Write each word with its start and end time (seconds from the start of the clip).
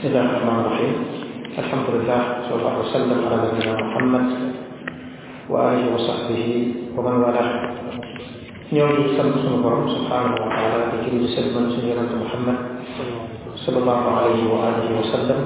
بسم 0.00 0.16
الله 0.16 0.32
الرحمن 0.32 0.58
الرحيم. 0.64 0.94
الحمد 1.60 1.86
لله 1.92 2.20
صلى 2.48 2.56
الله 2.56 2.74
وسلم 2.88 3.18
على 3.20 3.36
نبينا 3.52 3.72
محمد 3.84 4.26
وآله 5.52 5.84
وصحبه 5.92 6.44
ومن 6.96 7.14
والاه. 7.20 7.50
نيوم 8.72 8.92
يسلم 8.96 9.34
سنبرم 9.44 9.84
سبحانه 9.92 10.32
وتعالى 10.40 10.80
بكل 11.04 11.20
سلم 11.36 11.64
سيدنا 11.76 12.16
محمد 12.16 12.58
صلى 13.60 13.78
الله 13.84 14.00
عليه 14.16 14.40
وآله 14.48 14.88
وسلم. 15.04 15.40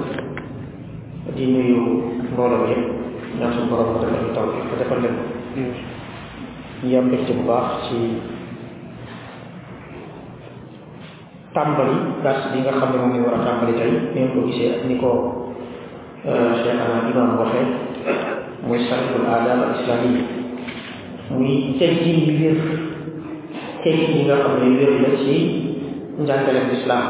ديني 1.34 1.58
nuyu 1.58 1.82
mbooloo 2.30 2.70
yëpp 2.70 2.86
ñaan 3.42 3.50
suñu 3.58 3.74
borom 3.74 3.98
dafa 4.06 4.22
ñu 4.22 4.30
taw 4.38 4.54
dafa 4.78 5.02
leen 5.02 5.18
tàmbali 11.54 11.96
dars 12.24 12.42
bi 12.52 12.58
nga 12.64 12.72
xam 12.78 12.90
ne 12.92 12.98
moom 12.98 13.12
lañ 13.14 13.22
war 13.26 13.34
a 13.40 13.44
tàmbali 13.46 13.72
tey 13.78 13.90
ni 14.14 14.28
ko 14.34 14.38
gisee 14.46 14.70
ak 14.74 14.80
ni 14.88 14.94
ko 15.02 15.10
cheikh 16.62 16.78
ana 16.84 17.08
imam 17.10 17.38
waxee 17.40 17.66
muy 18.66 18.78
sariful 18.88 19.26
adab 19.28 19.58
al 19.66 19.72
islami 19.80 20.10
muy 21.30 21.76
teggin 21.78 22.18
yu 22.26 22.32
wér 22.40 22.58
teggin 23.84 24.10
yi 24.16 24.22
nga 24.26 24.36
xam 24.42 24.54
ne 24.60 24.68
la 25.04 25.10
ci 25.22 25.36
njàngaleem 26.18 26.70
islam. 26.78 27.04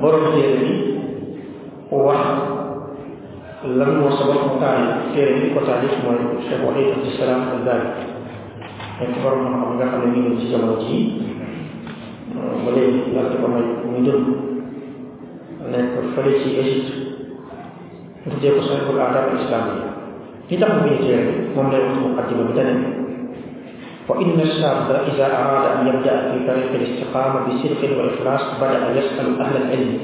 Borom 0.00 0.32
téere 0.32 0.56
bi 0.64 0.72
wax 1.90 2.24
lan 3.76 3.90
moo 4.00 4.10
sabab 4.16 4.40
mu 4.48 4.54
taalif 4.62 5.12
téere 5.12 5.32
bi 5.40 5.52
ko 5.52 5.60
taalif 5.68 5.92
mooy 6.04 6.40
cheikh 6.48 6.62
wahid 6.64 6.88
abdusalaam 6.96 7.42
al 7.52 7.60
bari 7.68 7.88
nekk 9.00 9.14
borom 9.20 9.44
xam 9.52 9.76
nga 9.76 9.86
xam 9.92 10.00
ne 10.00 10.08
ñu 10.16 10.20
ngi 10.24 10.40
ci 10.40 10.46
jamono 10.52 10.76
ba 12.64 12.70
léegi 12.76 13.00
yàlla 13.14 13.30
dafa 13.34 13.48
may 13.54 13.64
muy 13.88 14.00
dund 14.06 14.26
nekk 15.70 15.94
fële 16.14 16.32
ci 16.42 16.48
Égypte 16.60 16.92
mu 18.24 18.28
tuddee 18.32 18.52
ko 18.56 18.60
sahihul 18.68 19.00
adab 19.00 19.24
al 19.32 19.38
islam 19.40 19.64
téere 21.04 21.32
moom 21.54 21.70
lay 21.72 21.80
wax 21.86 21.96
muqaddima 22.02 22.42
bi 22.48 22.54
dane 22.58 22.74
wa 24.08 24.14
inna 24.24 24.44
shabba 24.58 24.96
ida 25.10 25.26
arada 25.30 25.68
an 25.78 25.86
yabda 25.86 26.12
fi 26.32 26.36
tariqi 26.46 26.74
al 26.80 26.84
istiqama 26.90 27.38
bi 27.46 27.52
sidqin 27.62 27.92
wa 27.98 28.04
ixlas 28.10 28.44
bada 28.60 28.90
yasalu 28.96 29.32
ahla 29.38 29.58
al 29.62 29.68
ilmi 29.76 29.98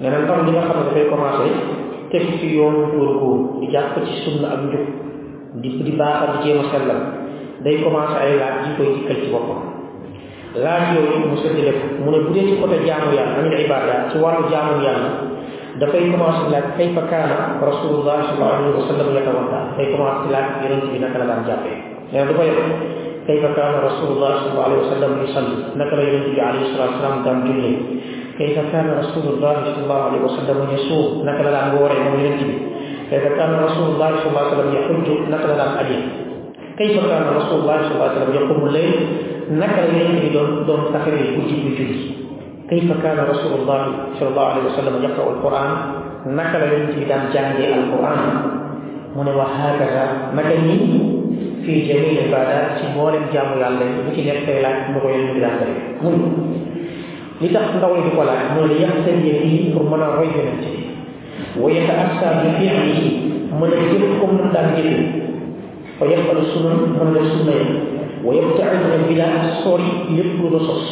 nee 0.00 0.10
na 0.10 0.18
ndaw 0.24 0.38
li 0.46 0.50
nga 0.56 0.62
xam 0.68 0.76
ne 0.80 0.84
dafay 0.88 1.06
commencé 1.12 1.48
teg 2.10 2.24
ci 2.40 2.46
yoon 2.56 2.76
góorgóor 2.94 3.60
di 3.60 3.66
jàpp 3.74 3.94
ci 4.06 4.14
sunna 4.24 4.48
ak 4.54 4.60
njub 4.70 4.86
di 5.60 5.68
di 5.86 5.92
baaxal 5.98 6.32
di 6.42 6.50
ci 9.20 9.28
boppam 9.30 9.73
laaj 10.54 10.84
yooyu 10.94 11.16
mu 11.30 11.36
séddale 11.42 11.72
ko 11.80 11.84
mu 12.04 12.08
ne 12.14 12.18
bu 12.24 12.30
dee 12.34 12.44
ci 12.48 12.54
côté 12.62 12.76
jaamu 12.86 13.10
yàlla 13.16 13.34
amil 13.42 13.54
ibada 13.64 13.94
ci 14.10 14.16
wàllu 14.22 14.46
jaamu 14.52 14.78
yàlla 14.86 15.10
dafay 15.80 16.06
commencé 16.12 16.44
laaj 16.54 16.66
kayfa 16.78 17.02
kaana 17.10 17.36
rasulullah 17.58 18.16
sallallahu 18.30 18.54
alayhi 18.58 18.74
wa 18.78 18.86
sallam 18.90 19.08
yatawadda 19.18 19.58
dafay 19.74 19.86
commencé 19.92 20.26
laaj 20.34 20.46
yonent 20.62 20.84
bi 20.92 20.98
naka 21.02 21.16
la 21.18 21.26
daan 21.30 21.40
jàppee 21.48 21.76
nee 22.12 22.18
na 22.22 22.26
du 22.30 22.34
ko 22.38 22.42
yëg 22.46 22.60
kayfa 23.26 23.48
kaana 23.58 23.76
rasulullah 23.88 24.30
sallallahu 24.42 24.66
alayhi 24.68 24.82
wa 24.86 24.90
sallam 24.94 25.12
yusalli 25.26 25.56
naka 25.80 25.92
la 25.98 26.02
yonent 26.06 26.26
bi 26.30 26.38
alayhi 26.48 26.66
salatu 26.74 26.92
wasalam 26.94 27.16
daan 27.26 27.38
jullee 27.46 27.76
kayfa 28.38 28.62
kaana 28.70 28.90
rasulullah 29.02 29.52
sallallahu 29.66 30.02
alayhi 30.08 30.22
wa 30.22 30.32
sallam 30.38 30.58
yasuum 30.74 31.08
naka 31.26 31.40
la 31.46 31.50
daan 31.56 31.68
wooree 31.74 32.00
moom 32.06 32.14
yonent 32.22 32.42
bi 32.46 32.54
kayfa 33.10 33.30
kaana 33.38 33.54
rasulullah 33.66 34.08
sallallahu 34.22 34.38
alayhi 34.38 34.54
wa 34.54 34.54
sallam 34.54 34.70
yaxujju 34.78 35.14
naka 35.34 35.46
la 35.50 35.56
daan 35.60 35.72
aje 35.82 35.98
taxawee 40.92 41.36
guddi 41.38 41.54
bu 41.62 41.68
julli 41.78 42.00
kayfa 42.68 42.94
kaana 43.02 43.22
rasulullah 43.30 43.80
sallallahu 44.18 44.50
alayhi 44.52 44.66
wa 44.72 44.76
sallam 44.78 44.96
yaqra'u 45.06 45.28
alquran 45.38 45.70
naka 46.34 46.56
la 46.58 46.66
yonent 46.72 46.94
bi 46.98 47.04
daan 47.06 47.30
jàngee 47.30 47.70
alquran 47.78 48.20
mu 49.14 49.20
ne 49.22 49.32
wa 49.38 49.46
hakaza 49.46 50.04
naka 50.34 50.54
ni 50.66 50.76
fii 51.62 51.86
jamil 51.88 52.18
ibadat 52.26 52.80
ci 52.80 52.84
mboolem 52.90 53.24
jaamu 53.30 53.54
yàlla 53.62 53.84
yi 53.84 54.00
bu 54.06 54.10
ci 54.16 54.22
nekk 54.26 54.40
tey 54.48 54.58
laaj 54.64 54.78
mu 54.90 54.98
ko 54.98 55.08
yonent 55.14 55.32
bi 55.36 55.40
daan 55.44 55.54
def 55.62 55.72
mun 56.02 56.16
li 57.40 57.48
tax 57.54 57.66
ndaw 57.78 57.92
di 58.02 58.10
ko 58.16 58.22
laaj 58.26 58.42
li 58.70 58.76
yàq 58.82 58.94
seen 59.04 59.18
yi 59.22 59.70
pour 59.70 59.84
mën 59.86 60.02
a 60.02 60.08
roy 60.18 60.28
yonent 60.32 60.64
bi 60.64 60.72
wa 61.60 61.68
yataassa 61.70 62.26
bi 62.42 62.48
fi'lihi 62.58 63.06
mën 63.60 63.70
a 63.70 63.78
jëf 63.92 64.12
comme 64.20 64.36
nam 64.42 64.50
daan 64.56 64.68
jëfee 64.74 65.23
fa 65.98 66.04
yafalu 66.12 66.42
sunan 66.52 66.78
mën 66.96 67.08
la 67.16 67.22
sunna 67.32 67.54
yi 67.60 67.66
wa 68.24 68.30
yabta'idu 68.38 68.86
min 68.92 69.02
bidaa 69.10 69.38
sori 69.62 69.88
lépp 70.16 70.38
lu 70.42 70.58
sos 70.68 70.84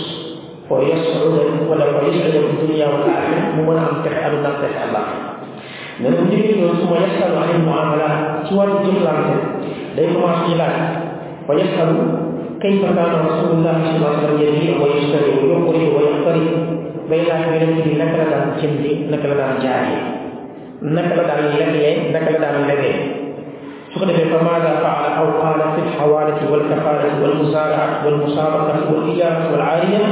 fa 0.68 0.76
yas'uda 0.90 1.42
wala 1.70 1.84
fa 1.94 2.00
yas'uda 2.06 2.40
fi 2.48 2.54
dunya 2.66 2.86
wal 2.92 3.04
axira 3.08 3.42
mu 3.56 3.62
mën 3.68 3.78
a 3.78 3.82
am 3.90 3.96
texe 4.04 4.20
aduna 4.28 4.48
ak 4.52 4.56
texe 4.62 4.78
àllaa 4.84 5.06
nee 6.00 6.10
na 6.10 6.16
bu 6.18 6.24
jógee 6.32 6.54
loolu 6.60 6.76
su 6.80 6.86
ma 6.90 6.96
yasalu 7.04 7.36
an 7.42 7.50
muamalat 7.66 8.14
ci 8.46 8.50
wàllu 8.58 8.76
jëflante 8.86 9.34
day 9.96 10.06
commencé 10.14 10.42
ci 10.48 10.54
laaj 10.60 10.76
fa 11.46 11.52
yasalu 11.60 11.96
kayfa 12.62 12.88
kaana 12.96 13.16
rasulullah 13.28 13.74
sallallahu 13.82 14.06
alayhi 14.06 14.22
wa 14.22 14.22
sallam 14.22 14.38
yabii'u 14.40 14.74
wa 14.80 14.88
su 23.91 23.99
ko 23.99 24.05
defee 24.09 24.29
fa 24.33 24.39
maada 24.47 24.71
faala 24.83 25.09
aw 25.21 25.27
qaala 25.41 25.65
fi 25.75 25.79
lxawaalati 25.87 26.43
walkafaalati 26.51 27.15
walmusaaraati 27.23 27.97
walmusaabaqati 28.05 28.83
walijaarati 28.93 29.47
walaariya 29.53 30.03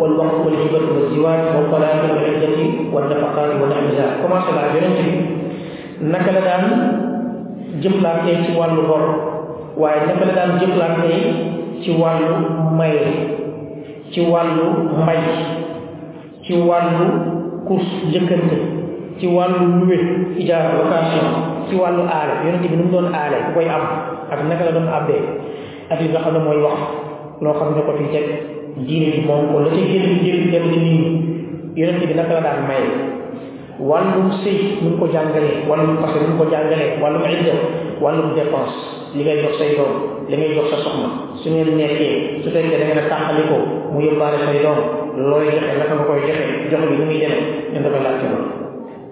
والوقت 0.00 0.36
والهبة 0.44 0.78
والزواج 0.96 1.40
والطلاق 1.56 2.00
والعدة 2.12 2.58
والنفقات 2.92 3.50
ونحو 3.60 3.84
ذلك 3.96 4.12
كما 4.20 4.38
سلا 4.44 4.62
يونت 4.76 4.98
بي 5.06 5.12
naka 6.12 6.30
la 6.36 6.40
daan 6.44 6.64
jëflante 7.80 8.32
ci 8.44 8.50
wàllu 8.60 8.82
bor 8.90 9.02
waaye 9.80 10.04
naka 10.08 10.24
la 10.28 10.34
daan 10.36 10.50
jëflante 10.60 11.12
ci 11.80 11.90
wàllu 12.00 12.34
may 12.78 12.92
ci 14.12 14.20
wàllu 14.32 14.66
mbay 15.00 15.22
ci 16.44 16.52
wàllu 16.68 17.06
course 17.66 17.92
njëkkante 18.08 18.56
ci 19.19 19.27
wàllu 19.27 19.65
luwe 19.81 19.97
ijaara 20.37 20.69
location 20.79 21.27
ci 21.69 21.75
wàllu 21.75 22.03
aale 22.07 22.33
yonente 22.45 22.67
bi 22.71 22.75
nu 22.77 22.83
mu 22.85 22.91
doon 22.91 23.07
aale 23.13 23.37
ku 23.45 23.51
koy 23.59 23.67
am 23.69 23.83
ak 24.31 24.39
naka 24.49 24.63
la 24.65 24.71
doon 24.71 24.87
abbee 24.87 25.21
ak 25.89 25.99
li 26.01 26.07
nga 26.09 26.19
xam 26.23 26.33
ne 26.33 26.39
mooy 26.45 26.59
wax 26.65 26.79
loo 27.41 27.53
xam 27.59 27.69
ne 27.75 27.81
ko 27.87 27.91
fi 27.97 28.05
teg 28.13 28.25
diine 28.87 29.07
bi 29.15 29.21
moom 29.27 29.51
ko 29.51 29.59
la 29.65 29.69
ca 29.69 29.81
génn 29.91 30.23
jëf 30.25 30.39
dem 30.51 30.65
ci 30.73 30.79
nit 30.79 30.99
ñi 30.99 31.11
yonente 31.75 32.05
bi 32.07 32.13
naka 32.15 32.33
la 32.33 32.41
daan 32.41 32.61
maye. 32.67 32.89
Wàllum 33.81 34.29
sëy 34.43 34.77
nu 34.81 34.89
mu 34.93 34.97
ko 34.99 35.07
jàngalee 35.13 35.65
wàllum 35.69 35.97
fase 36.01 36.19
nu 36.21 36.27
mu 36.33 36.37
ko 36.43 36.45
jàngalee 36.51 36.99
wàllum 37.01 37.23
idda 37.25 37.53
wàllum 38.01 38.35
dépense 38.35 38.77
li 39.15 39.23
ngay 39.23 39.41
jox 39.41 39.57
say 39.57 39.73
doom 39.77 39.93
li 40.29 40.37
ngay 40.37 40.53
jox 40.55 40.69
sa 40.69 40.77
soxna 40.83 41.09
su 41.41 41.49
ngeen 41.49 41.77
nekkee 41.77 42.41
su 42.43 42.49
fekkee 42.53 42.77
da 42.77 42.85
ngeen 42.85 43.01
a 43.01 43.09
tàqali 43.09 43.43
ko 43.49 43.57
mu 43.93 43.99
yóbbaale 44.05 44.37
say 44.45 44.61
doom 44.61 44.77
looy 45.29 45.45
joxe 45.49 45.73
naka 45.81 45.93
nga 45.97 46.03
koy 46.05 46.19
joxe 46.27 46.45
jox 46.71 46.81
bi 46.89 46.95
nu 46.99 47.05
muy 47.09 47.17
demee 47.23 47.41
ñun 47.73 47.83
dafay 47.83 48.01
laajte 48.05 48.25
loolu 48.29 48.49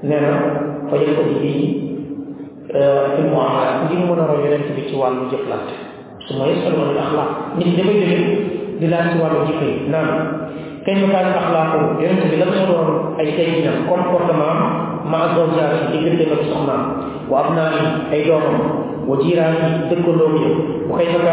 nee 0.03 0.19
fa 0.89 0.95
yëg 0.97 1.11
ko 1.17 1.21
di 1.27 1.35
fi 1.43 1.53
muamalat 3.33 3.75
ngir 3.89 3.99
mën 4.07 4.19
a 4.21 4.23
roy 4.29 4.39
yonent 4.45 4.67
bi 4.75 4.81
ci 4.89 4.95
wàllu 4.95 5.23
jëflante 5.31 5.73
su 6.25 6.31
ma 6.37 6.43
yëg 6.47 6.57
saloon 6.63 6.97
axlaaq 7.03 7.29
nit 7.57 7.69
dafay 7.77 7.97
jóge 8.01 8.19
di 8.79 8.85
laaj 8.87 9.05
ci 9.11 9.17
wàllu 9.21 9.39
jikko 9.47 9.65
yi 9.65 9.75
naan 9.91 10.09
kayfa 10.85 11.07
kaana 11.13 11.29
axlaaqu 11.41 11.77
yonent 12.01 12.23
bi 12.31 12.37
lan 12.41 12.49
moo 12.55 12.65
doon 12.69 12.89
ay 13.19 13.27
tegginam 13.37 13.77
comportement 13.91 14.59
ma 15.11 15.19
zawjaati 15.35 15.85
diggante 15.91 16.23
ak 16.35 16.41
soxnaam 16.49 16.83
wa 17.31 17.35
abnaa'i 17.43 17.83
ay 18.13 18.21
doomam 18.27 18.57
wa 19.09 19.15
jiiraani 19.21 19.67
dëkkandoom 19.89 20.33
yi 20.41 20.49
wa 20.89 20.93
kayfa 20.97 21.19
a 21.27 21.29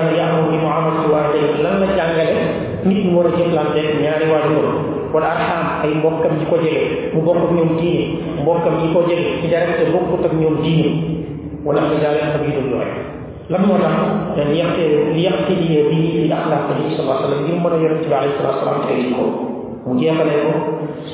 wala 5.16 5.32
arxaam 5.32 5.80
ay 5.88 5.92
mbokkam 5.96 6.36
yi 6.36 6.44
ko 6.44 6.56
jege 6.60 6.82
mu 7.16 7.24
bokk 7.24 7.40
ak 7.48 7.50
ñoom 7.56 7.72
diine 7.80 8.04
mbokkam 8.44 8.74
yi 8.84 8.92
ko 8.92 9.00
jege 9.08 9.40
ci 9.40 9.46
dara 9.48 9.72
te 9.80 9.88
bokkut 9.88 10.28
ak 10.28 10.34
ñoom 10.36 10.56
diine. 10.60 10.90
Wala 11.64 11.80
ak 11.88 11.96
daal 12.04 12.20
ak 12.20 12.36
yu 12.44 12.52
dul 12.52 12.68
yooyu 12.76 13.00
lan 13.48 13.62
moo 13.64 13.78
tax 13.80 13.96
li 14.52 14.58
yàqte 14.60 14.84
li 15.16 15.22
yàqte 15.24 15.52
bi 15.56 15.66
bi 15.88 15.98
li 16.28 16.30
axlaaq 16.30 16.68
bi 16.76 16.92
sallallahu 16.92 17.16
alayhi 17.16 17.16
wa 17.16 17.24
sallam 17.24 17.40
ngir 17.48 17.56
mën 17.64 17.72
a 17.72 17.76
yonent 17.80 18.04
bi 18.04 18.12
alayhi 18.12 18.36
salaam 18.36 18.78
ci 18.84 18.88
ay 18.92 19.00
jikko. 19.08 19.24
Mu 19.86 19.92
jeexalee 19.96 20.40
ko 20.44 20.52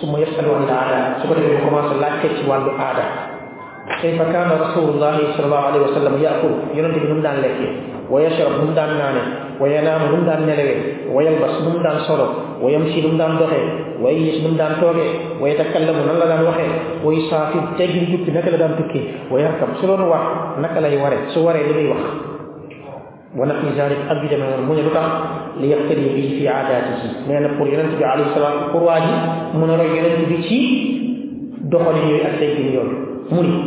su 0.00 0.04
ma 0.10 0.16
yasalu 0.18 0.50
an 0.58 0.64
aada 0.66 0.98
su 1.20 1.28
ko 1.30 1.34
defee 1.38 1.54
mu 1.62 1.62
commencé 1.70 1.94
laajte 2.02 2.26
ci 2.36 2.42
wàllu 2.50 2.72
aada. 2.74 3.04
Kaana 4.32 4.54
rasulullahi 4.66 5.22
sallallahu 5.36 5.66
alayhi 5.70 5.84
wa 5.86 5.94
sallam 5.94 6.14
yaakul 6.18 6.52
yonent 6.74 6.94
bi 6.98 7.06
nu 7.06 7.14
mu 7.20 7.22
daan 7.22 7.38
lekkee 7.38 7.70
wa 8.10 8.18
yashrab 8.18 8.58
nu 8.58 8.72
وينام 9.62 10.02
نم 10.12 10.22
دان 10.28 10.40
نلوي 10.50 10.76
ويلبس 11.14 11.54
نم 11.66 11.76
دان 11.86 11.98
صلو 12.08 12.28
ويمشي 12.62 12.98
نم 13.06 13.14
دان 13.20 13.32
دخي 13.40 13.62
ويجلس 14.02 14.38
نم 14.44 14.54
دان 14.60 14.72
توغي 14.80 15.08
ويتكلم 15.42 15.96
نم 16.08 16.18
دان 16.30 16.40
وخي 16.48 16.68
ويصافي 17.06 17.58
تجري 17.78 18.06
جوك 18.10 18.26
نكلا 18.36 18.56
دان 18.62 18.72
تكي 18.78 19.02
ويركب 19.32 19.68
سلون 19.80 20.02
وح 20.10 20.22
نكلا 20.62 20.88
يواري 20.94 21.18
سواري 21.34 21.60
لبي 21.70 21.86
وح. 21.92 22.02
ونقي 23.38 23.68
ذلك 23.80 24.00
أبدا 24.12 24.36
من 24.36 24.52
المنى 24.58 24.82
لك 24.82 24.96
ليقتري 25.60 26.06
به 26.16 26.26
في 26.38 26.48
عاداته. 26.48 27.00
لأن 27.28 27.44
قول 27.58 27.68
ينتبع 27.74 28.06
عليه 28.06 28.24
الصلاة 28.24 28.52
القرآن 28.52 29.04
من 29.54 29.70
رأي 29.70 29.88
ينتبع 29.98 30.40
شيء 30.48 30.68
دخل 31.72 31.96
لي 32.06 32.20
أسيك 32.28 32.56
اليوم. 32.60 32.90
مني 33.32 33.58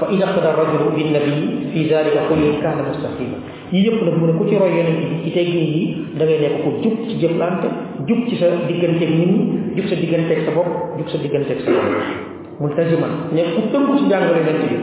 فإذا 0.00 0.26
قدر 0.34 0.50
الرجل 0.50 0.82
بالنبي 0.96 1.38
في 1.72 1.80
ذلك 1.94 2.14
قل 2.30 2.40
كان 2.62 2.78
مستقيما. 2.90 3.38
Yi 3.72 3.80
yëpp 3.86 4.02
nag 4.04 4.16
mu 4.18 4.26
ne 4.26 4.32
ku 4.38 4.44
ci 4.48 4.56
roy 4.56 4.70
yonent 4.76 5.00
bi 5.10 5.16
ci 5.24 5.30
teggin 5.32 5.66
yi 5.74 5.96
da 6.18 6.24
ngay 6.24 6.38
nekk 6.40 6.62
ku 6.62 6.68
jub 6.82 6.94
ci 7.08 7.16
jëflante 7.20 7.68
jub 8.06 8.20
ci 8.28 8.36
sa 8.36 8.46
digganteeg 8.68 9.10
nit 9.10 9.26
ñi 9.28 9.40
jub 9.76 9.86
sa 9.88 9.94
digganteeg 9.96 10.44
sa 10.44 10.50
bopp 10.52 10.98
jub 10.98 11.08
sa 11.08 11.18
digganteeg 11.18 11.58
sa 11.64 11.70
bopp 11.70 12.35
multaziman 12.60 13.28
ne 13.36 13.42
ku 13.52 13.60
tënku 13.68 13.92
ci 14.00 14.04
jàngale 14.08 14.40
yonent 14.40 14.64
bi 14.64 14.76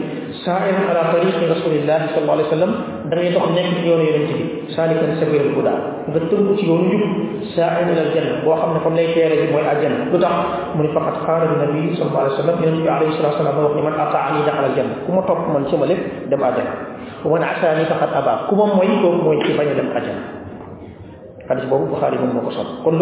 saa'iran 0.46 0.86
ala 0.94 1.02
tariqi 1.10 1.42
rasulillahi 1.42 2.06
sallallahu 2.14 2.36
alayhi 2.38 2.48
wa 2.50 2.54
sallam 2.54 2.72
da 3.10 3.14
ngay 3.18 3.30
dox 3.34 3.46
nekk 3.50 3.68
ci 3.74 3.82
yoonu 3.90 4.04
yonent 4.06 4.30
bi 4.30 4.42
saalikan 4.74 5.10
sabiral 5.18 5.50
huda 5.58 5.74
nga 6.06 6.20
tënku 6.30 6.52
ci 6.58 6.64
yoonu 6.70 6.84
njub 6.86 7.02
saa'iran 7.58 7.90
ila 7.90 8.02
aljanna 8.06 8.34
boo 8.46 8.54
xam 8.54 8.70
ne 8.78 8.78
lay 8.94 9.08
teere 9.14 9.34
faqat 10.94 11.16
qaala 11.26 11.44
nabi 11.66 11.80
sallallahu 11.98 12.22
alayhi 12.22 12.34
wa 12.34 12.40
sallam 12.46 12.56
yonent 12.62 12.80
bi 12.84 12.88
alayhi 12.94 13.12
salatu 13.18 13.34
wasalam 13.42 13.56
wax 13.58 13.72
ni 13.74 13.82
ataani 14.06 14.38
daxal 14.46 14.64
aljanna 14.70 14.94
ku 15.04 15.10
ma 15.10 15.22
man 15.54 15.64
sama 15.70 15.84
lépp 15.90 16.02
dem 16.30 16.42
àjjana 16.46 16.72
wa 17.26 17.28
man 17.34 17.42
faqat 17.90 18.12
aba 18.22 18.32
ku 18.46 18.54
ma 18.54 18.64
mooy 18.70 18.90
kooku 19.02 19.18
mooy 19.26 19.38
ci 19.42 19.50
bañ 19.58 19.68
dem 19.74 19.90
àjjana 19.98 20.22
xadis 21.50 21.66
boobu 21.66 21.90
Buxaari 21.90 22.16
moom 22.22 22.30
moo 22.38 22.46
ko 22.46 22.50
sol 22.54 22.68
kon 22.86 22.94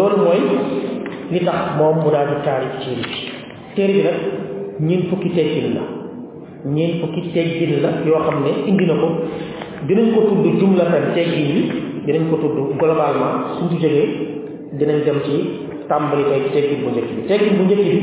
li 3.77 4.01
ñeent 4.79 5.09
fukki 5.09 5.29
teggin 5.29 5.73
la. 5.75 5.81
ñeent 6.65 7.01
fukki 7.01 7.21
teggin 7.33 7.81
la 7.81 7.89
yoo 8.05 8.19
xam 8.25 8.43
ne 8.43 8.51
indi 8.69 8.85
na 8.85 8.93
ko. 8.95 9.07
dinañ 9.87 10.13
ko 10.15 10.21
tudd 10.29 10.59
jumlatan 10.59 11.13
teggin 11.13 11.45
yi. 11.55 11.61
dinañ 12.05 12.29
ko 12.29 12.35
tudd 12.37 12.77
globalement. 12.79 13.59
suñ 13.59 13.69
ci 13.69 13.77
jógee 13.81 14.07
dinañ 14.79 15.03
dem 15.05 15.19
ci 15.25 15.35
tàmbali 15.87 16.23
tey 16.29 16.41
teggin 16.53 16.79
bu 16.83 16.89
njëkk 16.91 17.09
bi. 17.15 17.21
teggin 17.27 17.57
bu 17.57 17.63
njëkk 17.63 17.81
bi 17.85 17.99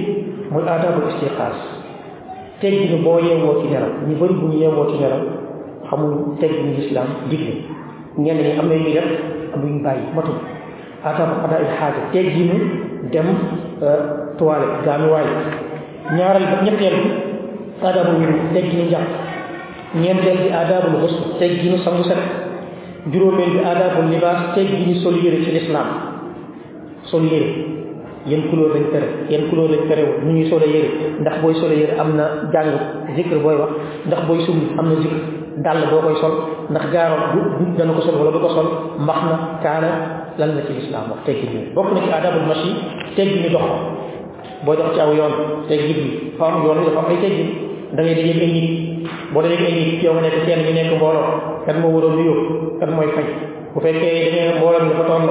mooy 0.51 0.65
aadaabul 0.69 1.09
istiqaas. 1.11 1.59
teggin 2.61 3.03
boo 3.03 3.19
yeewoo 3.19 3.61
ci 3.63 3.67
nelaw. 3.73 3.91
ñu 4.09 4.15
bëri 4.21 4.35
bu 4.35 4.47
ñu 4.47 4.59
yeewoo 4.61 4.87
ci 4.91 4.97
nelaw 5.03 5.23
xamul 5.91 6.37
teggin 6.41 6.75
lislaam 6.77 7.09
digle. 7.31 7.55
ñenn 8.19 8.39
ñi 8.39 8.59
am 8.59 8.69
na 8.69 8.75
ñuy 8.77 8.93
def 8.93 9.09
am 9.55 9.61
ñu 9.67 9.83
bàyyi 9.83 10.03
matul. 10.15 10.35
aadaabu 11.05 11.35
adaa 11.45 11.65
xaaja. 11.79 12.03
tegginu 12.13 12.57
dem 13.13 13.27
toilette 14.39 14.85
gaanuwaay 14.85 15.27
ñaareel 16.17 16.47
ba 16.53 16.57
ñetteel 16.67 16.97
bi 17.03 17.11
aadaabul 17.87 18.17
wudu 18.21 18.35
tegginu 18.55 18.85
njàpp 18.91 19.09
ñeenteel 20.03 20.39
bi 20.45 20.49
aadaabul 20.53 21.01
xusl 21.03 21.23
tegginu 21.39 21.77
sangu 21.85 22.05
set 22.05 22.21
juróomeel 23.13 23.51
bi 23.57 23.61
aadaabul 23.65 24.07
libaas 24.13 24.55
tegginu 24.55 24.95
sol 25.03 25.17
yére 25.23 25.39
ci 25.45 25.51
lislaam 25.57 25.89
sol 27.11 27.25
yére 27.25 27.49
yan 28.27 28.43
couleur 28.51 28.71
lañ 28.77 28.85
tere 28.93 29.09
yan 29.33 29.49
couleur 29.49 29.71
lañ 29.71 29.89
tere 29.89 30.03
nu 30.25 30.33
ñuy 30.33 30.47
sole 30.51 30.67
yére 30.75 30.89
ndax 31.21 31.41
booy 31.43 31.55
sole 31.55 31.75
yére 31.81 31.95
am 31.99 32.17
na 32.17 32.25
jàng 32.53 32.71
zikr 33.17 33.39
booy 33.45 33.57
wax 33.57 33.71
ndax 34.07 34.21
booy 34.29 34.41
summi 34.47 34.67
am 34.79 34.87
na 34.91 34.95
zikr 35.03 35.17
dàll 35.65 35.81
boo 35.91 36.01
koy 36.05 36.17
sol 36.21 36.35
ndax 36.71 36.85
jaaro 36.93 37.17
du 37.33 37.41
dana 37.79 37.93
ko 37.93 38.01
sol 38.03 38.17
wala 38.21 38.31
du 38.31 38.39
ko 38.45 38.49
sol 38.57 38.69
mbax 39.01 39.19
na 39.31 39.37
kaana 39.63 39.91
lan 40.39 40.51
la 40.57 40.63
ci 40.67 40.73
lislaam 40.79 41.11
wax 41.11 41.21
teggi 41.27 41.47
bi 41.53 41.59
bokk 41.75 41.89
na 41.95 42.01
ci 42.05 42.11
aadaabul 42.13 42.47
machi 42.51 42.71
teggi 43.17 43.41
ni 43.43 43.49
dox 43.49 43.65
boo 44.65 44.75
dox 44.77 44.95
ci 44.95 45.01
aw 45.01 45.13
yoon 45.13 45.35
teggi 45.69 45.93
bi 45.99 46.07
fa 46.39 46.45
am 46.47 46.65
yoon 46.65 46.79
dafa 46.85 46.99
am 47.01 47.09
ay 47.11 47.19
teggi 47.25 47.45
da 47.95 48.03
ngay 48.03 48.15
dajeeg 48.15 48.41
ay 48.43 48.51
nit 48.57 48.69
boo 49.33 49.43
dajeeg 49.43 49.63
ay 49.67 49.73
nit 49.79 50.03
yow 50.03 50.13
nga 50.15 50.23
nekk 50.23 50.45
kenn 50.47 50.61
ñu 50.67 50.73
nekk 50.75 50.93
mbooloo 50.97 51.27
kan 51.67 51.77
moo 51.81 51.91
waroon 51.95 52.15
nuyoo 52.17 52.37
kan 52.81 52.91
mooy 52.97 53.09
fay 53.17 53.27
bu 53.75 53.79
fekkee 53.81 54.31
dañu 54.35 54.53
mbooloo 54.59 54.81
mi 54.85 54.91
dafa 54.91 55.05
toll 55.11 55.27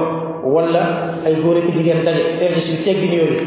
wala 0.54 0.82
ay 1.26 1.34
góor 1.42 1.56
ak 1.56 1.66
jigéen 1.76 2.04
daje 2.04 2.22
ainsi 2.40 2.60
suite 2.66 2.84
teggin 2.84 3.12
yooyu 3.18 3.38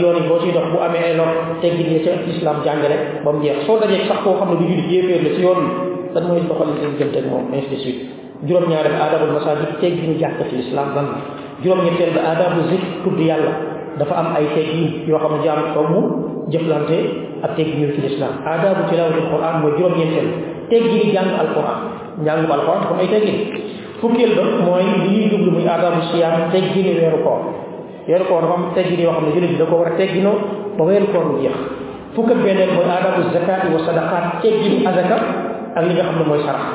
yoon 0.00 0.16
yi 0.18 0.28
boo 0.28 0.38
ciy 0.42 0.52
dox 0.52 0.66
bu 0.72 0.78
amee 0.86 1.02
ay 1.08 1.14
lor 1.16 1.30
teggin 1.60 1.88
yi 1.92 2.00
ca 2.04 2.12
islam 2.32 2.56
jàngale 2.64 2.96
ba 3.24 3.32
mu 3.32 3.42
jeex 3.44 3.66
soo 3.66 3.78
dajee 3.80 4.06
sax 4.08 4.18
koo 4.24 4.34
xam 4.38 4.48
ne 4.50 4.56
du 4.60 4.64
jullit 4.68 4.88
yéeféer 4.92 5.22
la 5.24 5.30
ci 5.36 5.40
yoon 5.42 5.60
bi 6.14 6.20
mooy 6.28 6.40
doxal 6.48 6.68
seen 6.80 6.90
diggante 6.96 7.18
ak 7.18 7.26
moom 7.30 7.44
ainsi 7.52 7.68
de 7.70 7.76
suite 7.82 8.00
juróom-ñaare 8.46 8.88
bi 8.92 8.98
aadabul 9.04 9.32
masajid 9.36 9.70
tegginu 9.80 10.18
jàkk 10.20 10.38
ci 10.50 10.56
islam 10.64 10.88
lan 10.96 11.06
la 11.12 11.18
juróom-ñetteel 11.62 12.10
bi 12.16 12.20
aadabu 12.20 12.60
zikr 12.70 12.88
tudd 13.04 13.18
yàlla 13.20 13.52
dafa 13.98 14.14
am 14.20 14.28
ay 14.36 14.46
teggin 14.54 15.04
yoo 15.08 15.18
xam 15.18 15.32
ne 15.36 15.38
jaam 15.44 15.60
kaw 15.74 15.84
mu 15.92 16.00
jëflante 16.52 16.98
ak 17.44 17.50
teggin 17.56 17.92
ci 17.94 18.00
islam 18.10 18.32
aadabu 18.46 18.88
tilawatil 18.90 19.28
quran 19.32 19.54
mooy 19.62 19.72
juróom-ñeenteel 19.78 20.28
teggini 20.70 21.12
jàng 21.14 21.30
alquran 21.42 21.78
njàngu 22.24 22.52
alquran 22.52 22.80
dafa 22.82 22.92
am 22.94 23.00
ay 23.00 23.08
teggin 23.14 23.38
fukkeel 24.00 24.32
ba 24.38 24.42
mooy 24.66 24.84
li 24.84 24.98
ñuy 25.12 25.24
jublu 25.30 25.50
muy 25.56 25.66
aadabu 25.68 26.00
siyaam 26.12 26.50
teggini 26.52 26.92
weeru 27.00 27.20
koor 27.24 27.40
weeru 28.08 28.24
koor 28.28 28.40
dafa 28.42 28.54
am 28.58 28.64
teggin 28.74 29.00
yoo 29.04 29.12
xam 29.16 29.24
ne 29.26 29.30
jullit 29.34 29.50
bi 29.54 29.58
da 29.58 29.66
ko 29.70 29.74
war 29.80 29.88
a 29.92 29.96
tegginoo 29.96 30.36
ba 30.78 30.82
weeru 30.84 31.06
koor 31.12 31.24
bu 31.30 31.36
jeex 31.42 31.56
fukk 32.14 32.30
ak 32.30 32.38
benneel 32.44 32.72
mooy 32.76 32.86
aadabu 32.96 33.20
zakat 33.34 33.62
wa 33.72 33.78
sadaqat 33.86 34.24
teggini 34.42 34.86
azaka 34.86 35.16
ak 35.78 35.82
li 35.88 35.92
nga 35.94 36.04
xam 36.08 36.16
ne 36.20 36.24
mooy 36.28 36.40
sarax 36.46 36.66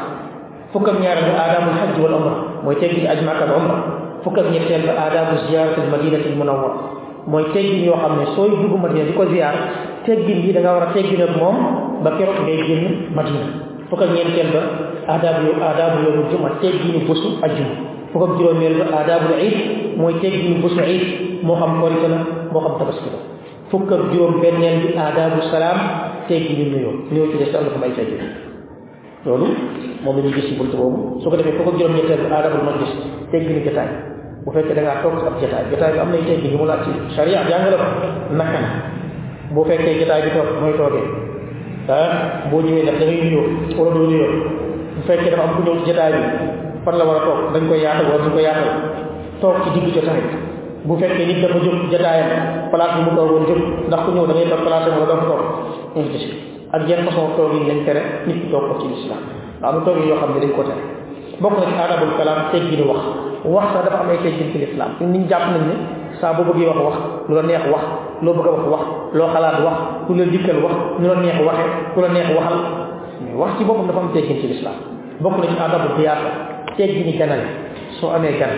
fukk 0.73 0.87
ak 0.91 0.97
ñaareel 1.03 1.25
ba 1.29 1.35
aadabu 1.43 1.69
hajj 1.79 1.95
wal 2.03 2.13
umra 2.19 2.35
mooy 2.63 2.75
teggini 2.81 3.07
aj 3.07 3.19
Makka 3.25 3.45
ak 3.47 3.57
umra 3.57 3.77
fukk 4.23 4.37
ak 4.41 4.47
ñetteel 4.53 4.83
ba 4.87 4.93
aadabu 5.03 5.33
ziyaratil 5.47 5.87
madinatil 5.93 6.35
munawwar 6.39 6.73
mooy 7.27 7.43
teggin 7.53 7.83
yoo 7.85 7.97
xam 7.97 8.13
ne 8.19 8.25
sooy 8.35 8.49
dugg 8.61 8.75
madina 8.81 9.05
ziyaar 9.31 9.55
teggin 10.05 10.39
yi 10.45 10.51
da 10.53 10.59
nga 10.61 10.71
war 10.73 10.83
a 10.89 10.93
teggin 10.93 11.21
ak 11.21 11.33
moom 11.37 11.57
ba 12.03 12.09
keroog 12.17 12.39
ngay 12.43 12.59
génn 12.67 12.85
madina. 13.15 13.45
Fukk 13.89 14.01
ak 14.05 14.11
ñeenteel 14.13 14.49
ba 14.53 14.61
aadaabu 15.13 15.41
yow 15.49 15.57
aadaabu 15.65 15.97
yowmu 16.05 16.23
juma 16.31 16.49
tegginu 16.61 16.99
bésu 17.09 17.27
ajjuma. 17.45 17.75
Fukk 18.13 18.23
ak 18.25 18.31
juróomeel 18.37 18.75
ba 18.79 18.85
aadaabul 19.01 19.37
iid 19.41 19.57
mooy 19.97 20.13
tegginu 20.21 20.61
bésu 20.63 20.79
iid 20.81 21.03
moo 21.43 21.55
xam 21.57 21.81
korite 21.81 22.07
la 22.07 22.19
moo 22.53 22.61
xam 22.61 22.73
tabaski 22.79 23.09
la. 23.13 23.19
Fukk 23.69 23.89
ak 23.91 24.01
juróom 24.13 24.41
benneel 24.41 24.77
bi 24.83 24.89
aadaabu 24.97 25.41
salaam 25.51 25.77
tegginu 26.29 26.63
nuyoo. 26.71 26.93
Nuyoo 27.11 27.31
ci 27.31 27.37
des 27.41 27.51
na 27.51 27.65
ko 27.73 27.79
may 27.81 27.91
teggin. 27.97 28.21
Loolu 29.25 29.47
moom 30.03 30.15
la 30.17 30.21
ñuy 30.23 30.33
gis 30.33 30.45
ci 30.49 30.53
bunt 30.55 30.71
boobu. 30.77 31.19
Su 31.21 31.29
ko 31.29 31.35
defee 31.35 31.57
fukk 31.57 31.67
ak 31.73 31.75
juróom 31.79 31.95
ñetteel 31.97 32.23
majlis 32.65 32.93
tegginu 33.31 33.61
bu 34.49 34.53
fekkee 34.57 34.73
da 34.77 34.81
ngaa 34.81 35.01
toog 35.05 35.13
ab 35.29 35.35
jotaay 35.41 35.63
jotaay 35.71 35.91
bi 35.93 35.99
am 36.01 36.09
teggin 36.11 36.51
yu 36.51 36.57
mu 36.57 36.65
laaj 36.65 36.81
ci 36.85 36.91
sharia 37.15 37.45
jàngale 37.49 37.77
ko 37.77 37.87
naka 38.33 38.59
na 38.65 38.69
bu 39.53 39.61
fekkee 39.69 39.99
jotaay 40.01 40.21
bi 40.25 40.29
toog 40.35 40.49
mooy 40.61 40.73
toogee 40.79 41.05
ah 41.89 42.09
boo 42.49 42.61
ñëwee 42.65 42.81
ndax 42.83 42.97
da 42.99 43.05
ngay 43.05 43.21
nuyoo 43.29 43.45
wala 43.77 43.91
doo 43.95 44.07
nuyoo 44.09 44.31
bu 44.97 45.01
fekkee 45.07 45.29
dafa 45.31 45.43
am 45.45 45.51
ku 45.55 45.61
ñëw 45.65 45.75
ci 45.79 45.85
jotaay 45.89 46.11
bi 46.17 46.21
fan 46.83 46.95
la 46.97 47.03
war 47.05 47.17
a 47.21 47.21
toog 47.27 47.39
dañ 47.53 47.63
koy 47.69 47.79
yaatal 47.85 48.05
wala 48.09 48.23
duñ 48.25 48.33
ko 48.33 48.39
yaatal 48.47 48.69
toog 49.41 49.55
ci 49.63 49.69
digg 49.75 49.87
jotaay 49.95 50.21
bu 50.87 50.93
fekkee 51.01 51.25
nit 51.29 51.39
dafa 51.45 51.57
jóg 51.65 51.75
jotaayam 51.93 52.29
place 52.73 52.93
bi 52.97 53.01
mu 53.05 53.11
toog 53.17 53.29
woon 53.33 53.45
jóg 53.49 53.61
ndax 53.87 54.01
ku 54.05 54.09
ñëw 54.17 54.25
da 54.29 54.33
ngay 54.33 54.47
toog 54.49 54.63
place 54.65 54.89
wala 54.89 55.05
doo 55.09 55.21
toog 55.29 55.43
de 55.93 56.17
suite 56.17 56.33
ak 56.73 56.81
yenn 56.89 57.05
façon 57.05 57.29
toog 57.37 57.53
yi 57.53 57.69
lañ 57.69 57.79
tere 57.85 58.01
nit 58.25 58.37
ki 58.41 58.47
toog 58.49 58.65
ko 58.69 58.73
ci 58.81 58.87
lislaam 58.93 59.21
waaw 59.61 59.73
mu 59.77 59.81
toog 59.85 59.97
yoo 60.09 60.17
xam 60.21 60.31
ne 60.33 60.39
dañ 60.43 60.53
ko 60.57 60.63
tere 60.69 60.81
bokk 61.41 61.55
na 61.59 61.65
ci 61.71 61.75
aadabul 61.79 62.13
kalaam 62.17 62.39
tegginu 62.51 62.85
wax. 62.91 63.01
Wax 63.45 63.65
sax 63.73 63.81
dafa 63.87 63.97
am 64.03 64.09
ay 64.11 64.19
teggin 64.23 64.51
ci 64.51 64.57
lislaam 64.59 64.91
ñun 64.99 65.11
niñ 65.11 65.23
jàpp 65.29 65.45
nañ 65.55 65.63
ne 65.69 65.75
saa 66.19 66.33
boo 66.33 66.43
bëggee 66.43 66.67
wax 66.67 66.79
wax 66.87 66.97
lu 67.29 67.35
la 67.35 67.43
neex 67.43 67.63
wax 67.71 67.83
loo 68.21 68.33
bëgg 68.33 68.47
wax 68.51 68.65
wax 68.73 68.83
loo 69.15 69.27
xalaat 69.33 69.57
wax 69.63 69.77
lu 70.09 70.15
la 70.19 70.25
dikkal 70.25 70.59
wax 70.63 70.75
lu 70.99 71.07
la 71.07 71.15
neex 71.23 71.37
waxe 71.47 71.65
lu 71.95 72.01
la 72.01 72.09
neex 72.09 72.27
waxal. 72.37 72.59
Wax 73.39 73.51
ci 73.57 73.63
boppam 73.63 73.87
dafa 73.87 73.99
am 73.99 74.09
teggin 74.13 74.37
ci 74.41 74.47
lislaam 74.47 74.75
bokk 75.23 75.35
na 75.39 75.47
ci 75.47 75.55
aadabul 75.59 75.95
diyaasa 75.97 76.29
teggini 76.77 77.13
ganale 77.17 77.47
soo 77.99 78.11
amee 78.11 78.35
gan 78.39 78.53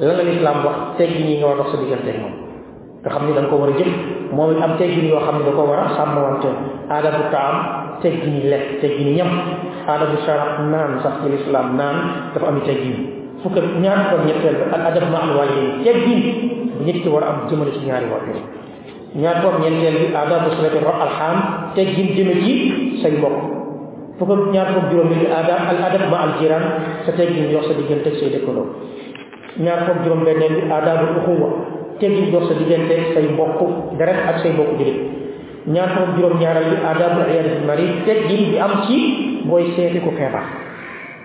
lan 0.00 0.16
la 0.16 0.22
lislaam 0.24 0.58
wax 0.64 0.76
teggin 0.98 1.26
yi 1.28 1.36
nga 1.40 1.46
war 1.46 1.54
a 1.56 1.58
dox 1.62 1.68
sa 1.72 1.76
diggante 1.80 2.12
ak 2.12 3.12
nga 3.14 3.20
ni 3.24 3.32
da 3.32 3.40
nga 3.40 3.48
ko 3.48 3.56
war 3.56 3.70
a 3.72 3.76
it 3.80 4.62
am 4.62 4.72
teggin 4.76 5.08
yoo 5.08 5.20
xam 5.24 5.38
ne 5.38 5.44
da 5.48 5.52
ko 5.56 5.62
war 5.64 5.80
a 5.80 5.88
sàmmwante. 5.96 6.50
Aadabu 6.90 7.22
taam 7.32 7.56
teggini 8.02 8.48
lekk 8.50 8.80
teggini 8.80 9.16
ñam 9.18 9.30
aadabu 9.88 10.16
sharab 10.26 10.68
naan 10.72 11.00
sax 11.02 11.14
ci 11.22 11.28
lislaam 11.34 11.76
naan 11.76 11.96
dafa 12.34 12.46
am 12.48 12.58
teggin 12.66 12.96
fukk 13.42 13.56
ak 13.58 13.66
ñaar 13.82 13.98
fukk 14.10 14.20
ak 14.20 14.26
ñetteel 14.28 14.56
ba 14.60 14.66
al 14.76 14.82
adab 14.90 15.04
ma 15.12 15.18
al 15.26 15.32
walidayn 15.38 15.82
teggin 15.84 16.20
bu 16.78 16.82
nit 16.84 16.98
ki 17.02 17.08
war 17.08 17.22
a 17.24 17.28
am 17.32 17.38
jëmale 17.48 17.70
ci 17.74 17.80
ñaari 17.86 18.06
waajur 18.12 18.38
ñaar 19.22 19.36
fukk 19.42 19.54
ak 19.54 19.60
ñeenteel 19.62 19.96
bi 20.00 20.06
aadabu 20.14 20.48
silati 20.56 20.78
arham 20.84 21.36
teggin 21.74 22.08
jëme 22.16 22.34
ci 22.44 22.54
say 23.02 23.12
mbokk 23.18 23.36
fukk 24.18 24.30
ak 24.34 24.40
ñaar 24.54 24.68
fukk 24.74 24.86
juróom 24.90 25.08
bi 25.14 25.26
adab 25.30 25.60
al 25.72 25.78
adab 25.88 26.02
ma 26.10 26.18
al 26.26 26.32
jiran 26.40 26.64
sa 27.06 27.10
teggin 27.18 27.50
yox 27.54 27.64
sa 27.68 27.74
diggante 27.78 28.10
say 28.20 28.28
dëkkandoo 28.34 28.66
ñaar 29.64 29.80
fukk 29.86 29.98
juróom 30.04 30.22
benneel 30.26 30.54
bi 30.58 30.62
adabu 30.70 31.04
uxuwa 31.22 31.48
teggin 31.98 32.30
dox 32.34 32.44
sa 32.50 32.54
diggante 32.60 32.94
say 33.14 33.24
mbokk 33.32 33.60
deret 33.98 34.18
ak 34.30 34.36
say 34.42 34.50
mbokk 34.54 34.74
julit 34.78 34.98
ñaar 35.74 35.88
fukk 35.96 36.16
juróom 36.16 36.38
ñaaral 36.40 36.64
bi 36.70 36.76
adabu 36.90 37.20
iyadatul 37.30 37.66
marid 37.66 37.90
teggin 38.06 38.42
bi 38.52 38.58
am 38.58 38.72
ci 38.86 38.96
booy 39.44 39.64
seeti 39.76 40.00
ku 40.00 40.10
feebar 40.16 40.44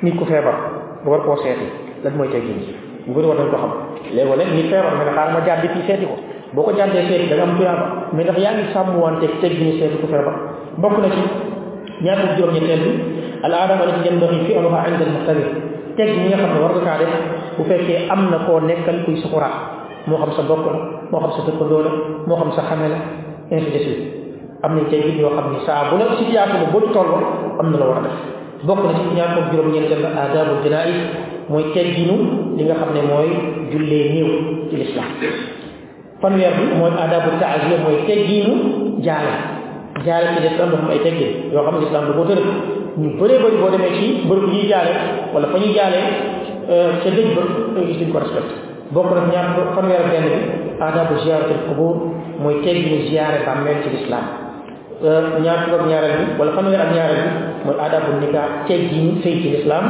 nit 0.03 0.15
ku 0.19 0.25
feebar 0.25 0.55
nga 1.03 1.09
war 1.11 1.21
koo 1.23 1.37
seeti 1.43 1.67
lan 2.03 2.13
mooy 2.17 2.27
teggin 2.29 2.59
ci 2.65 2.71
bu 3.07 3.13
bëri 3.15 3.27
war 3.27 3.37
nañ 3.39 3.49
ko 3.51 3.57
xam 3.57 3.71
léegoo 4.15 4.35
nag 4.35 4.49
nit 4.55 4.67
feebar 4.71 4.93
nga 4.97 5.03
ne 5.07 5.11
xaar 5.17 5.29
ma 5.33 5.39
jàddi 5.47 5.67
fii 5.73 5.83
seeti 5.87 6.05
ko 6.05 6.15
boo 6.53 6.63
ko 6.63 6.71
jàddee 6.77 7.07
seeti 7.07 7.27
da 7.29 7.35
nga 7.35 7.43
am 7.47 7.55
tuyaaba 7.57 7.85
mais 8.13 8.23
ndax 8.25 8.37
yaa 8.43 8.53
ngi 8.53 8.65
sàmmwante 8.73 9.27
teggini 9.41 9.79
seeti 9.79 9.97
ku 10.01 10.07
feebar 10.07 10.35
bokk 10.81 10.97
na 11.03 11.07
ci 11.15 11.21
ñaar 12.03 12.17
fukk 12.21 12.33
juróom 12.37 12.53
ñetteel 12.55 12.81
bi 12.83 12.91
al 13.45 13.53
aadama 13.53 13.85
la 13.85 13.93
ci 13.97 14.07
yanbaghi 14.07 14.37
fi'luha 14.47 14.79
inda 14.89 15.03
al 15.07 15.11
muhtadir 15.15 15.47
teg 15.97 16.09
ñi 16.19 16.27
nga 16.29 16.37
xam 16.41 16.51
ne 16.53 16.59
war 16.63 16.71
nga 16.75 16.83
kaa 16.87 16.97
def 16.99 17.13
bu 17.57 17.63
fekkee 17.63 18.07
am 18.11 18.21
na 18.31 18.37
koo 18.45 18.59
nekkal 18.59 18.97
kuy 19.05 19.15
sukuraat 19.23 19.55
moo 20.07 20.17
xam 20.19 20.31
sa 20.37 20.41
bokk 20.43 20.65
la 20.67 20.79
moo 21.11 21.19
xam 21.23 21.31
sa 21.37 21.41
dëkkandoo 21.47 21.81
la 21.87 21.91
moo 22.27 22.35
xam 22.39 22.51
sa 22.55 22.61
xame 22.69 22.87
la 22.93 22.99
ainsi 23.51 23.71
de 23.71 23.79
suite 23.85 24.03
am 24.63 24.71
nañ 24.75 24.85
teggin 24.89 25.19
yoo 25.19 25.31
xam 25.35 25.51
ni 25.53 25.59
saa 25.65 25.89
bu 25.91 25.97
la 25.99 26.15
situation 26.17 26.57
ba 26.63 26.67
boo 26.73 26.87
toll 26.93 27.11
am 27.59 27.67
na 27.71 27.77
la 27.77 27.85
war 27.85 27.97
a 27.99 28.01
def. 28.07 28.17
Bokk 28.63 28.79
na 28.83 28.91
ci 28.95 29.03
ñaar 29.15 29.29
fukk 29.35 29.51
juróom 29.51 29.71
ñeenteel 29.73 30.01
la 30.01 30.09
aadabul 30.21 30.63
janaïs 30.63 30.99
mooy 31.49 31.63
tegginu 31.73 32.15
li 32.57 32.63
nga 32.63 32.75
xam 32.79 32.89
ne 32.95 33.01
mooy 33.11 33.29
jullee 33.71 34.09
néew 34.13 34.29
ci 34.69 34.75
l'islam 34.77 35.09
fanweer 36.21 36.53
bi 36.57 36.63
mooy 36.79 36.91
aadabu 37.03 37.29
taaziya 37.41 37.77
mooy 37.83 37.97
tegginu 38.07 38.53
jaale 39.03 39.33
jaale 40.05 40.27
ci 40.35 40.39
l'islam 40.47 40.69
dafa 40.71 40.87
ay 40.95 40.99
teggin 41.03 41.31
yoo 41.53 41.63
xam 41.65 41.75
ne 41.75 41.79
l'islam 41.83 42.03
da 42.07 42.13
koo 42.17 42.25
tëral. 42.29 42.49
Ñu 43.01 43.09
bëree 43.19 43.37
bëri 43.43 43.57
boo 43.61 43.69
demee 43.73 43.93
ci 43.97 44.05
bërëb 44.29 44.45
yi 44.53 44.67
jaale 44.69 44.93
wala 45.33 45.47
fa 45.51 45.57
ñuy 45.57 45.73
jaale 45.75 45.99
ca 47.03 47.09
dëj 47.15 47.27
ba 47.35 47.41
nga 47.73 47.81
gis 47.87 47.99
ko 48.13 48.17
respecté. 48.19 48.53
Bokk 48.93 49.09
na 49.15 49.21
ñaar 49.33 49.47
fanweer 49.75 50.03
benn 50.11 50.25
bi 50.31 50.39
aadabu 50.79 51.19
ziaratul 51.25 51.61
qubur 51.67 51.95
mooy 52.39 52.61
tegginu 52.63 53.09
ziare 53.09 53.43
bàmmeel 53.45 53.83
ci 53.83 53.89
l'islam 53.95 54.25
ñaar 55.43 55.57
fukk 55.67 55.75
ak 55.79 55.83
ñaareel 55.91 56.15
bi 56.19 56.25
wala 56.39 56.51
fanweer 56.55 56.81
ak 56.85 56.91
ñaareel 56.95 57.21
bi 57.23 57.31
mooy 57.65 57.77
aadabu 57.83 58.09
nikah 58.23 58.47
tegginu 58.67 59.19
sëy 59.23 59.35
ci 59.41 59.47
l'islam 59.53 59.85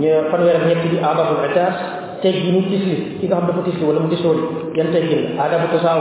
ñu 0.00 0.10
fanweer 0.30 0.56
ak 0.60 0.64
ñett 0.68 0.80
bi 0.90 0.96
aadabu 1.02 1.34
itaas 1.50 1.76
tegginu 2.22 2.60
tisli 2.70 2.96
ki 3.20 3.26
nga 3.28 3.36
xam 3.36 3.46
dafa 3.48 3.60
tisli 3.68 3.84
wala 3.84 4.00
mu 4.00 4.08
tisooli 4.08 4.42
yan 4.78 4.88
teggin 4.94 5.36
la 5.36 5.44
aadabu 5.44 5.66
tasaaw 5.76 6.00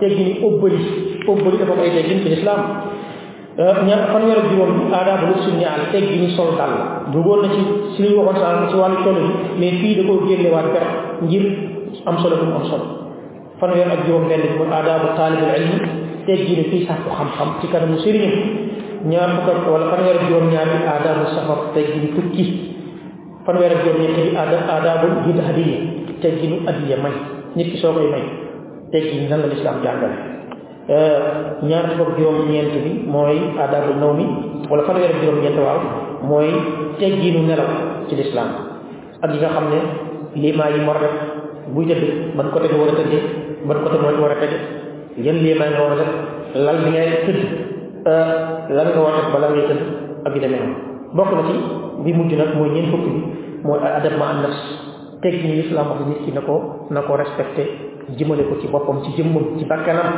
tegginu 0.00 0.32
óbbali 0.46 0.80
óbbali 1.28 1.56
dafa 1.60 1.72
ay 1.80 1.90
teggin 1.96 2.18
ci 2.22 2.28
l'islam 2.28 2.60
ñaar 3.88 4.02
fanweer 4.12 4.38
ak 4.42 4.46
juróom 4.52 4.70
bi 4.76 4.82
aadabu 4.92 5.24
lu 5.30 5.36
sunni 5.46 5.64
al 5.64 5.88
tegginu 5.92 6.28
sol 6.36 6.50
dal 6.60 6.72
dugoon 7.12 7.40
na 7.42 7.48
ci 7.54 7.60
si 7.96 8.02
ñu 8.04 8.20
waxoon 8.20 8.36
sànq 8.42 8.68
ci 8.70 8.76
wàllu 8.76 8.98
toll 9.04 9.20
mais 9.58 9.74
fii 9.80 9.94
da 9.96 10.02
koo 10.08 10.26
génnewaat 10.28 10.66
per 10.74 10.84
ngir 11.24 11.44
am 12.04 12.16
solo 12.20 12.36
bu 12.36 12.44
am 12.52 12.64
solo 12.68 12.86
fanweer 13.60 13.88
ak 13.94 14.00
juróom 14.06 14.28
benn 14.28 14.42
bi 14.44 14.58
mooy 14.58 14.68
aadabu 14.76 15.06
taalibul 15.16 15.54
ilmi 15.56 15.78
tegginu 16.26 16.64
kii 16.70 16.86
sàkku 16.86 17.10
xam-xam 17.18 17.48
ci 17.60 17.66
kanamu 17.72 17.96
sëriñam 18.04 18.34
ñaar 19.10 19.30
fukk 19.36 19.48
ak 19.52 19.66
wala 19.68 19.86
fanweer 19.92 20.16
ak 20.20 20.24
juróom 20.28 20.48
ñaar 20.52 20.68
bi 20.72 20.78
aadabu 20.92 21.24
safar 21.36 21.58
tegginu 21.74 22.08
tukki 22.16 22.44
fanweer 23.46 23.72
ak 23.76 23.80
juróom 23.84 24.00
ñett 24.02 24.14
bi 24.16 24.36
aada 24.36 24.56
aadabu 24.74 25.06
hid 25.28 25.38
hadiya 25.46 25.78
tegginu 26.22 26.56
adiya 26.68 26.96
may 27.04 27.14
nit 27.56 27.68
ki 27.72 27.76
soo 27.82 27.92
koy 27.92 28.08
may 28.14 28.24
teggin 28.92 29.28
nan 29.28 29.40
la 29.44 29.48
lislaam 29.52 29.76
jàngale 29.84 30.16
ñaar 31.68 31.86
fukk 31.96 32.16
juróom 32.18 32.48
ñeent 32.50 32.72
bi 32.84 32.92
mooy 33.08 33.38
aadabu 33.60 33.92
naw 34.00 34.12
mi 34.12 34.24
wala 34.70 34.82
fanweer 34.88 35.10
ak 35.14 35.20
juróom 35.22 35.40
ñeent 35.42 35.58
waaw 35.58 35.80
mooy 36.28 36.48
tegginu 36.98 37.40
nelaw 37.48 37.68
ci 38.08 38.16
lislaam 38.16 38.50
ak 39.22 39.30
yi 39.32 39.38
nga 39.40 39.48
xam 39.54 39.66
ne 39.72 39.78
limaa 40.42 40.70
yi 40.72 40.80
a 40.84 40.94
def 41.00 41.14
buy 41.74 41.84
tëdd 41.88 42.36
ban 42.36 42.48
côté 42.52 42.68
nga 42.68 42.76
war 42.80 42.88
a 42.92 42.96
tëddee 43.00 43.22
ban 43.68 43.78
côté 43.84 43.96
war 44.20 44.32
a 44.32 44.36
tëdd 44.40 44.83
yan 45.18 45.36
limaa 45.44 45.70
nga 45.70 45.80
war 45.82 45.92
a 45.92 45.96
def 46.00 46.12
lal 46.54 46.78
bi 46.84 46.90
ngay 46.90 47.08
tëdd 47.26 47.40
lan 48.76 48.86
nga 48.92 49.00
war 49.00 49.14
a 49.14 49.20
def 49.20 49.28
bala 49.34 49.46
ngay 49.50 49.66
tëdd 49.70 49.82
ak 50.26 50.32
yu 50.34 50.40
demee 50.40 50.62
bokk 51.14 51.30
na 51.36 51.42
ci 51.48 51.54
bi 52.04 52.12
mujj 52.12 52.32
nag 52.34 52.50
mooy 52.58 52.70
ñeent 52.74 52.90
fukk 52.90 53.04
bi 53.06 53.20
mooy 53.64 53.78
adab 53.80 54.14
ma 54.18 54.32
nafs 54.42 54.60
teg 55.22 55.34
ni 55.44 55.60
islam 55.64 55.86
wax 55.90 56.00
nit 56.08 56.20
ki 56.24 56.30
na 56.32 56.40
ko 56.40 56.86
na 56.90 57.00
ko 57.02 57.16
respecté 57.16 57.64
jëmale 58.18 58.42
ko 58.48 58.54
ci 58.60 58.66
boppam 58.68 59.02
ci 59.04 59.10
jëmmam 59.16 59.58
ci 59.58 59.64
bakkanam 59.64 60.10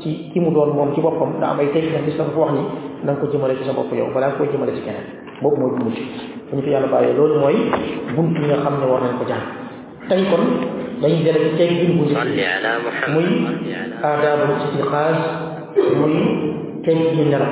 ci 0.00 0.30
ki 0.32 0.40
mu 0.40 0.50
doon 0.52 0.74
moom 0.74 0.94
ci 0.94 1.00
boppam 1.00 1.40
da 1.40 1.50
am 1.50 1.58
ay 1.60 1.70
teg 1.72 1.90
nag 1.92 2.06
islam 2.06 2.28
wax 2.36 2.50
ni 2.52 2.62
na 3.04 3.12
nga 3.12 3.20
ko 3.20 3.26
jëmale 3.32 3.56
ci 3.58 3.64
sa 3.64 3.72
bopp 3.72 3.90
yow 3.92 4.12
balaa 4.14 4.28
nga 4.28 4.36
koy 4.38 4.48
ci 4.48 4.56
keneen 4.86 5.06
boobu 5.42 5.56
mooy 5.60 5.70
bu 5.78 5.84
mujj 5.84 5.98
bu 6.50 6.56
ñu 6.56 6.62
ko 6.62 6.68
yàlla 6.70 6.88
bàyyee 6.88 7.16
loolu 7.16 7.40
mooy 7.40 7.56
bunt 8.14 8.34
yi 8.38 8.46
nga 8.46 8.56
xam 8.62 8.74
ne 8.80 8.86
war 8.86 9.00
nañ 9.02 9.18
ko 9.18 9.24
jàng 9.26 9.44
tey 10.08 10.22
kon 10.30 10.44
داي 11.02 11.24
جالك 11.24 11.58
تاي 11.58 11.68
جين 11.68 11.98
بو 11.98 12.04
نيت 12.04 12.18
صلي 12.18 12.46
على 12.46 12.70
محمد. 12.86 13.14
موي 13.14 13.26
آداب 14.02 14.38
الاستيقاظ 14.50 15.16
موي 15.98 16.16
تاي 16.84 16.94
جين 17.14 17.30
نرا 17.30 17.48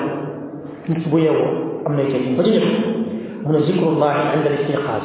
نيت 0.88 1.08
بو 1.08 1.18
يوا 1.18 1.48
امنا 1.86 2.02
تاي 2.02 2.20
جين 2.22 2.36
بو 2.36 2.42
نيت 2.42 2.66
من 3.46 3.56
ذكر 3.66 3.86
الله 3.88 4.14
عند 4.32 4.46
الاستيقاظ 4.46 5.04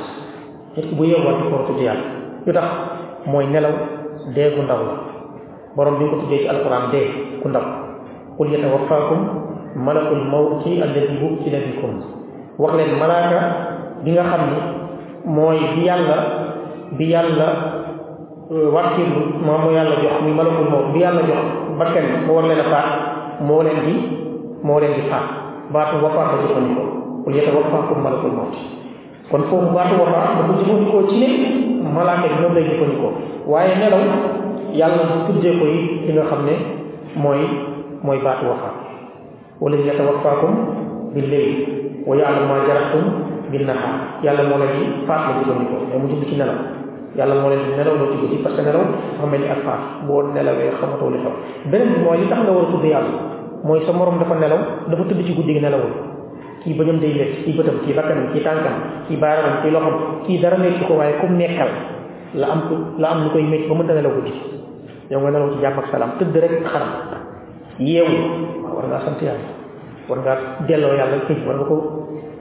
نيت 0.78 0.88
بو 0.98 1.04
يوا 1.04 1.32
تكو 1.40 1.58
تديا 1.68 1.96
يوتاخ 2.48 2.68
موي 3.28 3.46
نلاو 3.54 3.74
ديغو 4.36 4.62
ندو 4.64 4.88
بروم 5.78 5.96
بي 6.00 6.06
كو 6.10 6.16
تدي 6.22 6.38
سي 6.38 6.52
القرآن 6.52 6.84
دي 6.92 7.04
كو 7.44 7.50
ندو 7.50 7.64
قل 8.38 8.54
يتوفاكم 8.54 9.20
ملك 9.76 10.08
الموت 10.18 10.64
الذي 10.68 11.16
بوكل 11.22 11.54
بكم. 11.66 11.94
وخلن 12.60 12.92
ملاكا 13.02 13.42
ديغا 14.06 14.24
خامني 14.30 14.60
موي 15.26 15.60
بي 15.76 15.86
يالا 15.86 16.18
بي 16.98 17.10
يالا 17.10 17.77
wàkkirlu 18.50 19.44
moom 19.46 19.62
mu 19.64 19.72
yàlla 19.76 19.96
jox 20.02 20.22
muy 20.24 20.32
malakul 20.34 20.70
mawt 20.72 20.94
bi 20.94 21.00
yàlla 21.04 21.22
jox 21.28 21.44
bakkan 21.80 22.06
mu 22.26 22.34
war 22.34 22.46
leen 22.48 22.60
a 22.60 22.64
faat 22.72 22.88
moo 23.44 23.62
leen 23.64 23.80
di 23.86 23.94
moo 24.64 24.80
leen 24.80 24.94
di 24.96 25.02
faat. 25.10 25.26
Baatu 25.72 26.00
wafaat 26.04 26.28
la 26.32 26.38
jëfandikoo 26.48 26.88
qul 27.26 27.36
yatawaffakum 27.36 28.00
malakul 28.04 28.32
mawt. 28.32 28.56
Kon 29.32 29.44
foofu 29.50 29.68
baatu 29.76 30.00
wafaat 30.00 30.30
dafa 30.40 30.54
jëfandikoo 30.64 31.08
ci 31.10 31.16
ne 31.20 31.28
malaaka 31.94 32.28
bi 32.32 32.42
moom 32.42 32.54
lay 32.56 32.64
jëfandikoo. 32.64 33.12
Waaye 33.48 33.76
nelaw 33.76 34.02
yàlla 34.74 35.04
tuddee 35.28 35.60
ko 35.60 35.66
yi 35.66 35.80
li 36.08 36.14
nga 36.14 36.24
xam 36.32 36.46
ne 36.46 36.54
mooy 37.16 37.42
mooy 38.04 38.20
baatu 38.24 38.46
wafaat. 38.48 38.76
Wala 39.60 39.76
yatawaffakum 39.78 40.54
bil 41.14 41.28
layl 41.30 41.54
wa 42.08 42.16
ya'lamu 42.16 42.48
ma 42.48 42.64
jarahtum 42.68 43.04
bin 43.52 43.66
nahar 43.68 44.24
yàlla 44.24 44.44
moo 44.48 44.58
mu 46.00 46.08
ci 46.26 46.36
nelaw 46.36 46.77
yàlla 47.18 47.36
moo 47.42 47.50
leen 47.50 47.64
di 47.66 47.72
nelaw 47.76 47.96
la 47.98 48.06
tudd 48.12 48.30
ci 48.32 48.38
parce 48.44 48.56
que 48.56 48.62
nelaw 48.62 48.84
dafa 49.18 49.28
mel 49.28 49.42
ni 49.42 49.48
ak 49.50 49.62
faat 49.66 49.82
boo 50.08 50.22
nelawee 50.34 50.72
xamatoo 50.80 51.10
li 51.10 51.18
xew. 51.24 51.32
Beneen 51.72 51.90
bi 51.94 52.00
mooy 52.04 52.18
li 52.22 52.28
tax 52.30 52.40
nga 52.44 52.52
war 52.52 52.64
a 52.64 52.72
tudd 52.72 52.86
yàlla 52.86 53.14
mooy 53.64 53.80
sa 53.86 53.92
morom 53.94 54.20
dafa 54.20 54.36
nelaw 54.36 54.60
dafa 54.90 55.04
tëdd 55.04 55.26
ci 55.26 55.34
guddi 55.34 55.54
gi 55.54 55.60
nelawul. 55.62 55.94
Kii 56.64 56.74
bëñam 56.74 57.00
day 57.00 57.14
métti 57.14 57.44
kii 57.46 57.58
bëtam 57.58 57.78
kii 57.86 57.94
bakkanam 57.94 58.28
kii 58.34 58.44
tànkam 58.44 58.76
kii 59.08 59.18
baaramam 59.18 59.56
kii 59.64 59.72
loxam 59.72 59.96
kii 60.26 60.40
dara 60.42 60.58
métti 60.58 60.86
ko 60.86 60.94
waaye 60.94 61.14
comme 61.22 61.38
nekkal 61.38 61.70
la 62.36 62.48
am 62.52 62.62
la 63.00 63.08
am 63.10 63.24
lu 63.24 63.30
koy 63.30 63.44
métti 63.44 63.68
ba 63.70 63.76
mënta 63.76 63.94
nelaw 63.94 64.12
guddi 64.18 64.34
yow 65.10 65.20
nga 65.22 65.32
nelaw 65.32 65.50
ci 65.54 65.60
jàmm 65.62 65.80
ak 65.80 65.88
salaam 65.92 66.12
tëdd 66.20 66.36
rek 66.36 66.54
xaram 66.66 66.92
yeewu. 67.80 68.18
War 68.76 68.86
ngaa 68.90 69.02
sant 69.06 69.22
yàlla 69.22 69.48
war 70.10 70.20
ngaa 70.20 70.38
delloo 70.68 70.94
yàlla 70.98 71.18
këj 71.28 71.40
war 71.48 71.56
nga 71.58 71.66
ko 71.66 71.76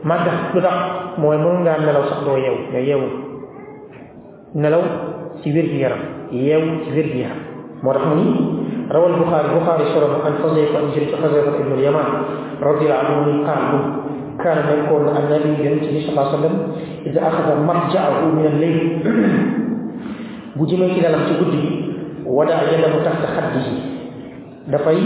màgga 0.04 0.32
lu 0.54 0.60
tax? 0.60 0.76
Mooy 1.18 1.36
mën 1.36 1.62
ngaa 1.64 1.78
nelaw 1.80 2.04
sax 2.08 2.20
doo 2.24 2.36
yeewu 2.36 2.58
mais 2.72 2.84
yeewu 2.86 3.06
nelaw 4.56 4.82
ci 5.42 5.52
wér 5.52 5.66
gi 5.72 5.78
yaram 5.84 6.02
yeewu 6.32 6.68
ci 6.84 6.90
wér 6.96 7.06
gi 7.12 7.18
yaram 7.24 7.40
moo 7.82 7.92
tax 7.92 8.04
mu 8.08 8.14
ni 8.16 8.26
rawal 8.90 9.12
buxaari 9.20 9.48
buxaari 9.54 9.84
solo 9.92 10.06
an 10.26 10.34
xaseyfa 10.42 10.76
an 10.80 10.86
jëri 10.94 11.06
ci 11.10 11.16
xaseyfa 11.22 11.50
ibnu 11.60 11.76
yaman. 11.82 12.08
Radiallahu 12.60 13.04
anhu 13.04 13.20
ni 13.28 13.44
qaal 13.44 13.62
bu. 13.70 13.78
Kaana 14.40 14.62
nekkoon 14.68 15.02
na 15.08 15.12
annabi 15.16 15.50
yonent 15.64 15.84
bi 15.92 16.00
salaa 16.06 16.28
sallam 16.32 16.54
ida 17.08 17.20
axada 17.24 17.54
marjaahu 17.68 18.32
min 18.36 18.44
alleyl 18.52 18.78
bu 20.56 20.62
jëmee 20.68 20.92
ci 20.94 21.00
dalam 21.00 21.22
ci 21.28 21.34
guddi 21.40 21.58
gi 21.64 21.72
wadaa 22.24 22.68
yadahu 22.72 23.00
taxta 23.04 23.28
xaddihi 23.36 23.74
dafay 24.72 25.00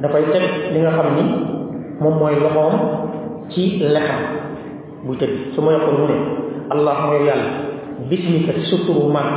dafay 0.00 0.24
teg 0.32 0.44
li 0.72 0.78
nga 0.80 0.92
xam 0.96 1.08
ni 1.16 1.24
moom 2.00 2.14
mooy 2.20 2.36
loxoom 2.40 2.74
ci 3.52 3.62
lexam 3.94 4.20
buy 5.04 5.16
tëdd 5.20 5.52
su 5.54 5.60
ma 5.60 5.76
mu 5.76 6.04
ne 6.08 6.16
allahuma 6.72 7.14
yow 7.16 7.24
yàlla 7.28 7.50
bismika 8.10 8.52
suturu 8.70 9.08
man 9.12 9.28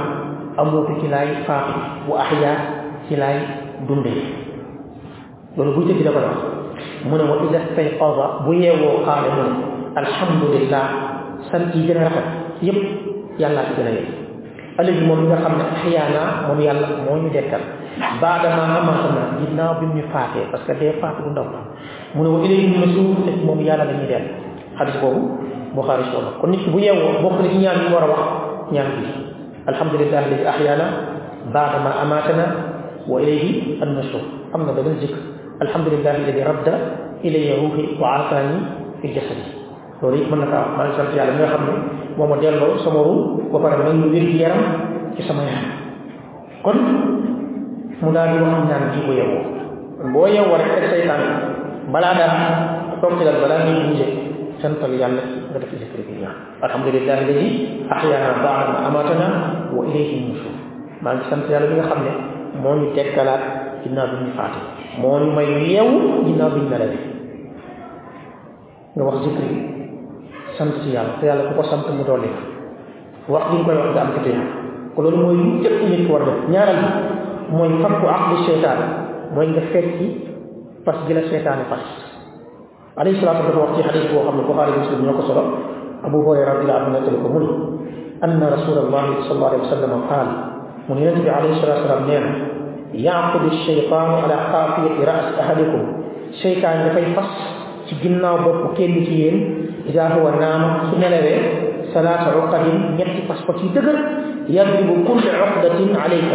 amuutu 0.58 1.00
ci 1.02 1.08
laay 1.08 1.44
faatu 1.48 1.74
bu 2.08 2.14
axya 2.18 2.54
ci 3.08 3.16
laay 3.16 3.38
dunde 3.88 4.14
loolu 5.58 5.72
buy 5.76 5.86
tëdd 5.90 6.04
da 6.06 6.12
ko 6.16 6.20
wax 6.26 6.38
mu 7.10 7.16
ne 7.18 7.24
wa 7.30 7.36
ida 7.46 7.60
stayqaza 7.72 8.26
bu 8.46 8.52
yeewoo 8.54 9.02
xaale 9.06 9.30
alhamdulillah. 9.98 11.08
Sant 11.52 11.74
yi 11.76 11.86
gën 11.88 11.98
a 11.98 12.04
rafet 12.10 12.28
yépp 12.62 12.78
yàllaa 13.40 13.66
ci 13.70 13.74
gën 13.78 13.88
a 13.88 13.92
yëpp 13.98 14.10
ëllëg 14.82 14.98
moom 15.08 15.22
nga 15.28 15.38
xam 15.44 15.54
ne 15.58 15.64
axyaana 15.74 16.22
moom 16.48 16.60
yàlla 16.60 16.88
moo 17.06 17.18
ñu 17.22 17.30
dekkal 17.36 17.62
baadama 18.22 18.64
amatana 18.80 19.24
ginnaaw 19.40 19.74
bi 19.80 19.86
ñu 19.96 20.04
faatee 20.14 20.46
parce 20.52 20.64
que 20.68 20.74
dee 20.80 20.94
faatu 21.02 21.22
bu 21.24 21.30
ndaw 21.30 21.46
la 21.54 21.60
mu 22.16 22.24
ne 22.24 22.30
wa 22.34 22.40
ilayhi 22.46 22.68
nusuur 22.74 23.16
te 23.26 23.32
moom 23.46 23.60
la 23.66 23.86
ñuy 23.86 24.08
dellu 24.12 24.30
xadis 24.78 24.98
boobu 25.02 25.22
بخاري 25.76 26.04
صلى 26.04 26.18
الله 26.20 26.34
عليه 26.44 26.44
وسلم 26.44 26.74
بنيو 26.74 26.96
بخل 27.24 27.46
إنيان 27.46 27.78
وروا 27.94 28.20
نيان 28.72 28.88
بي 28.98 29.08
الحمد 29.70 29.94
لله 30.00 30.20
الذي 30.26 30.50
أحيانا 30.50 30.88
بعد 31.54 31.74
ما 31.84 31.92
أماتنا 32.04 32.46
وإليه 33.08 33.44
النشر 33.84 34.22
أمنا 34.56 34.72
بدل 34.72 34.96
ذكر 35.04 35.20
الحمد 35.62 35.88
لله 35.88 36.12
الذي 36.16 36.42
رد 36.44 36.68
إلي 37.26 37.44
روحي 37.62 37.86
وعافاني 38.02 38.58
في 39.02 39.06
الجسد 39.08 39.40
لوري 40.04 40.22
من 40.32 40.40
نتا 40.46 40.60
ما 40.78 40.84
نشرت 40.88 41.14
على 41.20 41.32
من 41.36 41.42
يخبر 41.44 41.74
وما 42.20 42.36
ديال 42.38 42.54
الله 42.54 42.78
سمره 42.86 43.10
وفر 43.52 43.72
من 43.90 43.96
يدير 44.14 44.26
يرم 44.48 44.64
كسمايا 45.18 45.60
قل 46.64 46.78
مناد 48.04 48.32
وهم 48.42 48.62
نيان 48.70 48.84
بي 48.94 49.00
بويو 49.08 49.28
بويو 50.14 50.44
ورحت 50.54 50.78
الشيطان 50.84 51.22
بلا 51.94 52.12
دا 52.20 52.28
توكل 53.02 53.28
البلاني 53.28 53.74
ñaan 56.22 56.36
alhamdulillahi 56.66 57.20
alladi 57.24 57.48
ahyana 57.90 58.30
ba'da 58.42 58.72
ma 58.74 58.80
amatana 58.90 59.28
wa 59.74 59.82
ilayhi 59.86 60.18
nushur 60.34 60.56
maa 61.02 61.14
ngi 61.16 61.26
sant 61.30 61.46
yàlla 61.50 61.68
bi 61.70 61.76
nga 61.78 61.88
xam 61.90 62.00
ne 62.06 62.12
moo 62.62 62.76
ñu 62.76 62.88
dekkalaat 62.98 63.44
ginnaaw 63.84 64.08
bi 64.12 64.18
ñu 64.26 64.32
faate 64.38 64.60
moo 65.02 65.18
ñu 65.22 65.30
may 65.38 65.50
yeewu 65.72 66.26
ginnaaw 66.26 66.50
bi 66.54 66.60
ñu 66.62 66.70
nelawe 66.70 66.98
nga 68.96 69.04
wax 69.06 69.18
zikri 69.24 69.50
sant 70.58 70.72
ci 70.82 70.90
yàlla 70.96 71.14
te 71.22 71.26
yàlla 71.30 71.44
ku 71.50 71.54
ko 71.62 71.64
sant 71.70 71.86
mu 71.94 72.04
dolli 72.04 72.30
wax 73.30 73.44
gi 73.52 73.58
nga 73.62 73.66
koy 73.66 73.78
wax 73.78 73.90
nga 73.94 74.02
am 74.02 74.12
ci 74.26 74.32
ko 74.96 75.00
loolu 75.06 75.18
mooy 75.22 75.36
lu 75.38 75.50
jëpp 75.62 75.78
ki 75.86 76.10
war 76.12 76.24
def 76.26 76.40
ñaaral 76.50 76.80
bi 77.54 77.78
fakku 77.84 78.06
aqli 78.16 78.36
seytaan 78.50 78.80
mooy 79.36 79.48
nga 79.54 79.62
fekki 79.72 80.08
parce 80.86 81.02
que 81.06 81.14
la 81.14 81.22
seytaane 81.30 81.64
fas 81.70 81.86
عليه 82.98 83.12
الصلاة 83.12 83.38
والسلام 83.42 83.60
وقت 83.60 83.82
حديث 83.82 84.12
هو 84.14 84.32
خمد 84.32 84.40
البخاري 84.40 84.72
مسلم 84.72 85.06
يوكو 85.06 85.22
صلى 85.22 85.44
أبو 86.04 86.34
هريرة 86.34 86.54
رضي 86.54 86.62
الله 86.62 86.74
عنه 86.74 87.00
تلك 87.00 87.24
أن 88.24 88.50
رسول 88.54 88.78
الله 88.78 89.06
صلى 89.22 89.32
الله 89.32 89.48
عليه 89.48 89.58
وسلم 89.58 90.02
قال 90.10 90.28
من 90.90 90.98
ينزل 90.98 91.30
عليه 91.30 91.50
الصلاة 91.52 91.76
والسلام 91.78 92.08
نعم 92.12 92.34
يعقد 92.94 93.44
الشيطان 93.46 94.10
على 94.24 94.34
قافية 94.34 95.06
رأس 95.06 95.40
أهلكم. 95.40 95.82
شيطان 96.44 96.88
لكي 96.88 97.06
فص 97.14 97.36
تجنى 97.92 98.30
وبوكين 98.30 98.92
لكيين 98.98 99.66
إذا 99.90 100.08
هو 100.08 100.30
نام 100.30 100.78
ثم 100.92 101.02
لبي 101.02 101.36
ثلاث 101.94 102.20
عقد 102.20 102.66
يأتي 103.00 103.22
فص 103.30 103.42
فكي 103.48 103.70
تقر 103.76 103.98
يضرب 104.50 104.90
كل 105.08 105.30
عقدة 105.30 106.00
عليك. 106.02 106.32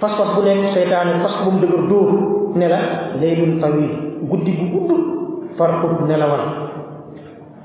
فص 0.00 0.10
فص 0.20 0.38
بلين 0.40 0.74
شيطان 0.74 1.22
فص 1.22 1.48
بم 1.48 1.56
دقر 1.60 1.86
دور 1.88 2.08
نلا 2.56 2.80
ليل 3.20 3.60
طويل 3.62 3.90
قد 4.32 4.46
قد 4.74 5.21
farqud 5.58 6.06
nelawal 6.08 6.44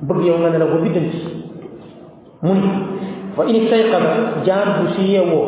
bëgg 0.07 0.21
yow 0.27 0.37
nga 0.41 0.49
nelaw 0.49 0.69
ba 0.73 0.77
biddanti 0.83 1.19
mu 2.45 2.53
ni 2.53 2.69
fa 3.35 3.41
in 3.49 3.55
istayqada 3.63 4.11
jaam 4.45 4.67
bu 4.79 4.83
si 4.95 5.03
yeewoo 5.13 5.45